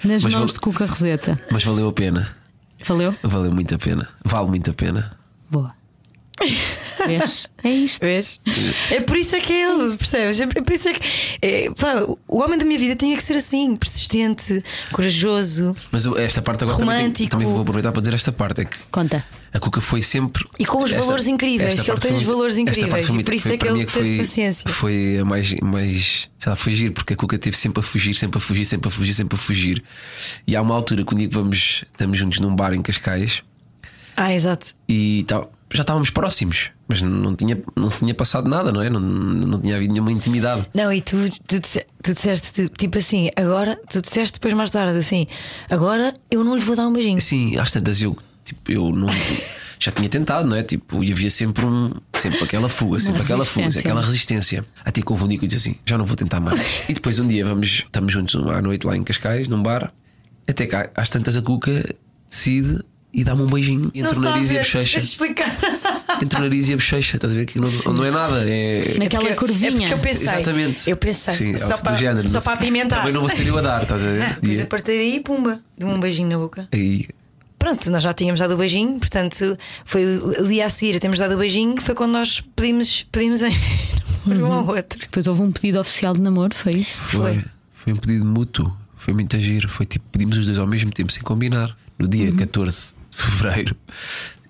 nas 0.04 0.22
Mas 0.22 0.32
mãos 0.34 0.52
de 0.54 0.60
Cuca 0.60 0.86
Roseta. 0.86 1.40
Mas 1.50 1.64
valeu 1.64 1.88
a 1.88 1.92
pena. 1.92 2.36
Valeu? 2.84 3.14
Valeu 3.22 3.52
muito 3.52 3.74
a 3.74 3.78
pena. 3.78 4.08
Vale 4.24 4.48
muito 4.48 4.70
a 4.70 4.74
pena. 4.74 5.16
Boa. 5.50 5.74
Vês? 7.06 7.48
É 7.62 7.70
isto. 7.70 8.00
Vês? 8.00 8.40
É 8.90 9.00
por 9.00 9.16
isso 9.16 9.34
é 9.36 9.40
que 9.40 9.52
é 9.52 9.70
ele, 9.70 9.96
percebes? 9.96 10.40
É 10.40 10.46
por 10.46 10.72
isso 10.72 10.88
é 10.88 10.94
que. 10.94 11.00
é, 11.42 11.70
pá, 11.70 12.06
o 12.28 12.38
homem 12.40 12.58
da 12.58 12.64
minha 12.64 12.78
vida 12.78 12.94
tinha 12.96 13.16
que 13.16 13.22
ser 13.22 13.36
assim, 13.36 13.76
persistente, 13.76 14.62
corajoso 14.92 15.74
Mas 15.90 16.06
esta 16.06 16.40
parte 16.42 16.64
agora 16.64 16.78
também, 16.78 16.96
Romântico. 16.96 17.30
também 17.30 17.46
vou 17.46 17.60
aproveitar 17.60 17.92
para 17.92 18.00
dizer 18.00 18.14
esta 18.14 18.32
parte: 18.32 18.62
é 18.62 18.64
que 18.64 18.76
Conta. 18.90 19.24
a 19.52 19.58
Cuca 19.58 19.80
foi 19.80 20.02
sempre. 20.02 20.46
E 20.58 20.64
com 20.64 20.82
os 20.82 20.90
valores 20.92 21.26
incríveis, 21.26 21.70
esta 21.70 21.84
que 21.84 21.90
ele 21.90 22.00
tem 22.00 22.14
os 22.14 22.22
valores 22.22 22.56
esta 22.56 22.86
parte 22.88 23.04
incríveis, 23.04 23.06
foi 23.06 23.20
e 23.20 23.24
por 23.24 23.34
isso 23.34 23.42
foi 23.44 23.52
é 23.52 23.56
que 23.56 23.58
para 23.58 23.68
ele 23.68 23.78
mim 23.80 23.86
teve 23.86 24.06
foi, 24.06 24.18
paciência. 24.18 24.70
Foi 24.70 25.18
a 25.18 25.24
mais, 25.24 25.54
mais. 25.60 26.28
Sei 26.38 26.50
lá, 26.50 26.56
fugir, 26.56 26.92
porque 26.92 27.14
a 27.14 27.16
Cuca 27.16 27.38
teve 27.38 27.56
sempre 27.56 27.80
a 27.80 27.82
fugir, 27.82 28.14
sempre 28.14 28.38
a 28.38 28.40
fugir, 28.40 28.64
sempre 28.64 28.88
a 28.88 28.90
fugir, 28.90 29.14
sempre 29.14 29.34
a 29.36 29.38
fugir. 29.38 29.82
E 30.46 30.54
há 30.54 30.62
uma 30.62 30.74
altura 30.74 31.04
que 31.04 31.14
um 31.14 31.18
dia 31.18 31.28
que 31.28 31.34
vamos, 31.34 31.84
estamos 31.90 32.18
juntos 32.18 32.38
num 32.38 32.54
bar 32.54 32.72
em 32.72 32.82
Cascais 32.82 33.42
Ah, 34.16 34.32
exato. 34.32 34.74
e 34.88 35.24
tal, 35.24 35.52
já 35.72 35.82
estávamos 35.82 36.10
próximos, 36.10 36.70
mas 36.88 37.02
não 37.02 37.34
tinha, 37.34 37.60
não 37.74 37.90
se 37.90 37.98
tinha 37.98 38.14
passado 38.14 38.48
nada, 38.48 38.70
não 38.72 38.80
é? 38.80 38.88
Não, 38.88 39.00
não 39.00 39.60
tinha 39.60 39.76
havido 39.76 39.92
nenhuma 39.92 40.12
intimidade. 40.12 40.66
Não, 40.72 40.92
e 40.92 41.00
tu, 41.00 41.16
tu, 41.46 41.60
tu 42.02 42.14
disseste 42.14 42.68
tipo 42.76 42.98
assim, 42.98 43.30
agora, 43.36 43.78
tu 43.88 44.00
disseste 44.00 44.34
depois 44.34 44.54
mais 44.54 44.70
tarde 44.70 44.96
assim, 44.96 45.26
agora 45.68 46.14
eu 46.30 46.44
não 46.44 46.56
lhe 46.56 46.62
vou 46.62 46.76
dar 46.76 46.86
um 46.86 46.92
beijinho. 46.92 47.20
Sim, 47.20 47.58
às 47.58 47.70
tantas 47.72 48.00
eu, 48.00 48.16
tipo, 48.44 48.70
eu 48.70 48.90
não. 48.90 49.08
Já 49.78 49.92
tinha 49.92 50.08
tentado, 50.08 50.48
não 50.48 50.56
é? 50.56 50.62
Tipo, 50.62 51.04
e 51.04 51.12
havia 51.12 51.30
sempre 51.30 51.66
um. 51.66 51.92
Sempre 52.14 52.42
aquela 52.42 52.66
fuga, 52.66 52.98
sempre 52.98 53.20
aquela 53.20 53.44
fuga, 53.44 53.66
resistência. 53.66 53.80
aquela 53.90 54.00
resistência. 54.02 54.66
Até 54.82 55.02
que 55.02 55.12
eu 55.12 55.16
disse 55.46 55.68
assim: 55.68 55.78
já 55.84 55.98
não 55.98 56.06
vou 56.06 56.16
tentar 56.16 56.40
mais. 56.40 56.58
E 56.88 56.94
depois 56.94 57.18
um 57.18 57.28
dia 57.28 57.44
vamos, 57.44 57.68
estamos 57.84 58.10
juntos 58.10 58.34
à 58.34 58.62
noite 58.62 58.86
lá 58.86 58.96
em 58.96 59.04
Cascais, 59.04 59.48
num 59.48 59.62
bar, 59.62 59.92
até 60.48 60.66
que 60.66 60.74
às 60.94 61.10
tantas 61.10 61.36
a 61.36 61.42
Cuca 61.42 61.84
decide 62.30 62.82
e 63.16 63.24
dá-me 63.24 63.42
um 63.42 63.46
beijinho 63.46 63.90
entre 63.94 64.14
o 64.18 64.20
nariz 64.20 64.50
e 64.50 64.56
a 64.56 64.58
bochecha. 64.60 64.98
Explicar. 64.98 65.56
Entre 66.22 66.38
o 66.38 66.42
nariz 66.42 66.68
e 66.68 66.72
a 66.72 66.76
bochecha, 66.76 67.16
estás 67.16 67.32
a 67.32 67.36
ver? 67.36 67.46
Que 67.46 67.58
não, 67.58 67.68
não 67.92 68.04
é 68.04 68.10
nada. 68.10 68.44
É. 68.48 68.96
Naquela 68.98 69.22
porque- 69.24 69.34
curvinha. 69.36 69.88
É 69.88 69.92
eu 69.92 69.98
pensei. 69.98 70.22
Exatamente. 70.28 70.88
Eu 70.90 70.96
pensei. 70.96 71.34
Sim, 71.34 71.56
só 71.56 71.72
é 71.74 71.76
para, 71.78 71.92
do 71.92 71.98
género. 71.98 72.28
só 72.28 72.40
para 72.40 72.52
apimentar. 72.54 72.98
Também 72.98 73.12
não 73.12 73.20
vou 73.20 73.28
ser 73.30 73.46
eu 73.46 73.56
a 73.58 73.60
dar, 73.62 73.82
estás 73.82 74.02
a 74.04 74.06
ver? 74.12 74.22
Ah, 74.22 74.36
Depois 74.40 74.58
E- 74.58 74.62
a 74.62 74.66
partir 74.66 74.92
daí, 74.92 75.20
pumba, 75.20 75.60
deu 75.76 75.88
um 75.88 75.98
beijinho 75.98 76.28
na 76.28 76.38
boca. 76.38 76.68
aí 76.72 77.08
Pronto, 77.58 77.90
nós 77.90 78.02
já 78.02 78.12
tínhamos 78.12 78.38
dado 78.38 78.52
o 78.54 78.56
beijinho, 78.58 78.98
portanto, 78.98 79.58
foi 79.84 80.04
o 80.18 80.46
dia 80.46 80.66
a 80.66 80.68
seguir 80.68 80.96
a 80.96 81.00
termos 81.00 81.18
dado 81.18 81.34
o 81.34 81.38
beijinho, 81.38 81.80
foi 81.80 81.94
quando 81.94 82.12
nós 82.12 82.40
pedimos, 82.54 83.02
pedimos 83.10 83.42
em 83.42 83.50
um 84.42 84.52
ao 84.52 84.66
outro. 84.68 84.98
Depois 85.00 85.26
houve 85.26 85.42
um 85.42 85.50
pedido 85.50 85.80
oficial 85.80 86.12
de 86.12 86.20
namoro, 86.20 86.54
foi 86.54 86.72
isso? 86.74 87.02
Foi. 87.04 87.42
Foi 87.74 87.92
um 87.92 87.96
pedido 87.96 88.24
mútuo. 88.26 88.76
Foi 88.96 89.14
muito 89.14 89.34
agir. 89.36 89.68
Foi 89.68 89.86
tipo, 89.86 90.04
pedimos 90.12 90.36
os 90.36 90.46
dois 90.46 90.58
ao 90.58 90.66
mesmo 90.66 90.90
tempo, 90.92 91.10
sem 91.12 91.22
combinar. 91.22 91.76
No 91.98 92.06
dia 92.06 92.30
14 92.32 92.90
de 92.90 92.95
fevereiro, 93.16 93.76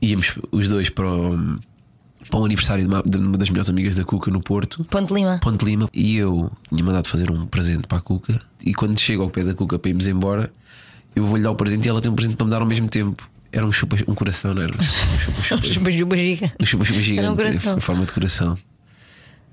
íamos 0.02 0.38
os 0.50 0.68
dois 0.68 0.88
para 0.90 1.06
o, 1.08 1.58
para 2.30 2.38
o 2.40 2.44
aniversário 2.44 2.84
de 2.84 2.88
uma, 2.92 3.02
de 3.02 3.16
uma 3.16 3.38
das 3.38 3.48
melhores 3.48 3.70
amigas 3.70 3.94
da 3.94 4.04
Cuca 4.04 4.30
no 4.30 4.40
Porto. 4.40 4.84
Ponte 4.84 5.12
Lima. 5.14 5.38
Ponte 5.42 5.64
Lima 5.64 5.88
e 5.92 6.16
eu 6.16 6.50
tinha 6.68 6.84
mandado 6.84 7.08
fazer 7.08 7.30
um 7.30 7.46
presente 7.46 7.86
para 7.86 7.98
a 7.98 8.00
Cuca. 8.00 8.40
E 8.64 8.74
quando 8.74 8.98
chego 8.98 9.22
ao 9.22 9.30
pé 9.30 9.44
da 9.44 9.54
Cuca 9.54 9.78
para 9.78 9.88
irmos 9.88 10.06
embora, 10.06 10.52
eu 11.14 11.24
vou-lhe 11.24 11.42
dar 11.42 11.50
o 11.50 11.54
presente 11.54 11.86
e 11.86 11.88
ela 11.88 12.00
tem 12.00 12.10
um 12.10 12.14
presente 12.14 12.36
para 12.36 12.44
me 12.44 12.50
dar 12.50 12.60
ao 12.60 12.66
mesmo 12.66 12.88
tempo. 12.88 13.28
Era 13.52 13.64
um 13.64 13.72
chupa, 13.72 13.96
um 14.06 14.14
coração, 14.14 14.52
não 14.52 14.62
era? 14.62 14.74
Um 14.76 14.84
chupa-chupa. 14.84 16.06
Barriga. 16.06 16.52
Um 16.60 16.66
chupa-chupa 16.66 17.00
gigante, 17.00 17.20
Era 17.24 17.32
um 17.32 17.36
coração. 17.36 17.78
em 17.78 17.80
forma 17.80 18.04
de 18.04 18.12
coração. 18.12 18.58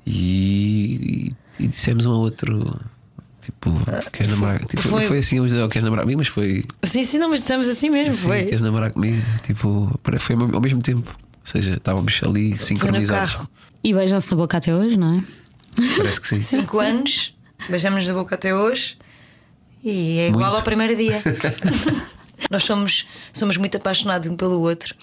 E, 0.05 1.33
e, 1.59 1.63
e 1.63 1.67
dissemos 1.67 2.05
um 2.05 2.11
ao 2.11 2.19
outro: 2.19 2.79
Tipo, 3.43 3.71
queres 4.11 4.31
namorar? 4.31 4.59
Tipo, 4.65 4.81
foi- 4.83 5.01
não 5.01 5.07
foi 5.07 5.17
assim, 5.17 5.39
"Oh, 5.39 5.67
queres 5.67 5.83
namorar 5.83 6.03
comigo? 6.05 6.19
Mas 6.19 6.29
foi. 6.29 6.63
Sim, 6.83 7.03
sim, 7.03 7.17
não, 7.17 7.29
mas 7.29 7.41
estamos 7.41 7.67
assim 7.67 7.89
mesmo. 7.89 8.15
Sim, 8.15 8.21
foi. 8.27 8.43
queres 8.45 8.61
namorar 8.61 8.91
comigo? 8.91 9.21
Tipo, 9.45 9.99
foi 10.17 10.35
ao 10.35 10.61
mesmo 10.61 10.81
tempo. 10.81 11.09
Ou 11.19 11.45
seja, 11.45 11.73
estávamos 11.73 12.21
ali 12.23 12.57
sincronizados. 12.57 13.37
E 13.83 13.93
beijam-se 13.93 14.31
na 14.31 14.37
boca 14.37 14.57
até 14.57 14.73
hoje, 14.73 14.95
não 14.95 15.17
é? 15.17 15.23
Parece 15.97 16.21
que 16.21 16.27
sim. 16.27 16.39
Cinco 16.41 16.79
anos, 16.79 17.35
beijamos 17.69 18.07
na 18.07 18.13
boca 18.13 18.35
até 18.35 18.55
hoje 18.55 18.97
e 19.83 20.19
é 20.19 20.27
igual 20.29 20.45
Muito. 20.45 20.55
ao 20.57 20.63
primeiro 20.63 20.95
dia. 20.95 21.21
Nós 22.49 22.63
somos, 22.63 23.07
somos 23.31 23.57
muito 23.57 23.77
apaixonados 23.77 24.27
um 24.27 24.35
pelo 24.35 24.59
outro 24.59 24.95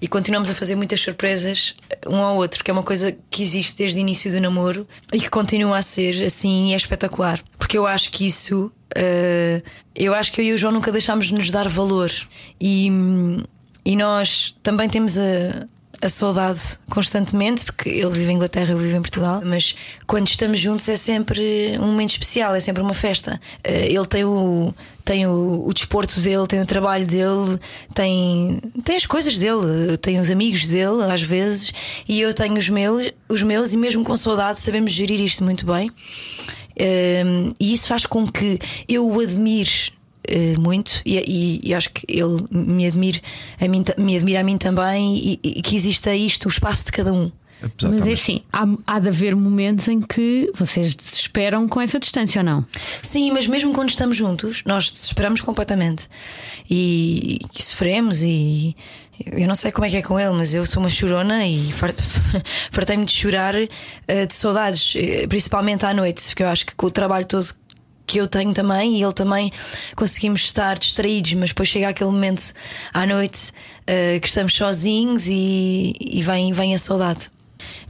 e 0.00 0.08
continuamos 0.08 0.50
a 0.50 0.54
fazer 0.54 0.74
muitas 0.74 1.00
surpresas 1.00 1.74
um 2.06 2.16
ao 2.16 2.36
outro, 2.36 2.62
que 2.62 2.70
é 2.70 2.74
uma 2.74 2.82
coisa 2.82 3.16
que 3.30 3.42
existe 3.42 3.76
desde 3.78 3.98
o 3.98 4.00
início 4.00 4.30
do 4.30 4.40
namoro 4.40 4.86
e 5.12 5.20
que 5.20 5.30
continua 5.30 5.78
a 5.78 5.82
ser 5.82 6.22
assim 6.24 6.70
e 6.70 6.74
é 6.74 6.76
espetacular. 6.76 7.40
Porque 7.58 7.76
eu 7.78 7.86
acho 7.86 8.10
que 8.10 8.26
isso. 8.26 8.70
eh, 8.94 9.62
eu 9.94 10.14
acho 10.14 10.32
que 10.32 10.40
eu 10.40 10.44
e 10.44 10.52
o 10.52 10.58
João 10.58 10.72
nunca 10.72 10.92
deixámos 10.92 11.26
de 11.26 11.34
nos 11.34 11.50
dar 11.50 11.68
valor 11.68 12.10
e, 12.60 12.88
e 13.84 13.96
nós 13.96 14.54
também 14.62 14.88
temos 14.88 15.18
a, 15.18 15.66
a 16.00 16.08
saudade 16.08 16.78
constantemente, 16.88 17.64
porque 17.64 17.88
ele 17.88 18.10
vive 18.10 18.30
em 18.30 18.36
Inglaterra, 18.36 18.72
eu 18.72 18.78
vivo 18.78 18.96
em 18.96 19.00
Portugal, 19.00 19.42
mas 19.44 19.74
quando 20.06 20.26
estamos 20.28 20.60
juntos 20.60 20.88
é 20.88 20.96
sempre 20.96 21.76
um 21.78 21.86
momento 21.86 22.10
especial, 22.10 22.54
é 22.54 22.60
sempre 22.60 22.82
uma 22.82 22.94
festa. 22.94 23.40
Eh, 23.64 23.92
Ele 23.92 24.06
tem 24.06 24.24
o, 24.24 24.72
tem 25.04 25.26
o, 25.26 25.64
o 25.66 25.74
desporto 25.74 26.20
dele, 26.20 26.46
tem 26.46 26.60
o 26.60 26.66
trabalho 26.66 27.06
dele, 27.06 27.58
tem, 27.94 28.60
tem 28.84 28.96
as 28.96 29.06
coisas 29.06 29.38
dele, 29.38 29.96
tem 30.00 30.20
os 30.20 30.30
amigos 30.30 30.68
dele, 30.68 31.02
às 31.12 31.22
vezes, 31.22 31.72
e 32.08 32.20
eu 32.20 32.32
tenho 32.32 32.58
os 32.58 32.68
meus, 32.68 33.12
os 33.28 33.42
meus, 33.42 33.72
e 33.72 33.76
mesmo 33.76 34.04
com 34.04 34.16
saudade 34.16 34.60
sabemos 34.60 34.92
gerir 34.92 35.20
isto 35.20 35.42
muito 35.42 35.66
bem. 35.66 35.90
Um, 36.80 37.52
e 37.58 37.72
isso 37.72 37.88
faz 37.88 38.06
com 38.06 38.24
que 38.24 38.56
eu 38.88 39.04
o 39.08 39.18
admire 39.18 39.90
uh, 40.28 40.60
muito 40.60 41.00
e, 41.04 41.16
e- 41.18 41.60
e 41.70 41.74
acho 41.74 41.90
que 41.90 42.04
ele 42.08 42.44
me 42.50 42.86
admire 42.86 43.20
a 43.60 43.66
mim, 43.68 43.84
me 43.98 44.16
admira 44.16 44.40
a 44.40 44.44
mim 44.44 44.56
também 44.58 45.16
e, 45.16 45.40
e 45.42 45.62
que 45.62 45.74
exista 45.76 46.14
isto, 46.14 46.46
o 46.46 46.48
espaço 46.48 46.86
de 46.86 46.92
cada 46.92 47.12
um. 47.12 47.30
Apesar 47.60 47.90
Mas 47.90 48.06
é 48.06 48.12
assim, 48.12 48.40
há, 48.52 48.64
há 48.86 48.98
de 49.00 49.08
haver 49.08 49.34
momentos 49.34 49.88
em 49.88 50.00
que 50.00 50.48
vocês 50.54 50.94
desesperam 50.94 51.66
com 51.66 51.80
essa 51.80 51.98
distância 51.98 52.38
ou 52.40 52.44
não? 52.44 52.64
Sim, 53.02 53.32
mas 53.32 53.48
mesmo 53.48 53.72
quando 53.72 53.90
estamos 53.90 54.16
juntos, 54.16 54.62
nós 54.64 54.92
desesperamos 54.92 55.40
completamente 55.40 56.06
e, 56.70 57.38
e 57.58 57.62
sofremos. 57.62 58.22
E 58.22 58.76
eu 59.26 59.48
não 59.48 59.56
sei 59.56 59.72
como 59.72 59.84
é 59.86 59.90
que 59.90 59.96
é 59.96 60.02
com 60.02 60.20
ele, 60.20 60.30
mas 60.34 60.54
eu 60.54 60.64
sou 60.66 60.80
uma 60.80 60.88
chorona 60.88 61.44
e 61.48 61.72
fart- 61.72 61.98
fartei-me 62.70 63.04
de 63.04 63.12
chorar 63.12 63.54
eh, 63.56 64.26
de 64.26 64.34
saudades, 64.34 64.94
eh, 64.96 65.26
principalmente 65.26 65.84
à 65.84 65.92
noite, 65.92 66.22
porque 66.26 66.44
eu 66.44 66.48
acho 66.48 66.64
que 66.64 66.76
com 66.76 66.86
o 66.86 66.90
trabalho 66.92 67.26
todo 67.26 67.44
que 68.08 68.18
eu 68.18 68.26
tenho 68.26 68.52
também 68.54 68.96
e 68.98 69.02
ele 69.04 69.12
também 69.12 69.52
conseguimos 69.94 70.40
estar 70.40 70.78
distraídos, 70.78 71.34
mas 71.34 71.50
depois 71.50 71.68
chega 71.68 71.88
aquele 71.90 72.10
momento 72.10 72.54
à 72.92 73.06
noite 73.06 73.52
eh, 73.86 74.18
que 74.18 74.26
estamos 74.26 74.54
sozinhos 74.54 75.26
e, 75.28 75.94
e 76.00 76.22
vem, 76.22 76.52
vem 76.52 76.74
a 76.74 76.78
saudade. 76.78 77.30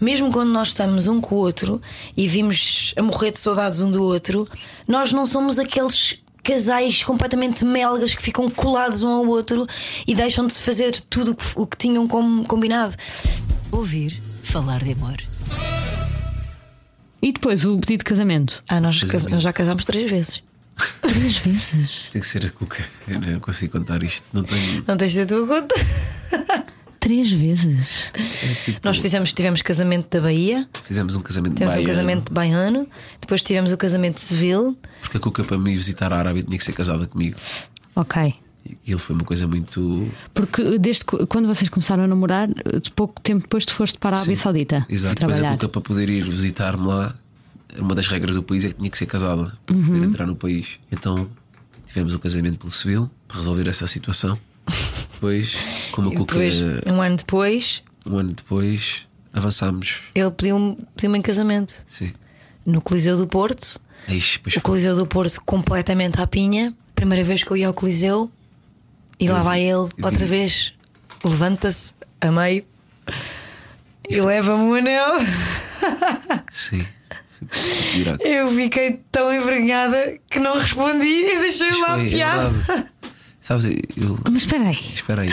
Mesmo 0.01 0.33
quando 0.33 0.51
nós 0.51 0.69
estamos 0.69 1.07
um 1.07 1.21
com 1.21 1.37
o 1.37 1.39
outro 1.39 1.81
e 2.17 2.27
vimos 2.27 2.93
a 2.97 3.03
morrer 3.03 3.31
de 3.31 3.39
saudades 3.39 3.81
um 3.81 3.91
do 3.91 4.03
outro, 4.03 4.49
nós 4.89 5.13
não 5.13 5.25
somos 5.25 5.59
aqueles 5.59 6.19
casais 6.43 7.05
completamente 7.05 7.65
melgas 7.65 8.15
que 8.15 8.23
ficam 8.23 8.51
colados 8.51 9.03
um 9.03 9.11
ao 9.11 9.27
outro 9.27 9.67
e 10.07 10.15
deixam 10.15 10.47
de 10.47 10.55
fazer 10.55 10.99
tudo 11.09 11.31
o 11.33 11.35
que, 11.37 11.45
o 11.57 11.67
que 11.67 11.77
tinham 11.77 12.07
com- 12.09 12.43
combinado. 12.45 12.97
Ouvir 13.71 14.21
falar 14.43 14.83
de 14.83 14.93
amor. 14.93 15.17
E 17.21 17.33
depois 17.33 17.65
o 17.65 17.79
pedido 17.79 17.99
de 18.01 18.05
casamento? 18.05 18.63
Ah, 18.69 18.81
nós, 18.81 19.01
Casamento. 19.01 19.23
cas- 19.25 19.33
nós 19.33 19.43
já 19.43 19.53
casámos 19.53 19.85
três 19.85 20.11
vezes. 20.11 20.43
Três 21.03 21.39
vezes. 21.39 21.73
Isto 21.75 22.13
tem 22.13 22.23
que 22.23 22.29
ser 22.29 22.47
a 22.47 22.51
cuca. 22.51 22.85
Eu 23.09 23.21
não 23.21 23.41
consigo 23.41 23.73
contar 23.79 24.03
isto. 24.05 24.25
Não 24.33 24.45
tenho. 24.45 24.85
Não 24.87 24.97
tens 24.97 25.13
de 25.13 25.19
ter 25.27 25.35
a 25.35 25.39
tua 25.39 25.47
conta? 25.47 25.75
Três 27.01 27.33
vezes. 27.33 27.77
é 28.15 28.55
tipo- 28.65 28.81
Nós 28.85 28.99
fizemos, 28.99 29.33
tivemos 29.33 29.63
casamento 29.63 30.09
da 30.17 30.21
Bahia, 30.23 30.69
Fizemos 30.85 31.15
um 31.17 31.21
casamento 31.21 31.55
tivemos 31.55 31.75
um 31.75 31.77
baiano, 31.77 31.89
casamento 31.95 32.33
baiano, 32.33 32.89
depois 33.21 33.43
tivemos 33.43 33.73
o 33.73 33.77
casamento 33.77 34.21
civil. 34.21 34.79
Porque 35.01 35.17
a 35.17 35.21
Cuca, 35.21 35.43
para 35.45 35.59
me 35.59 35.75
visitar 35.77 36.13
a 36.13 36.19
Arábia, 36.19 36.43
tinha 36.43 36.59
que 36.59 36.65
ser 36.65 36.73
casada 36.73 37.07
comigo. 37.07 37.37
Ok. 37.97 38.35
E 38.85 38.91
ele 38.91 38.99
foi 38.99 39.15
uma 39.17 39.25
coisa 39.25 39.47
muito. 39.47 40.11
Porque 40.35 40.79
desde 40.79 41.05
que- 41.05 41.27
quando 41.27 41.47
vocês 41.49 41.69
começaram 41.71 42.05
a 42.05 42.07
namorar, 42.07 42.49
pouco 42.95 43.21
tempo 43.21 43.43
depois 43.43 43.65
tu 43.65 43.73
foste 43.73 43.99
para 43.99 44.17
a 44.17 44.19
Arábia 44.21 44.37
Saudita 44.37 44.87
Exato. 44.89 45.15
Depois 45.27 45.41
a 45.43 45.69
para 45.69 45.81
poder 45.81 46.09
ir 46.11 46.25
visitar-me 46.29 46.87
lá, 46.87 47.15
uma 47.79 47.95
das 47.95 48.07
regras 48.07 48.35
do 48.35 48.43
país 48.43 48.65
é 48.65 48.69
que 48.69 48.75
tinha 48.75 48.91
que 48.91 48.99
ser 48.99 49.07
casada 49.07 49.53
para 49.67 49.75
Uhum. 49.77 49.85
poder 49.87 50.05
entrar 50.05 50.27
no 50.27 50.37
país. 50.37 50.67
Então 50.93 51.29
tivemos 51.87 52.15
um 52.15 52.19
casamento 52.19 52.59
pelo 52.59 52.71
civil 52.71 53.11
para 53.27 53.39
resolver 53.39 53.69
essa 53.69 53.87
situação. 53.87 54.39
Depois, 55.13 55.55
como 55.93 56.09
a 56.11 56.13
Cuca, 56.15 56.35
depois, 56.39 56.55
um 56.87 57.01
ano 57.03 57.17
depois, 57.17 57.83
um 58.07 58.19
ano 58.19 58.33
depois, 58.33 59.07
avançámos. 59.33 60.01
ele 60.15 60.31
pediu-me 60.31 60.77
pediu 60.95 61.17
em 61.17 61.23
casamento 61.23 61.83
Sim. 61.87 62.13
no 62.65 62.81
Coliseu 62.81 63.17
do 63.17 63.27
Porto. 63.27 63.81
Ixi, 64.09 64.41
O 64.57 64.61
Coliseu 64.61 64.95
do 64.97 65.07
Porto 65.07 65.41
completamente 65.45 66.21
à 66.21 66.27
pinha. 66.27 66.75
Primeira 66.95 67.23
vez 67.25 67.43
que 67.43 67.51
eu 67.51 67.57
ia 67.57 67.67
ao 67.69 67.75
Coliseu 67.75 68.31
e 69.19 69.29
lá 69.29 69.43
vai 69.43 69.63
ele 69.63 69.89
outra 70.03 70.27
vez, 70.27 70.75
levanta-se 71.25 71.95
a 72.21 72.31
meio 72.31 72.65
e 74.09 74.21
leva-me 74.21 74.71
o 74.71 74.75
anel. 74.75 75.15
Sim. 76.51 76.87
Eu 78.21 78.51
fiquei 78.53 79.01
tão 79.13 79.33
envergonhada 79.33 80.19
que 80.29 80.39
não 80.41 80.59
respondi 80.59 81.07
e 81.07 81.39
deixei 81.39 81.71
Mas 81.71 81.81
lá 81.81 81.87
a 81.87 81.95
foi, 81.95 82.07
é 82.07 82.11
piada. 82.11 82.53
Sabes, 83.41 83.65
eu. 83.97 84.19
Mas 84.31 84.43
espera 84.43 84.69
aí, 84.69 84.79
Espera 84.95 85.23
aí. 85.23 85.31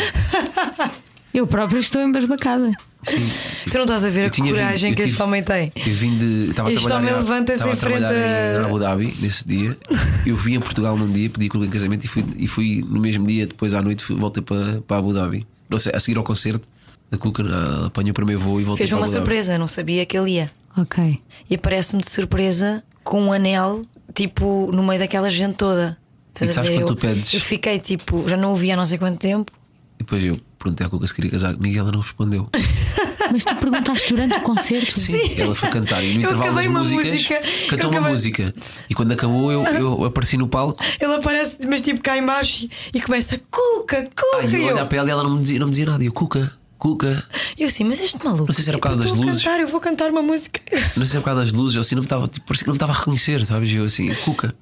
eu 1.33 1.47
própria 1.47 1.79
estou 1.79 2.01
embasbacada. 2.01 2.71
Sim. 3.05 3.69
Tu 3.69 3.73
não 3.77 3.83
estás 3.83 4.03
a 4.03 4.09
ver 4.09 4.21
Eu 4.21 4.27
a 4.27 4.29
vindo- 4.31 4.49
coragem 4.49 4.89
eu 4.89 4.95
que 4.95 5.01
este 5.03 5.11
tive- 5.11 5.23
homem 5.23 5.43
tem. 5.43 5.71
Eu 5.75 5.93
vim 5.93 6.17
de. 6.17 6.49
Estava 6.49 6.69
a 6.69 6.71
Este 6.73 6.83
trabalhar, 6.83 6.99
homem 7.09 7.13
em- 7.13 7.23
levanta-se 7.23 7.53
estava 7.53 7.71
em 7.71 7.73
a 7.73 7.77
trabalhar 7.77 8.07
frente 8.09 8.23
em 8.23 8.63
a- 8.63 8.65
Abu 8.65 8.79
Dhabi 8.79 9.15
nesse 9.21 9.47
dia. 9.47 9.77
Eu 10.25 10.35
vim 10.35 10.57
a 10.57 10.59
Portugal 10.61 10.97
num 10.97 11.11
dia, 11.11 11.29
pedi 11.29 11.47
Cuca 11.49 11.65
em 11.65 11.69
casamento 11.69 12.05
e 12.05 12.07
fui, 12.07 12.25
e 12.37 12.47
fui 12.47 12.85
no 12.89 12.99
mesmo 12.99 13.25
dia, 13.27 13.45
depois 13.47 13.73
à 13.73 13.81
noite, 13.81 14.03
fui- 14.03 14.15
voltei 14.15 14.41
para, 14.43 14.81
para 14.81 14.97
Abu 14.97 15.13
Dhabi. 15.13 15.45
Ou 15.71 15.79
seja, 15.79 15.95
a 15.95 15.99
seguir 15.99 16.17
ao 16.17 16.23
concerto, 16.23 16.67
a 17.11 17.17
Cuca 17.17 17.43
apanhou 17.85 18.11
o 18.11 18.13
primeiro 18.13 18.41
voo 18.41 18.59
e 18.59 18.63
voltei 18.63 18.85
Fez-me 18.87 18.95
para 18.97 19.01
uma 19.01 19.05
Abu 19.05 19.13
Dhabi. 19.13 19.25
surpresa, 19.25 19.53
eu 19.53 19.59
não 19.59 19.67
sabia 19.67 20.05
que 20.05 20.17
ele 20.17 20.31
ia. 20.31 20.51
Ok. 20.77 21.21
E 21.49 21.55
aparece-me 21.55 22.01
de 22.01 22.09
surpresa 22.09 22.83
com 23.03 23.21
um 23.21 23.31
anel, 23.33 23.83
tipo, 24.13 24.69
no 24.73 24.83
meio 24.83 24.99
daquela 24.99 25.29
gente 25.29 25.55
toda. 25.55 25.97
Estás 26.33 26.49
E 26.49 26.51
a 26.51 26.53
sabes 26.55 26.69
quando 26.71 26.81
eu, 26.81 26.87
tu 26.87 26.95
pedes? 26.97 27.33
eu 27.33 27.39
fiquei 27.39 27.79
tipo, 27.79 28.27
já 28.27 28.35
não 28.35 28.51
o 28.51 28.55
vi 28.55 28.71
há 28.71 28.75
não 28.75 28.85
sei 28.85 28.97
quanto 28.97 29.17
tempo. 29.19 29.51
E 29.97 29.99
depois 30.03 30.21
eu 30.23 30.37
perguntei 30.57 30.85
à 30.85 30.89
Cuca 30.89 31.07
se 31.07 31.13
queria 31.13 31.31
casar 31.31 31.53
comigo 31.55 31.75
e 31.75 31.77
ela 31.79 31.91
não 31.91 31.99
respondeu. 32.01 32.49
Mas 33.31 33.43
tu 33.43 33.55
perguntaste 33.55 34.09
durante 34.13 34.35
o 34.35 34.41
concerto? 34.41 34.99
Sim, 34.99 35.35
ela 35.39 35.55
foi 35.55 35.69
cantar 35.69 36.03
e 36.03 36.13
no 36.13 36.13
Eu 36.13 36.19
intervalo 36.19 36.39
das 36.41 36.47
acabei 36.51 36.67
músicas 36.69 37.05
música, 37.13 37.41
cantou 37.69 37.77
eu 37.77 37.89
uma 37.89 37.89
acabei- 37.97 38.11
música. 38.11 38.53
E 38.89 38.93
quando 38.95 39.11
acabou, 39.13 39.51
eu, 39.51 39.63
eu 39.63 40.05
apareci 40.05 40.37
no 40.37 40.47
palco. 40.47 40.83
Ele 40.99 41.13
aparece, 41.15 41.59
mas 41.67 41.81
tipo 41.81 42.01
cá 42.01 42.17
em 42.17 42.25
baixo 42.25 42.67
e 42.93 43.01
começa 43.01 43.39
Cuca, 43.49 44.03
Cuca. 44.03 44.37
Ai, 44.37 44.47
e 44.49 44.53
eu 44.55 44.61
eu, 44.61 44.73
olhar 44.75 44.85
para 44.85 44.97
ela 44.99 45.07
e 45.07 45.11
ela 45.11 45.23
não 45.23 45.31
me 45.31 45.41
dizia, 45.41 45.59
não 45.59 45.65
me 45.67 45.71
dizia 45.71 45.85
nada. 45.87 46.03
E 46.03 46.07
eu, 46.07 46.13
Cuca, 46.13 46.51
Cuca. 46.77 47.23
eu 47.57 47.67
assim, 47.67 47.83
mas 47.83 47.99
este 47.99 48.23
maluco. 48.23 48.45
Não 48.47 48.53
sei 48.53 48.63
se 48.63 48.69
era 48.69 48.77
por 48.77 48.89
tipo, 48.89 48.99
causa 49.03 49.15
das 49.17 49.25
luzes. 49.25 49.41
Cantar, 49.43 49.59
eu 49.59 49.67
vou 49.67 49.79
cantar 49.81 50.09
uma 50.11 50.21
música. 50.21 50.61
Não 50.95 51.03
sei 51.03 51.07
se 51.07 51.17
é 51.17 51.19
por 51.19 51.25
causa 51.25 51.41
das 51.41 51.51
luzes, 51.51 51.75
eu 51.75 51.81
assim 51.81 51.95
não 51.95 52.01
me 52.03 52.05
estava, 52.05 52.27
parecia 52.27 52.63
que 52.63 52.67
não 52.67 52.73
me 52.73 52.77
estava 52.77 52.91
a 52.93 52.95
reconhecer, 52.95 53.43
sabes? 53.45 53.71
Eu 53.73 53.85
assim, 53.85 54.13
Cuca. 54.23 54.53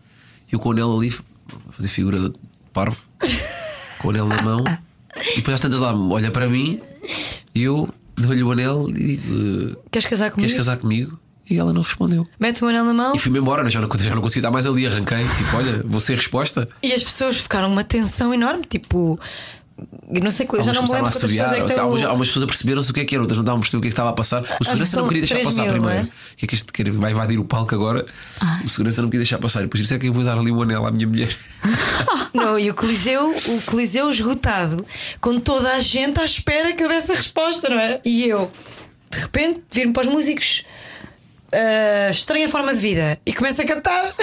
Eu 0.51 0.57
com 0.59 0.69
o 0.69 0.71
anel 0.71 0.95
ali, 0.97 1.13
fazer 1.71 1.89
figura 1.89 2.17
de 2.29 2.33
parvo, 2.71 2.97
com 3.99 4.07
o 4.07 4.11
anel 4.11 4.27
na 4.27 4.41
mão, 4.41 4.63
e 5.15 5.35
depois 5.37 5.55
às 5.55 5.59
tantas 5.59 5.79
lá 5.79 5.93
olha 5.95 6.31
para 6.31 6.47
mim, 6.47 6.79
e 7.53 7.63
eu 7.63 7.89
dou-lhe 8.15 8.43
o 8.43 8.51
anel 8.51 8.89
e 8.89 8.93
digo: 8.93 9.77
Queres 9.91 10.05
casar 10.07 10.31
comigo? 10.31 10.49
Queres 10.49 10.65
casar 10.65 10.77
comigo? 10.77 11.19
E 11.49 11.57
ela 11.57 11.73
não 11.73 11.81
respondeu. 11.81 12.25
Mete 12.39 12.63
o 12.63 12.67
anel 12.67 12.85
na 12.85 12.93
mão 12.93 13.15
E 13.15 13.19
fui-me 13.19 13.37
embora, 13.37 13.63
né? 13.63 13.69
já 13.69 13.81
não, 13.81 13.89
já 13.99 14.15
não 14.15 14.21
consegui 14.21 14.39
estar 14.39 14.49
mais 14.51 14.65
ali, 14.65 14.87
arranquei, 14.87 15.27
tipo, 15.37 15.57
olha, 15.57 15.83
vou 15.85 15.99
ser 15.99 16.15
resposta. 16.15 16.69
e 16.81 16.93
as 16.93 17.03
pessoas 17.03 17.37
ficaram 17.37 17.69
uma 17.71 17.83
tensão 17.83 18.33
enorme, 18.33 18.63
tipo. 18.67 19.19
Eu 20.13 20.21
não 20.21 20.29
sei, 20.29 20.45
já 20.45 20.57
Algumas 20.57 20.75
não 20.75 20.83
me 20.83 20.89
lembro 20.89 21.11
quantas 21.11 21.31
pessoas 21.31 21.51
é 21.51 21.55
que 21.55 21.61
estão. 21.61 21.83
algumas, 21.83 22.03
algumas 22.03 22.27
pessoas 22.27 22.45
perceberam-se 22.45 22.91
o 22.91 22.93
que 22.93 22.99
é 22.99 23.05
que 23.05 23.15
era, 23.15 23.23
outras 23.23 23.37
não 23.37 23.43
estavam 23.43 23.57
a 23.57 23.61
perceber 23.61 23.77
o 23.77 23.81
que 23.81 23.87
é 23.87 23.89
que 23.89 23.93
estava 23.93 24.09
a 24.09 24.13
passar. 24.13 24.43
O 24.59 24.63
segurança 24.63 25.01
não 25.01 25.07
queria 25.07 25.21
deixar 25.21 25.35
3 25.35 25.47
passar 25.47 25.65
é? 25.65 25.71
primeiro. 25.71 26.03
O 26.03 26.37
que 26.37 26.45
é 26.45 26.47
que 26.47 26.55
este 26.55 26.71
quer? 26.71 26.91
Vai 26.91 27.11
invadir 27.11 27.39
o 27.39 27.45
palco 27.45 27.73
agora? 27.73 28.05
O 28.63 28.69
segurança 28.69 29.01
não 29.01 29.09
queria 29.09 29.21
deixar 29.21 29.39
passar. 29.39 29.61
E 29.61 29.63
Depois 29.63 29.81
isso 29.83 29.93
é 29.93 29.99
que 29.99 30.07
eu 30.07 30.13
vou 30.13 30.23
dar 30.23 30.37
ali 30.37 30.51
um 30.51 30.61
anel 30.61 30.85
à 30.85 30.91
minha 30.91 31.07
mulher. 31.07 31.35
Não, 32.33 32.57
e 32.57 32.69
o 32.69 32.73
Coliseu, 32.73 33.31
o 33.31 33.61
Coliseu 33.61 34.09
esgotado, 34.09 34.83
com 35.21 35.39
toda 35.39 35.71
a 35.71 35.79
gente 35.79 36.19
à 36.19 36.25
espera 36.25 36.73
que 36.73 36.83
eu 36.83 36.89
desse 36.89 37.11
a 37.11 37.15
resposta, 37.15 37.69
não 37.69 37.79
é? 37.79 38.01
E 38.03 38.27
eu, 38.27 38.51
de 39.11 39.19
repente, 39.19 39.61
vir-me 39.71 39.93
para 39.93 40.07
os 40.07 40.11
músicos, 40.11 40.65
ah, 41.53 42.09
estranha 42.09 42.49
forma 42.49 42.73
de 42.73 42.79
vida, 42.79 43.19
e 43.23 43.31
começo 43.33 43.61
a 43.61 43.65
cantar. 43.65 44.15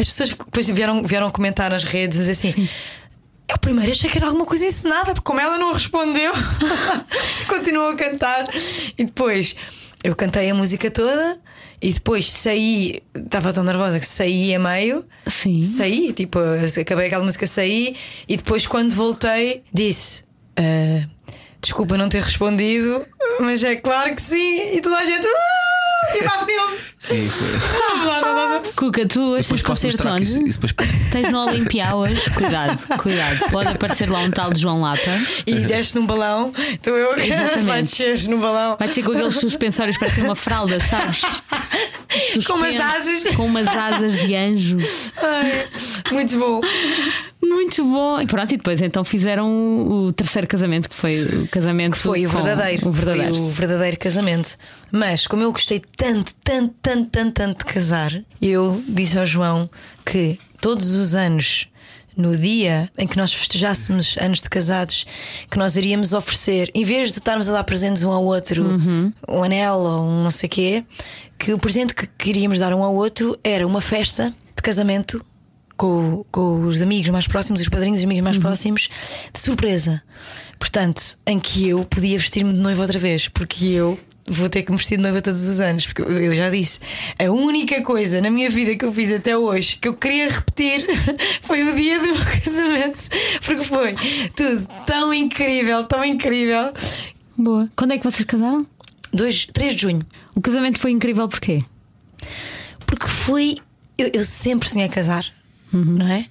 As 0.00 0.08
pessoas 0.08 0.30
depois 0.30 0.68
vieram, 0.68 1.02
vieram 1.04 1.30
comentar 1.30 1.70
nas 1.70 1.84
redes, 1.84 2.18
dizer 2.18 2.32
assim. 2.32 2.68
Eu 3.50 3.58
primeiro 3.58 3.90
achei 3.90 4.10
que 4.10 4.18
era 4.18 4.26
alguma 4.26 4.44
coisa 4.44 4.66
encenada, 4.66 5.14
porque 5.14 5.24
como 5.24 5.40
ela 5.40 5.56
não 5.58 5.72
respondeu, 5.72 6.32
continuou 7.48 7.90
a 7.90 7.96
cantar. 7.96 8.44
E 8.96 9.04
depois 9.04 9.56
eu 10.04 10.14
cantei 10.14 10.50
a 10.50 10.54
música 10.54 10.90
toda 10.90 11.40
e 11.80 11.92
depois 11.92 12.30
saí, 12.30 13.00
estava 13.14 13.52
tão 13.52 13.64
nervosa 13.64 13.98
que 13.98 14.06
saí 14.06 14.54
a 14.54 14.58
meio. 14.58 15.06
Sim. 15.26 15.64
Saí, 15.64 16.12
tipo, 16.12 16.38
acabei 16.80 17.06
aquela 17.06 17.24
música, 17.24 17.46
saí 17.46 17.96
e 18.28 18.36
depois, 18.36 18.66
quando 18.66 18.92
voltei, 18.94 19.62
disse: 19.72 20.24
"Ah, 20.56 21.06
Desculpa 21.60 21.96
não 21.96 22.08
ter 22.08 22.22
respondido, 22.22 23.04
mas 23.40 23.64
é 23.64 23.74
claro 23.74 24.14
que 24.14 24.22
sim. 24.22 24.76
E 24.76 24.80
toda 24.80 24.96
a 24.96 25.04
gente. 25.04 25.26
"Ah!" 25.26 25.67
Tipo 26.12 26.44
filme. 26.46 26.78
Sim, 26.98 27.28
foi. 27.28 27.48
Cuca, 28.76 29.06
tu 29.06 29.20
Depois 29.36 29.50
mostrar 29.62 29.74
que 29.76 29.86
isso, 29.88 30.08
onde? 30.08 30.22
isso 30.48 30.60
depois 30.60 30.72
posso- 30.72 30.90
Tens 31.12 31.30
no 31.30 31.46
Olimpia 31.46 31.94
hoje? 31.94 32.20
Cuidado, 32.30 32.98
cuidado. 32.98 33.50
Pode 33.50 33.68
aparecer 33.70 34.08
lá 34.10 34.20
um 34.20 34.30
tal 34.30 34.52
de 34.52 34.60
João 34.60 34.80
Lapa. 34.80 35.00
E 35.46 35.54
desce 35.60 35.94
num 35.96 36.06
balão, 36.06 36.52
então 36.72 36.96
eu 36.96 37.16
Exatamente. 37.18 37.64
vai 37.66 37.82
descer 37.82 38.28
num 38.28 38.40
balão. 38.40 38.76
Vai 38.78 38.88
ser 38.92 39.02
com 39.02 39.12
aqueles 39.12 39.34
suspensórios 39.34 39.96
para 39.98 40.08
ser 40.10 40.22
uma 40.22 40.36
fralda, 40.36 40.78
sabes? 40.80 41.22
Com 42.46 42.54
umas 42.54 42.74
Suspenso, 42.74 42.82
asas. 42.82 43.34
Com 43.36 43.46
umas 43.46 43.68
asas 43.68 44.12
de 44.20 44.34
anjo. 44.34 44.76
Ai, 45.16 45.66
muito 46.12 46.38
bom. 46.38 46.60
Muito 47.40 47.84
bom. 47.84 48.20
E 48.20 48.26
pronto, 48.26 48.52
e 48.52 48.56
depois 48.56 48.82
então 48.82 49.04
fizeram 49.04 49.48
o 49.88 50.12
terceiro 50.12 50.46
casamento, 50.46 50.88
que 50.88 50.94
foi 50.94 51.22
o 51.22 51.48
casamento. 51.48 51.96
Foi 51.96 52.26
o 52.26 52.28
verdadeiro. 52.28 52.88
O 52.88 52.92
verdadeiro. 52.92 53.34
Foi 53.34 53.44
o 53.44 53.48
verdadeiro 53.50 53.98
casamento. 53.98 54.56
Mas 54.90 55.26
como 55.26 55.42
eu 55.42 55.52
gostei 55.52 55.82
tanto, 55.96 56.34
tanto, 56.42 56.74
tanto, 56.82 57.10
tanto, 57.10 57.32
tanto 57.32 57.58
de 57.58 57.72
casar, 57.72 58.12
eu 58.42 58.82
disse 58.88 59.18
ao 59.18 59.24
João 59.26 59.70
que 60.04 60.38
todos 60.60 60.94
os 60.94 61.14
anos, 61.14 61.68
no 62.16 62.36
dia 62.36 62.90
em 62.98 63.06
que 63.06 63.16
nós 63.16 63.32
festejássemos 63.32 64.16
anos 64.20 64.42
de 64.42 64.50
casados, 64.50 65.06
que 65.48 65.56
nós 65.58 65.76
iríamos 65.76 66.12
oferecer, 66.12 66.70
em 66.74 66.84
vez 66.84 67.12
de 67.12 67.18
estarmos 67.18 67.48
a 67.48 67.52
dar 67.52 67.64
presentes 67.64 68.02
um 68.02 68.10
ao 68.10 68.24
outro, 68.24 68.64
um 69.28 69.42
anel 69.44 69.76
ou 69.76 70.02
um 70.02 70.22
não 70.24 70.30
sei 70.30 70.48
quê, 70.48 70.84
que 71.38 71.52
o 71.52 71.58
presente 71.58 71.94
que 71.94 72.06
queríamos 72.18 72.58
dar 72.58 72.74
um 72.74 72.82
ao 72.82 72.94
outro 72.94 73.38
era 73.44 73.64
uma 73.64 73.80
festa 73.80 74.34
de 74.56 74.62
casamento 74.62 75.24
com, 75.78 76.24
com 76.30 76.66
os 76.66 76.82
amigos 76.82 77.08
mais 77.08 77.26
próximos, 77.26 77.60
os 77.60 77.68
padrinhos 77.68 78.00
os 78.00 78.04
amigos 78.04 78.24
mais 78.24 78.36
próximos, 78.36 78.90
de 79.32 79.40
surpresa. 79.40 80.02
Portanto, 80.58 81.16
em 81.24 81.38
que 81.38 81.68
eu 81.68 81.84
podia 81.84 82.18
vestir-me 82.18 82.52
de 82.52 82.58
noiva 82.58 82.82
outra 82.82 82.98
vez, 82.98 83.28
porque 83.28 83.66
eu 83.66 83.98
vou 84.26 84.48
ter 84.48 84.64
que 84.64 84.72
me 84.72 84.76
vestir 84.76 84.96
de 84.96 85.02
noiva 85.02 85.22
todos 85.22 85.42
os 85.44 85.60
anos, 85.60 85.86
porque 85.86 86.02
eu, 86.02 86.08
eu 86.08 86.34
já 86.34 86.50
disse, 86.50 86.80
a 87.16 87.30
única 87.30 87.80
coisa 87.80 88.20
na 88.20 88.28
minha 88.28 88.50
vida 88.50 88.76
que 88.76 88.84
eu 88.84 88.92
fiz 88.92 89.12
até 89.12 89.38
hoje 89.38 89.78
que 89.80 89.88
eu 89.88 89.94
queria 89.94 90.28
repetir 90.28 90.84
foi 91.42 91.62
o 91.62 91.76
dia 91.76 92.00
do 92.00 92.06
meu 92.06 92.16
casamento, 92.44 92.98
porque 93.46 93.64
foi 93.64 93.94
tudo 94.34 94.66
tão 94.84 95.14
incrível, 95.14 95.84
tão 95.84 96.04
incrível. 96.04 96.72
Boa. 97.36 97.70
Quando 97.76 97.92
é 97.92 97.98
que 97.98 98.04
vocês 98.04 98.24
casaram? 98.24 98.66
2, 99.12 99.46
3 99.52 99.74
de 99.74 99.82
junho. 99.82 100.06
O 100.34 100.40
casamento 100.40 100.78
foi 100.78 100.90
incrível 100.90 101.28
porquê? 101.28 101.64
Porque 102.84 103.06
foi. 103.06 103.56
Eu, 103.96 104.10
eu 104.12 104.24
sempre 104.24 104.68
sonhei 104.68 104.88
casar, 104.88 105.24
não 105.72 106.06
é? 106.06 106.26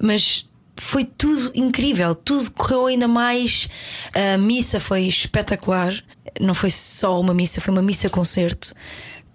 Mas 0.00 0.48
foi 0.76 1.04
tudo 1.04 1.52
incrível, 1.54 2.14
tudo 2.14 2.50
correu 2.52 2.86
ainda 2.86 3.06
mais. 3.06 3.68
A 4.14 4.38
missa 4.38 4.80
foi 4.80 5.02
espetacular. 5.02 5.94
Não 6.40 6.54
foi 6.54 6.70
só 6.70 7.20
uma 7.20 7.34
missa, 7.34 7.60
foi 7.60 7.72
uma 7.72 7.82
missa-concerto. 7.82 8.74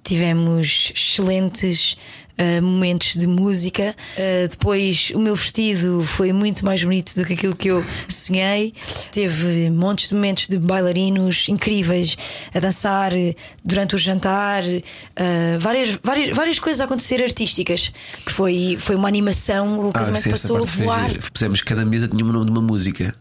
Tivemos 0.03 0.91
excelentes 0.95 1.97
uh, 2.37 2.61
momentos 2.61 3.13
de 3.15 3.27
música. 3.27 3.95
Uh, 4.17 4.47
depois, 4.47 5.11
o 5.13 5.19
meu 5.19 5.35
vestido 5.35 6.03
foi 6.03 6.31
muito 6.31 6.63
mais 6.63 6.83
bonito 6.83 7.13
do 7.15 7.25
que 7.25 7.33
aquilo 7.33 7.55
que 7.55 7.69
eu 7.69 7.83
sonhei. 8.07 8.73
Teve 9.11 9.69
montes 9.69 10.09
de 10.09 10.15
momentos 10.15 10.47
de 10.47 10.57
bailarinos 10.57 11.49
incríveis 11.49 12.17
a 12.53 12.59
dançar 12.59 13.13
uh, 13.13 13.35
durante 13.63 13.95
o 13.95 13.97
jantar. 13.97 14.63
Uh, 14.63 15.59
várias, 15.59 15.99
várias, 16.03 16.35
várias 16.35 16.59
coisas 16.59 16.81
a 16.81 16.85
acontecer 16.85 17.21
artísticas. 17.21 17.91
Que 18.25 18.31
foi, 18.31 18.77
foi 18.79 18.95
uma 18.95 19.07
animação. 19.07 19.79
O 19.87 19.91
casamento 19.91 20.21
Ah, 20.21 20.23
sim, 20.23 20.29
essa 20.29 20.47
passou 20.47 20.57
a 20.57 20.65
voar. 20.65 21.11
Pusemos 21.31 21.61
cada 21.61 21.85
mesa 21.85 22.07
tinha 22.07 22.23
o 22.23 22.31
nome 22.31 22.45
de 22.45 22.51
uma 22.51 22.61
música. 22.61 23.15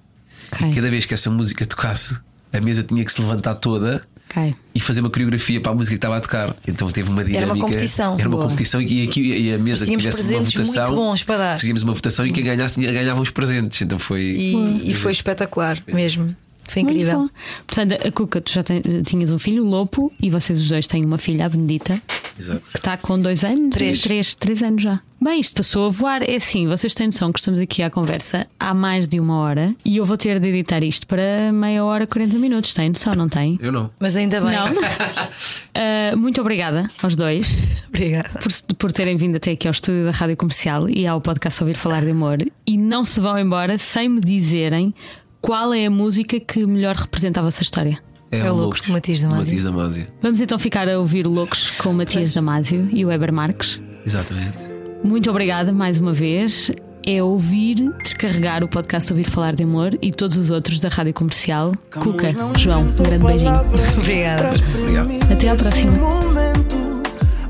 Ok. 0.52 0.74
Cada 0.74 0.90
vez 0.90 1.04
que 1.04 1.14
essa 1.14 1.30
música 1.30 1.66
tocasse, 1.66 2.16
a 2.52 2.60
mesa 2.60 2.82
tinha 2.82 3.04
que 3.04 3.12
se 3.12 3.20
levantar 3.20 3.56
toda 3.56 4.06
Ok. 4.28 4.54
e 4.74 4.80
fazer 4.80 5.00
uma 5.00 5.10
coreografia 5.10 5.60
para 5.60 5.72
a 5.72 5.74
música 5.74 5.94
que 5.94 5.98
estava 5.98 6.16
a 6.16 6.20
tocar. 6.20 6.54
Então 6.66 6.90
teve 6.90 7.08
uma 7.10 7.22
dinâmica. 7.24 7.52
uma 7.54 7.64
competição. 7.64 8.18
Era 8.18 8.28
uma 8.28 8.36
Boa. 8.36 8.48
competição 8.50 8.82
e 8.82 9.06
aqui 9.06 9.20
e 9.22 9.52
a 9.54 9.58
mesa 9.58 9.84
que 9.86 9.96
tivesse 9.96 10.34
uma 10.34 10.42
votação. 10.42 10.84
muito 10.86 10.96
bons 10.96 11.22
para 11.24 11.36
dar. 11.36 11.56
Fazíamos 11.58 11.82
uma 11.82 11.92
votação 11.94 12.26
e 12.26 12.32
quem 12.32 12.44
ganhasse 12.44 12.80
ganhava 12.80 13.20
os 13.20 13.30
presentes. 13.30 13.80
Então 13.82 13.98
foi. 13.98 14.22
E, 14.22 14.90
e 14.90 14.94
foi 14.94 15.12
espetacular 15.12 15.78
mesmo. 15.86 16.34
Foi 16.68 16.82
incrível. 16.82 17.30
Portanto, 17.64 17.92
a 18.04 18.10
Cuca, 18.10 18.40
tu 18.40 18.50
já 18.52 18.62
ten- 18.64 18.82
tinhas 19.06 19.30
um 19.30 19.38
filho, 19.38 19.64
o 19.64 19.68
Lopo, 19.68 20.12
e 20.20 20.28
vocês 20.28 20.60
os 20.60 20.68
dois 20.68 20.84
têm 20.88 21.04
uma 21.04 21.16
filha, 21.16 21.46
a 21.46 21.48
Benedita, 21.48 22.02
Exato. 22.36 22.60
que 22.72 22.76
está 22.78 22.96
com 22.96 23.20
dois 23.22 23.44
anos? 23.44 23.70
Três. 23.70 24.02
Três, 24.02 24.34
três 24.34 24.62
anos 24.64 24.82
já. 24.82 25.00
Bem, 25.20 25.40
isto 25.40 25.54
passou 25.56 25.86
a 25.86 25.90
voar. 25.90 26.22
É 26.28 26.36
assim, 26.36 26.66
vocês 26.66 26.94
têm 26.94 27.06
noção 27.06 27.32
que 27.32 27.38
estamos 27.38 27.58
aqui 27.60 27.82
à 27.82 27.90
conversa 27.90 28.46
há 28.60 28.74
mais 28.74 29.08
de 29.08 29.18
uma 29.18 29.38
hora 29.38 29.74
e 29.84 29.96
eu 29.96 30.04
vou 30.04 30.16
ter 30.16 30.38
de 30.38 30.48
editar 30.48 30.84
isto 30.84 31.06
para 31.06 31.50
meia 31.52 31.82
hora, 31.84 32.06
40 32.06 32.38
minutos. 32.38 32.74
Têm 32.74 32.90
noção, 32.90 33.14
não 33.14 33.28
tem? 33.28 33.58
Eu 33.60 33.72
não. 33.72 33.90
Mas 33.98 34.16
ainda 34.16 34.40
bem. 34.40 34.52
Não. 34.52 34.66
Ah, 35.78 36.16
muito 36.16 36.40
obrigada 36.40 36.88
aos 37.02 37.16
dois 37.16 37.54
Obrigada. 37.88 38.30
por, 38.40 38.74
por 38.76 38.92
terem 38.92 39.14
vindo 39.14 39.36
até 39.36 39.50
aqui 39.50 39.68
ao 39.68 39.72
estúdio 39.72 40.06
da 40.06 40.10
Rádio 40.10 40.34
Comercial 40.34 40.88
e 40.88 41.06
ao 41.06 41.20
podcast 41.20 41.62
Ouvir 41.62 41.76
Falar 41.76 42.02
de 42.02 42.12
Amor. 42.12 42.38
E 42.66 42.78
não 42.78 43.04
se 43.04 43.20
vão 43.20 43.38
embora 43.38 43.76
sem 43.76 44.08
me 44.08 44.20
dizerem 44.20 44.94
qual 45.40 45.74
é 45.74 45.84
a 45.84 45.90
música 45.90 46.40
que 46.40 46.64
melhor 46.64 46.94
representa 46.96 47.40
a 47.40 47.42
vossa 47.42 47.62
história. 47.62 47.98
É 48.30 48.50
o 48.50 48.54
Loucos 48.54 48.82
do 48.82 48.92
Matias 48.92 49.20
Damasio. 49.20 49.44
Matias 49.44 49.64
Damasio. 49.64 50.06
Vamos 50.22 50.40
então 50.40 50.58
ficar 50.58 50.88
a 50.88 50.98
ouvir 50.98 51.26
Loucos 51.26 51.70
com 51.72 51.90
o 51.90 51.94
Matias 51.94 52.32
Damasio 52.32 52.88
e 52.90 53.04
o 53.04 53.08
Weber 53.08 53.32
Marques. 53.32 53.80
Exatamente. 54.04 54.75
Muito 55.02 55.30
obrigada 55.30 55.72
mais 55.72 55.98
uma 55.98 56.12
vez. 56.12 56.70
É 57.06 57.22
ouvir, 57.22 57.76
descarregar 58.02 58.64
o 58.64 58.68
podcast 58.68 59.12
Ouvir 59.12 59.30
Falar 59.30 59.54
de 59.54 59.62
Amor 59.62 59.96
e 60.02 60.10
todos 60.10 60.36
os 60.36 60.50
outros 60.50 60.80
da 60.80 60.88
Rádio 60.88 61.14
Comercial. 61.14 61.72
Cuca, 61.92 62.34
João, 62.58 62.82
um 62.82 62.92
grande 62.92 63.24
beijinho. 63.24 63.60
Obrigada. 63.98 64.54
Obrigado. 64.76 65.32
Até 65.32 65.48
à 65.48 65.54
próxima. 65.54 65.92
momento, 65.92 66.76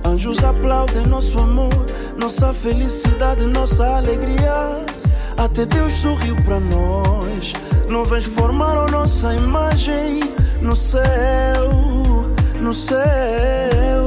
anjos 0.05 0.45
aplaudem 0.45 1.07
nosso 1.07 1.39
amor, 1.39 1.87
nossa 2.19 2.53
felicidade, 2.53 3.47
nossa 3.47 3.97
alegria. 3.97 4.85
Até 5.39 5.65
Deus 5.65 5.93
sorriu 5.95 6.37
para 6.45 6.61
nós. 6.61 7.55
Nuvens 7.89 8.25
formaram 8.25 8.87
nossa 8.89 9.35
imagem 9.35 10.21
no 10.61 10.77
céu, 10.77 11.71
no 12.61 12.75
céu. 12.75 14.06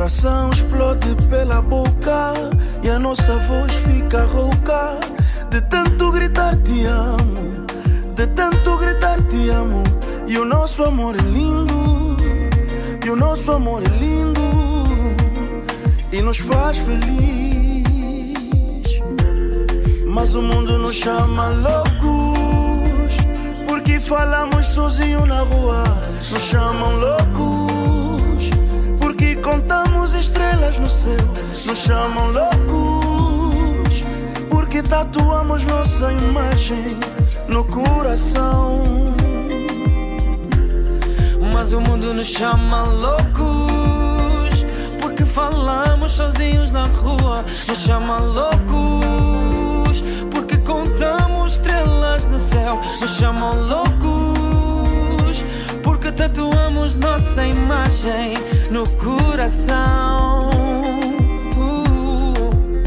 Coração 0.00 0.48
explode 0.48 1.14
pela 1.28 1.60
boca 1.60 2.32
e 2.82 2.88
a 2.88 2.98
nossa 2.98 3.36
voz 3.40 3.74
fica 3.74 4.24
rouca 4.24 4.98
de 5.50 5.60
tanto 5.60 6.10
gritar 6.10 6.56
te 6.56 6.86
amo, 6.86 7.66
de 8.14 8.26
tanto 8.28 8.78
gritar 8.78 9.20
te 9.24 9.50
amo. 9.50 9.84
E 10.26 10.38
o 10.38 10.46
nosso 10.46 10.84
amor 10.84 11.14
é 11.16 11.22
lindo, 11.22 12.16
e 13.04 13.10
o 13.10 13.14
nosso 13.14 13.52
amor 13.52 13.82
é 13.84 13.88
lindo 14.02 14.40
e 16.10 16.22
nos 16.22 16.38
faz 16.38 16.78
feliz. 16.78 17.84
Mas 20.06 20.34
o 20.34 20.40
mundo 20.40 20.78
nos 20.78 20.96
chama 20.96 21.50
loucos 21.50 23.18
porque 23.68 24.00
falamos 24.00 24.66
sozinho 24.68 25.26
na 25.26 25.42
rua. 25.42 25.84
Nos 26.32 26.42
chamam 26.44 26.96
loucos 26.96 28.48
porque 28.98 29.36
contamos 29.36 29.89
estrelas 30.14 30.78
no 30.78 30.88
céu. 30.88 31.16
Nos 31.66 31.78
chamam 31.78 32.30
loucos 32.30 34.04
porque 34.48 34.82
tatuamos 34.82 35.64
nossa 35.64 36.12
imagem 36.12 36.98
no 37.48 37.64
coração. 37.64 38.82
Mas 41.52 41.72
o 41.72 41.80
mundo 41.80 42.14
nos 42.14 42.26
chama 42.26 42.84
loucos 42.84 44.64
porque 45.00 45.24
falamos 45.24 46.12
sozinhos 46.12 46.72
na 46.72 46.86
rua. 46.86 47.44
Nos 47.68 47.78
chama 47.78 48.18
loucos 48.18 50.02
porque 50.30 50.56
contamos 50.56 51.52
estrelas 51.52 52.26
no 52.26 52.38
céu. 52.38 52.80
Nos 53.00 53.10
chamam 53.16 53.54
loucos 53.68 54.19
porque 56.10 56.12
tatuamos 56.12 56.94
nossa 56.94 57.46
imagem 57.46 58.34
no 58.70 58.88
coração. 58.90 60.50
Uh. 61.56 62.80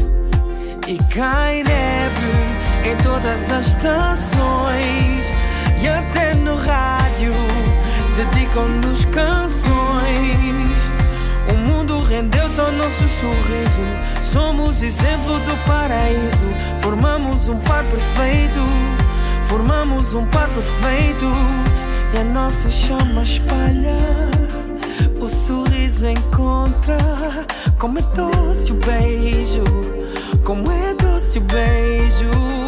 E 0.86 0.98
cai 1.14 1.62
neve 1.62 2.90
em 2.90 2.96
todas 3.02 3.50
as 3.50 3.68
estações. 3.68 5.26
E 5.80 5.88
até 5.88 6.34
no 6.34 6.56
rádio 6.56 7.32
dedicam-nos 8.16 9.04
canções. 9.06 9.64
O 11.52 11.56
mundo 11.56 12.02
rendeu-se 12.04 12.60
ao 12.60 12.72
nosso 12.72 13.08
sorriso. 13.20 13.82
Somos 14.22 14.82
exemplo 14.82 15.38
do 15.40 15.56
paraíso. 15.66 16.46
Formamos 16.80 17.48
um 17.48 17.58
par 17.60 17.84
perfeito. 17.84 18.60
Formamos 19.46 20.14
um 20.14 20.26
par 20.26 20.48
perfeito 20.48 21.26
E 22.12 22.18
a 22.18 22.24
nossa 22.24 22.70
chama 22.70 23.22
espalha. 23.22 23.96
O 25.20 25.28
sorriso 25.28 26.06
encontra. 26.06 26.98
Como 27.78 27.98
é 27.98 28.02
doce 28.02 28.72
o 28.72 28.74
beijo. 28.74 29.64
Como 30.44 30.70
é 30.70 30.94
doce 30.94 31.38
o 31.38 31.42
beijo 31.42 32.63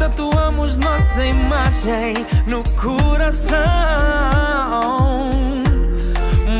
tatuamos 0.00 0.78
nossa 0.78 1.26
imagem 1.26 2.14
no 2.46 2.64
coração. 2.70 3.58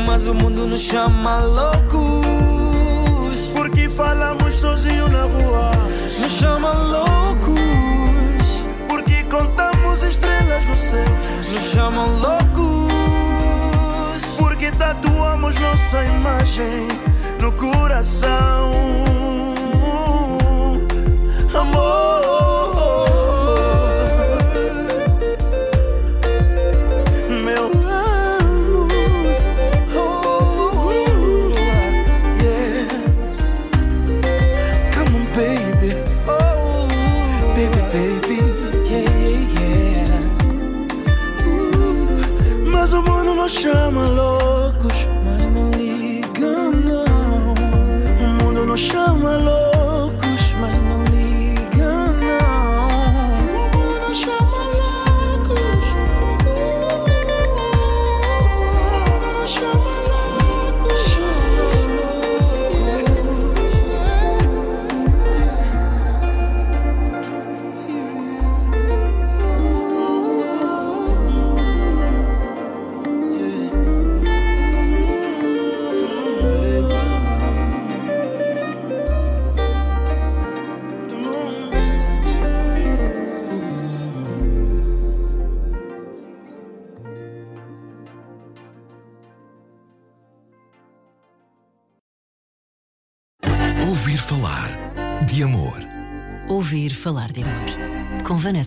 Mas 0.05 0.27
o 0.27 0.33
mundo 0.35 0.67
nos 0.67 0.79
chama 0.79 1.39
loucos. 1.39 2.11
Porque 3.55 3.89
falamos 3.89 4.53
sozinho 4.53 5.09
na 5.09 5.23
rua. 5.23 5.71
Nos 6.19 6.31
chama 6.33 6.71
loucos. 6.71 7.57
Porque 8.87 9.23
contamos 9.23 10.03
estrelas 10.03 10.63
no 10.65 10.77
céu 10.77 11.05
Nos 11.51 11.71
chamam 11.71 12.05
loucos. 12.19 12.91
Porque 14.37 14.69
tatuamos 14.69 15.55
nossa 15.59 16.03
imagem 16.03 16.87
no 17.39 17.51
coração. 17.53 18.71
Amor 21.59 22.20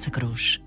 Vanessa 0.04 0.10
Cruz. 0.10 0.63